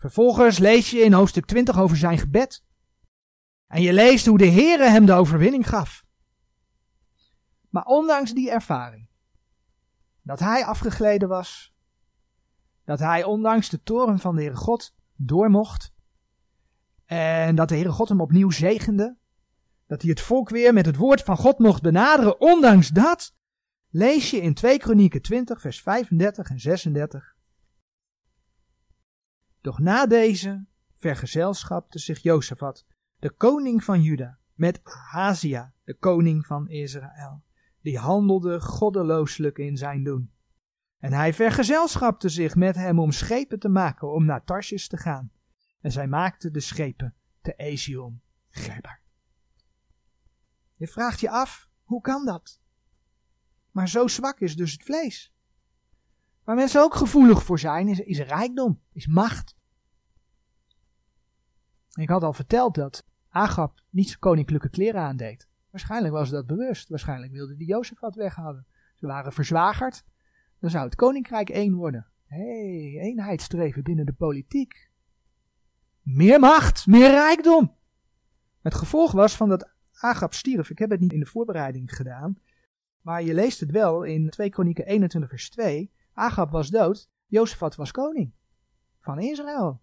Vervolgens 0.00 0.58
lees 0.58 0.90
je 0.90 0.98
in 0.98 1.12
hoofdstuk 1.12 1.46
20 1.46 1.78
over 1.78 1.96
zijn 1.96 2.18
gebed. 2.18 2.64
En 3.66 3.82
je 3.82 3.92
leest 3.92 4.26
hoe 4.26 4.38
de 4.38 4.50
Heere 4.50 4.88
hem 4.88 5.06
de 5.06 5.12
overwinning 5.12 5.68
gaf. 5.68 6.04
Maar 7.68 7.84
ondanks 7.84 8.32
die 8.32 8.50
ervaring, 8.50 9.08
dat 10.22 10.38
hij 10.38 10.64
afgegleden 10.64 11.28
was, 11.28 11.74
dat 12.84 12.98
hij 12.98 13.24
ondanks 13.24 13.68
de 13.68 13.82
toren 13.82 14.18
van 14.18 14.34
de 14.34 14.40
Heere 14.40 14.56
God 14.56 14.94
door 15.16 15.50
mocht, 15.50 15.92
en 17.04 17.54
dat 17.54 17.68
de 17.68 17.74
Heere 17.74 17.92
God 17.92 18.08
hem 18.08 18.20
opnieuw 18.20 18.50
zegende, 18.50 19.16
dat 19.86 20.00
hij 20.00 20.10
het 20.10 20.20
volk 20.20 20.48
weer 20.48 20.72
met 20.72 20.86
het 20.86 20.96
woord 20.96 21.22
van 21.22 21.36
God 21.36 21.58
mocht 21.58 21.82
benaderen, 21.82 22.40
ondanks 22.40 22.88
dat, 22.88 23.34
lees 23.90 24.30
je 24.30 24.40
in 24.40 24.54
2 24.54 24.78
Kronieken 24.78 25.22
20 25.22 25.60
vers 25.60 25.80
35 25.80 26.50
en 26.50 26.60
36. 26.60 27.38
Doch 29.60 29.78
na 29.78 30.06
deze 30.06 30.66
vergezelschapte 30.96 31.98
zich 31.98 32.22
Jozefat, 32.22 32.86
de 33.18 33.30
koning 33.30 33.84
van 33.84 34.02
Juda, 34.02 34.38
met 34.54 34.80
Hazia, 34.82 35.74
de 35.84 35.94
koning 35.94 36.46
van 36.46 36.68
Israël. 36.68 37.42
Die 37.80 37.98
handelde 37.98 38.60
goddelooselijk 38.60 39.58
in 39.58 39.76
zijn 39.76 40.04
doen. 40.04 40.32
En 40.98 41.12
hij 41.12 41.34
vergezelschapte 41.34 42.28
zich 42.28 42.54
met 42.54 42.74
hem 42.74 42.98
om 42.98 43.12
schepen 43.12 43.58
te 43.58 43.68
maken 43.68 44.12
om 44.12 44.24
naar 44.24 44.44
Tarsjes 44.44 44.88
te 44.88 44.96
gaan. 44.96 45.30
En 45.80 45.92
zij 45.92 46.06
maakten 46.06 46.52
de 46.52 46.60
schepen 46.60 47.14
te 47.40 47.54
Ezion 47.54 48.20
Geber. 48.48 49.00
Je 50.74 50.88
vraagt 50.88 51.20
je 51.20 51.30
af, 51.30 51.70
hoe 51.82 52.00
kan 52.00 52.24
dat? 52.24 52.60
Maar 53.70 53.88
zo 53.88 54.06
zwak 54.06 54.40
is 54.40 54.56
dus 54.56 54.72
het 54.72 54.82
vlees. 54.82 55.34
Waar 56.44 56.56
mensen 56.56 56.82
ook 56.82 56.94
gevoelig 56.94 57.42
voor 57.42 57.58
zijn, 57.58 57.88
is, 57.88 57.98
is 57.98 58.18
rijkdom, 58.18 58.80
is 58.92 59.06
macht. 59.06 59.56
Ik 61.94 62.08
had 62.08 62.22
al 62.22 62.32
verteld 62.32 62.74
dat 62.74 63.04
Agap 63.28 63.80
niet 63.90 64.06
zijn 64.06 64.18
koninklijke 64.18 64.70
kleren 64.70 65.00
aandeed. 65.00 65.48
Waarschijnlijk 65.70 66.14
was 66.14 66.30
dat 66.30 66.46
bewust. 66.46 66.88
Waarschijnlijk 66.88 67.32
wilde 67.32 67.56
die 67.56 67.66
Jozefat 67.66 68.14
weghouden. 68.14 68.66
Ze 68.94 69.06
waren 69.06 69.32
verzwagerd. 69.32 70.04
Dan 70.58 70.70
zou 70.70 70.84
het 70.84 70.94
koninkrijk 70.94 71.50
één 71.50 71.74
worden. 71.74 72.06
Hé, 72.24 72.38
hey, 72.38 73.00
eenheidsstreven 73.00 73.82
binnen 73.82 74.06
de 74.06 74.12
politiek. 74.12 74.90
Meer 76.02 76.40
macht, 76.40 76.86
meer 76.86 77.10
rijkdom. 77.10 77.74
Het 78.62 78.74
gevolg 78.74 79.12
was 79.12 79.36
van 79.36 79.48
dat 79.48 79.70
Agap 79.92 80.34
stierf. 80.34 80.70
Ik 80.70 80.78
heb 80.78 80.90
het 80.90 81.00
niet 81.00 81.12
in 81.12 81.20
de 81.20 81.26
voorbereiding 81.26 81.94
gedaan. 81.96 82.38
Maar 83.00 83.22
je 83.22 83.34
leest 83.34 83.60
het 83.60 83.70
wel 83.70 84.02
in 84.02 84.30
2 84.30 84.50
Kronieken 84.50 84.86
21 84.86 85.30
vers 85.30 85.50
2. 85.50 85.90
Agap 86.20 86.50
was 86.50 86.68
dood. 86.68 87.08
Jozefat 87.26 87.76
was 87.76 87.90
koning. 87.90 88.32
Van 88.98 89.18
Israël. 89.18 89.80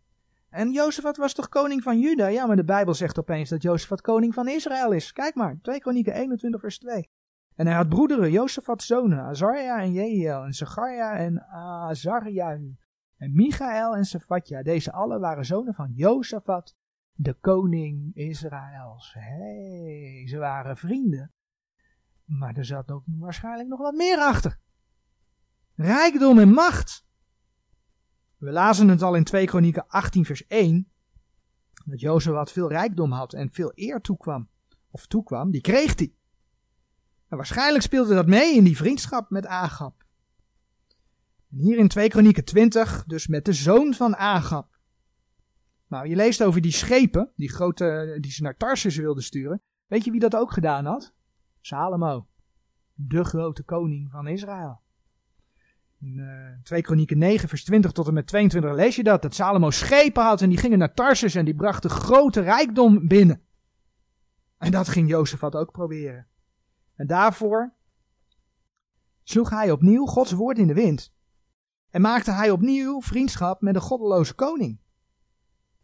En 0.50 0.72
Jozefat 0.72 1.18
was 1.18 1.34
toch 1.34 1.50
koning 1.50 1.84
van 1.84 2.00
Juda? 2.00 2.28
Ja, 2.28 2.46
maar 2.46 2.56
de 2.56 2.64
Bijbel 2.64 2.94
zegt 2.94 3.20
opeens 3.20 3.50
dat 3.50 3.62
Jozefat 3.62 4.02
koning 4.02 4.34
van 4.34 4.48
Israël 4.48 4.92
is. 4.92 5.14
Kijk 5.14 5.36
maar, 5.36 5.58
2 5.62 5.80
Kronieken 5.80 6.14
21 6.14 6.62
vers 6.62 6.80
2. 6.80 7.10
En 7.56 7.66
hij 7.66 7.76
had 7.76 7.90
broederen, 7.90 8.32
Jozefats 8.32 8.86
zonen, 8.86 9.20
Azarja 9.20 9.82
en 9.82 9.94
Jehiel, 9.94 10.44
en 10.44 10.54
Zacharia 10.54 11.18
en 11.18 11.44
Azarja, 11.52 12.52
en 13.18 13.34
Michael 13.34 13.96
en 13.96 14.06
Sephatja. 14.06 14.64
Deze 14.64 14.92
alle 14.92 15.20
waren 15.20 15.46
zonen 15.46 15.74
van 15.74 15.92
Jozefat, 15.94 16.76
de 17.14 17.34
koning 17.34 18.16
Israëls. 18.16 19.14
Hé, 19.14 19.22
hey, 19.22 20.28
ze 20.28 20.38
waren 20.38 20.78
vrienden. 20.78 21.32
Maar 22.26 22.56
er 22.56 22.66
zat 22.66 22.92
ook 22.92 23.04
waarschijnlijk 23.06 23.70
nog 23.70 23.80
wat 23.80 23.96
meer 23.96 24.18
achter. 24.18 24.60
Rijkdom 25.78 26.40
en 26.40 26.50
macht. 26.50 27.06
We 28.38 28.52
lazen 28.52 28.88
het 28.88 29.02
al 29.02 29.16
in 29.16 29.24
2 29.24 29.46
Kronieken 29.46 29.88
18 29.88 30.26
vers 30.26 30.48
1. 30.48 30.92
Dat 31.86 32.00
Jozef 32.00 32.34
wat 32.34 32.52
veel 32.52 32.70
rijkdom 32.70 33.12
had 33.12 33.34
en 33.34 33.52
veel 33.52 33.72
eer 33.76 34.02
toekwam. 34.02 34.50
Of 34.92 35.08
toekwam, 35.08 35.52
die 35.52 35.62
kreeg 35.62 35.96
hij. 35.96 36.14
Waarschijnlijk 37.28 37.84
speelde 37.84 38.14
dat 38.14 38.28
mee 38.28 38.56
in 38.56 38.64
die 38.64 38.78
vriendschap 38.78 39.30
met 39.30 39.46
Agap. 39.46 40.06
En 41.52 41.58
hier 41.58 41.78
in 41.78 41.88
2 41.88 42.10
Kronieken 42.10 42.46
20, 42.46 43.04
dus 43.06 43.28
met 43.28 43.46
de 43.46 43.54
zoon 43.54 43.94
van 43.94 44.16
Agap. 44.16 44.80
Nou, 45.88 46.08
je 46.08 46.16
leest 46.16 46.44
over 46.44 46.62
die 46.62 46.72
schepen, 46.72 47.32
die 47.36 47.52
grote, 47.52 48.18
die 48.22 48.32
ze 48.32 48.44
naar 48.44 48.58
Tarsus 48.58 48.96
wilden 48.96 49.24
sturen. 49.24 49.62
Weet 49.88 50.04
je 50.04 50.12
wie 50.12 50.20
dat 50.20 50.36
ook 50.36 50.52
gedaan 50.52 50.86
had? 50.86 51.14
Salomo. 51.62 52.28
De 52.94 53.24
grote 53.24 53.64
koning 53.64 54.12
van 54.12 54.28
Israël. 54.28 54.86
In 56.00 56.18
uh, 56.18 56.64
2 56.64 56.82
Kronieken 56.82 57.18
9, 57.18 57.50
vers 57.50 57.64
20 57.64 57.92
tot 57.92 58.08
en 58.08 58.14
met 58.14 58.28
22 58.28 58.74
lees 58.74 58.96
je 58.96 59.04
dat. 59.04 59.22
Dat 59.22 59.36
Salomo 59.36 59.72
schepen 59.72 60.24
had 60.24 60.42
en 60.42 60.50
die 60.50 60.58
gingen 60.58 60.78
naar 60.78 60.94
Tarsus 60.94 61.36
en 61.36 61.46
die 61.46 61.56
brachten 61.56 61.90
grote 61.90 62.42
rijkdom 62.42 63.08
binnen. 63.08 63.42
En 64.58 64.72
dat 64.72 64.88
ging 64.88 65.10
Jozefat 65.10 65.56
ook 65.56 65.72
proberen. 65.72 66.28
En 66.96 67.08
daarvoor 67.08 67.74
sloeg 69.24 69.50
hij 69.50 69.72
opnieuw 69.72 70.06
Gods 70.06 70.32
woord 70.32 70.58
in 70.58 70.68
de 70.68 70.74
wind. 70.74 71.14
En 71.90 72.02
maakte 72.02 72.32
hij 72.32 72.52
opnieuw 72.52 73.02
vriendschap 73.02 73.62
met 73.62 73.74
de 73.74 73.80
goddeloze 73.80 74.34
koning. 74.34 74.80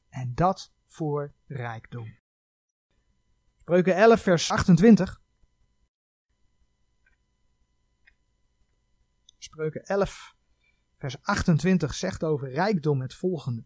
En 0.09 0.31
dat 0.35 0.73
voor 0.85 1.33
rijkdom. 1.47 2.17
Spreuken 3.57 3.95
11, 3.95 4.21
vers 4.21 4.51
28. 4.51 5.22
Spreuken 9.53 9.85
11, 9.85 10.35
vers 10.97 11.21
28 11.21 11.93
zegt 11.93 12.23
over 12.23 12.51
rijkdom 12.51 13.01
het 13.01 13.13
volgende. 13.13 13.63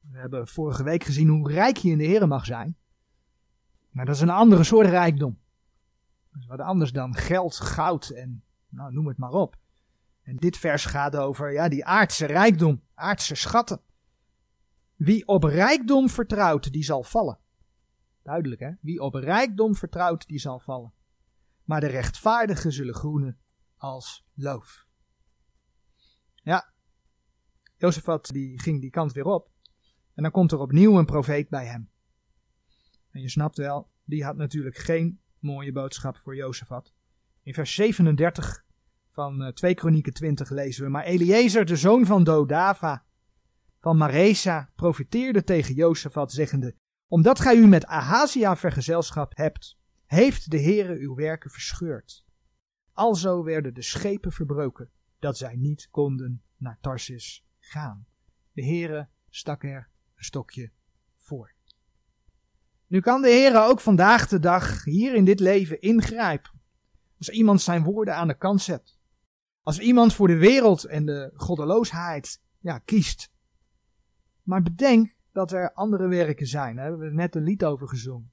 We 0.00 0.18
hebben 0.18 0.48
vorige 0.48 0.82
week 0.82 1.04
gezien 1.04 1.28
hoe 1.28 1.52
rijk 1.52 1.76
je 1.76 1.90
in 1.90 1.98
de 1.98 2.04
Heer 2.04 2.28
mag 2.28 2.44
zijn. 2.44 2.76
Maar 3.90 4.04
dat 4.04 4.14
is 4.14 4.20
een 4.20 4.30
andere 4.30 4.64
soort 4.64 4.86
rijkdom. 4.86 5.38
Dat 6.30 6.40
is 6.40 6.46
wat 6.46 6.60
anders 6.60 6.92
dan 6.92 7.14
geld, 7.14 7.56
goud 7.56 8.08
en 8.08 8.44
nou, 8.68 8.92
noem 8.92 9.06
het 9.06 9.18
maar 9.18 9.32
op. 9.32 9.56
En 10.22 10.36
dit 10.36 10.56
vers 10.56 10.84
gaat 10.84 11.16
over 11.16 11.52
ja, 11.52 11.68
die 11.68 11.84
aardse 11.84 12.26
rijkdom, 12.26 12.82
aardse 12.94 13.34
schatten. 13.34 13.80
Wie 14.94 15.26
op 15.26 15.44
rijkdom 15.44 16.08
vertrouwt, 16.08 16.72
die 16.72 16.84
zal 16.84 17.02
vallen. 17.02 17.38
Duidelijk 18.22 18.60
hè? 18.60 18.70
Wie 18.80 19.00
op 19.00 19.14
rijkdom 19.14 19.74
vertrouwt, 19.74 20.26
die 20.26 20.38
zal 20.38 20.58
vallen. 20.58 20.92
Maar 21.64 21.80
de 21.80 21.86
rechtvaardigen 21.86 22.72
zullen 22.72 22.94
groenen 22.94 23.38
als 23.78 24.26
loof. 24.34 24.86
Ja, 26.34 26.72
Jozefat 27.76 28.26
die 28.32 28.60
ging 28.60 28.80
die 28.80 28.90
kant 28.90 29.12
weer 29.12 29.24
op. 29.24 29.50
En 30.14 30.22
dan 30.22 30.32
komt 30.32 30.52
er 30.52 30.58
opnieuw 30.58 30.98
een 30.98 31.06
profeet 31.06 31.48
bij 31.48 31.66
hem. 31.66 31.90
En 33.10 33.20
je 33.20 33.28
snapt 33.28 33.56
wel, 33.56 33.90
die 34.04 34.24
had 34.24 34.36
natuurlijk 34.36 34.76
geen 34.76 35.20
mooie 35.38 35.72
boodschap 35.72 36.16
voor 36.16 36.36
Jozefat. 36.36 36.94
In 37.42 37.54
vers 37.54 37.74
37 37.74 38.64
van 39.10 39.52
2 39.54 39.70
eh, 39.70 39.76
Kronieken 39.76 40.12
20 40.12 40.50
lezen 40.50 40.84
we, 40.84 40.90
maar 40.90 41.04
Eliezer, 41.04 41.64
de 41.64 41.76
zoon 41.76 42.06
van 42.06 42.24
Dodava, 42.24 43.04
van 43.80 43.96
Maresa, 43.96 44.70
profiteerde 44.76 45.44
tegen 45.44 45.74
Jozefat, 45.74 46.32
zeggende, 46.32 46.74
omdat 47.08 47.40
gij 47.40 47.56
u 47.56 47.66
met 47.66 47.86
Ahazia 47.86 48.56
vergezelschap 48.56 49.36
hebt, 49.36 49.78
heeft 50.06 50.50
de 50.50 50.60
Heere 50.60 50.98
uw 50.98 51.14
werken 51.14 51.50
verscheurd. 51.50 52.26
Alzo 52.98 53.42
werden 53.42 53.74
de 53.74 53.82
schepen 53.82 54.32
verbroken, 54.32 54.90
dat 55.18 55.36
zij 55.36 55.56
niet 55.56 55.88
konden 55.90 56.42
naar 56.56 56.78
Tarsis 56.80 57.44
gaan. 57.58 58.06
De 58.52 58.64
Heere 58.64 59.08
stak 59.28 59.64
er 59.64 59.88
een 60.14 60.24
stokje 60.24 60.70
voor. 61.16 61.52
Nu 62.86 63.00
kan 63.00 63.22
de 63.22 63.28
Heere 63.28 63.58
ook 63.58 63.80
vandaag 63.80 64.28
de 64.28 64.38
dag 64.38 64.84
hier 64.84 65.14
in 65.14 65.24
dit 65.24 65.40
leven 65.40 65.80
ingrijpen. 65.80 66.50
Als 67.18 67.28
iemand 67.28 67.60
zijn 67.60 67.82
woorden 67.82 68.14
aan 68.14 68.28
de 68.28 68.38
kant 68.38 68.62
zet. 68.62 68.98
Als 69.62 69.78
iemand 69.78 70.14
voor 70.14 70.28
de 70.28 70.38
wereld 70.38 70.84
en 70.84 71.06
de 71.06 71.30
goddeloosheid 71.34 72.42
ja, 72.58 72.78
kiest. 72.78 73.32
Maar 74.42 74.62
bedenk 74.62 75.14
dat 75.32 75.52
er 75.52 75.72
andere 75.72 76.08
werken 76.08 76.46
zijn. 76.46 76.76
Daar 76.76 76.84
hebben 76.84 77.08
we 77.08 77.14
net 77.14 77.34
een 77.34 77.42
lied 77.42 77.64
over 77.64 77.88
gezongen. 77.88 78.32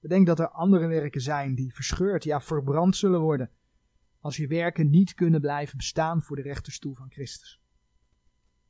Bedenk 0.00 0.26
dat 0.26 0.38
er 0.38 0.48
andere 0.48 0.86
werken 0.86 1.20
zijn 1.20 1.54
die 1.54 1.74
verscheurd, 1.74 2.24
ja 2.24 2.40
verbrand 2.40 2.96
zullen 2.96 3.20
worden 3.20 3.50
als 4.24 4.36
je 4.36 4.46
werken 4.46 4.90
niet 4.90 5.14
kunnen 5.14 5.40
blijven 5.40 5.76
bestaan 5.76 6.22
voor 6.22 6.36
de 6.36 6.42
rechterstoel 6.42 6.94
van 6.94 7.10
Christus. 7.10 7.60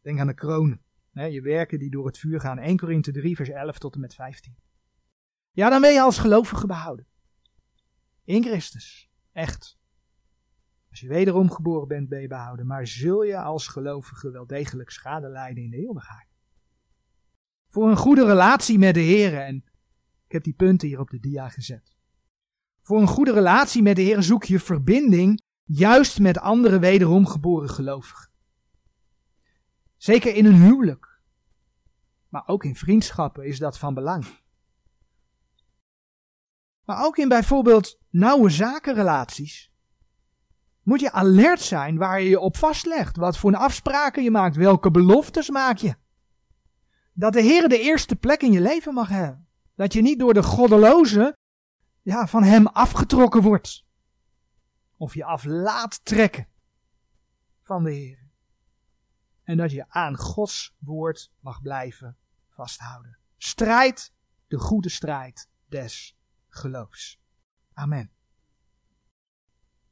Denk 0.00 0.20
aan 0.20 0.26
de 0.26 0.34
kronen. 0.34 0.82
Hè, 1.12 1.24
je 1.24 1.40
werken 1.40 1.78
die 1.78 1.90
door 1.90 2.06
het 2.06 2.18
vuur 2.18 2.40
gaan. 2.40 2.58
1 2.58 2.76
Korinthe 2.76 3.12
3 3.12 3.36
vers 3.36 3.48
11 3.48 3.78
tot 3.78 3.94
en 3.94 4.00
met 4.00 4.14
15. 4.14 4.56
Ja, 5.50 5.70
dan 5.70 5.80
ben 5.80 5.92
je 5.92 6.00
als 6.00 6.18
gelovige 6.18 6.66
behouden. 6.66 7.06
In 8.24 8.42
Christus. 8.42 9.10
Echt. 9.32 9.78
Als 10.90 11.00
je 11.00 11.08
wederom 11.08 11.50
geboren 11.50 11.88
bent, 11.88 12.08
ben 12.08 12.20
je 12.20 12.28
behouden. 12.28 12.66
Maar 12.66 12.86
zul 12.86 13.22
je 13.22 13.38
als 13.38 13.66
gelovige 13.66 14.30
wel 14.30 14.46
degelijk 14.46 14.90
schade 14.90 15.28
lijden 15.28 15.62
in 15.62 15.70
de 15.70 15.76
eeuwigheid. 15.76 16.28
Voor 17.66 17.90
een 17.90 17.96
goede 17.96 18.26
relatie 18.26 18.78
met 18.78 18.94
de 18.94 19.00
Heer. 19.00 19.40
En 19.40 19.56
ik 20.26 20.32
heb 20.32 20.42
die 20.42 20.54
punten 20.54 20.88
hier 20.88 21.00
op 21.00 21.10
de 21.10 21.20
dia 21.20 21.48
gezet. 21.48 21.94
Voor 22.82 23.00
een 23.00 23.06
goede 23.06 23.32
relatie 23.32 23.82
met 23.82 23.96
de 23.96 24.02
Heer 24.02 24.22
zoek 24.22 24.44
je 24.44 24.60
verbinding 24.60 25.43
juist 25.64 26.20
met 26.20 26.38
andere 26.38 26.78
wederom 26.78 27.26
geboren 27.26 27.68
gelovigen. 27.68 28.30
Zeker 29.96 30.34
in 30.34 30.44
een 30.44 30.62
huwelijk. 30.62 31.20
Maar 32.28 32.42
ook 32.46 32.64
in 32.64 32.76
vriendschappen 32.76 33.46
is 33.46 33.58
dat 33.58 33.78
van 33.78 33.94
belang. 33.94 34.26
Maar 36.84 37.04
ook 37.04 37.16
in 37.16 37.28
bijvoorbeeld 37.28 37.98
nauwe 38.10 38.50
zakenrelaties 38.50 39.72
moet 40.82 41.00
je 41.00 41.12
alert 41.12 41.60
zijn 41.60 41.96
waar 41.96 42.20
je 42.20 42.28
je 42.28 42.40
op 42.40 42.56
vastlegt. 42.56 43.16
Wat 43.16 43.38
voor 43.38 43.56
afspraken 43.56 44.22
je 44.22 44.30
maakt, 44.30 44.56
welke 44.56 44.90
beloftes 44.90 45.50
maak 45.50 45.78
je. 45.78 45.94
Dat 47.12 47.32
de 47.32 47.40
Heer 47.40 47.68
de 47.68 47.80
eerste 47.80 48.16
plek 48.16 48.42
in 48.42 48.52
je 48.52 48.60
leven 48.60 48.94
mag 48.94 49.08
hebben. 49.08 49.48
Dat 49.74 49.92
je 49.92 50.02
niet 50.02 50.18
door 50.18 50.34
de 50.34 50.42
goddeloze 50.42 51.36
ja, 52.02 52.26
van 52.26 52.42
hem 52.42 52.66
afgetrokken 52.66 53.42
wordt. 53.42 53.83
Of 55.04 55.14
je 55.14 55.24
af 55.24 55.44
laat 55.44 56.04
trekken 56.04 56.48
van 57.62 57.84
de 57.84 57.90
Heer. 57.90 58.30
En 59.42 59.56
dat 59.56 59.70
je 59.70 59.88
aan 59.88 60.16
Gods 60.16 60.74
woord 60.78 61.32
mag 61.40 61.62
blijven 61.62 62.16
vasthouden. 62.48 63.18
Strijd 63.36 64.12
de 64.46 64.58
goede 64.58 64.88
strijd 64.88 65.48
des 65.68 66.16
geloofs. 66.48 67.20
Amen. 67.72 68.13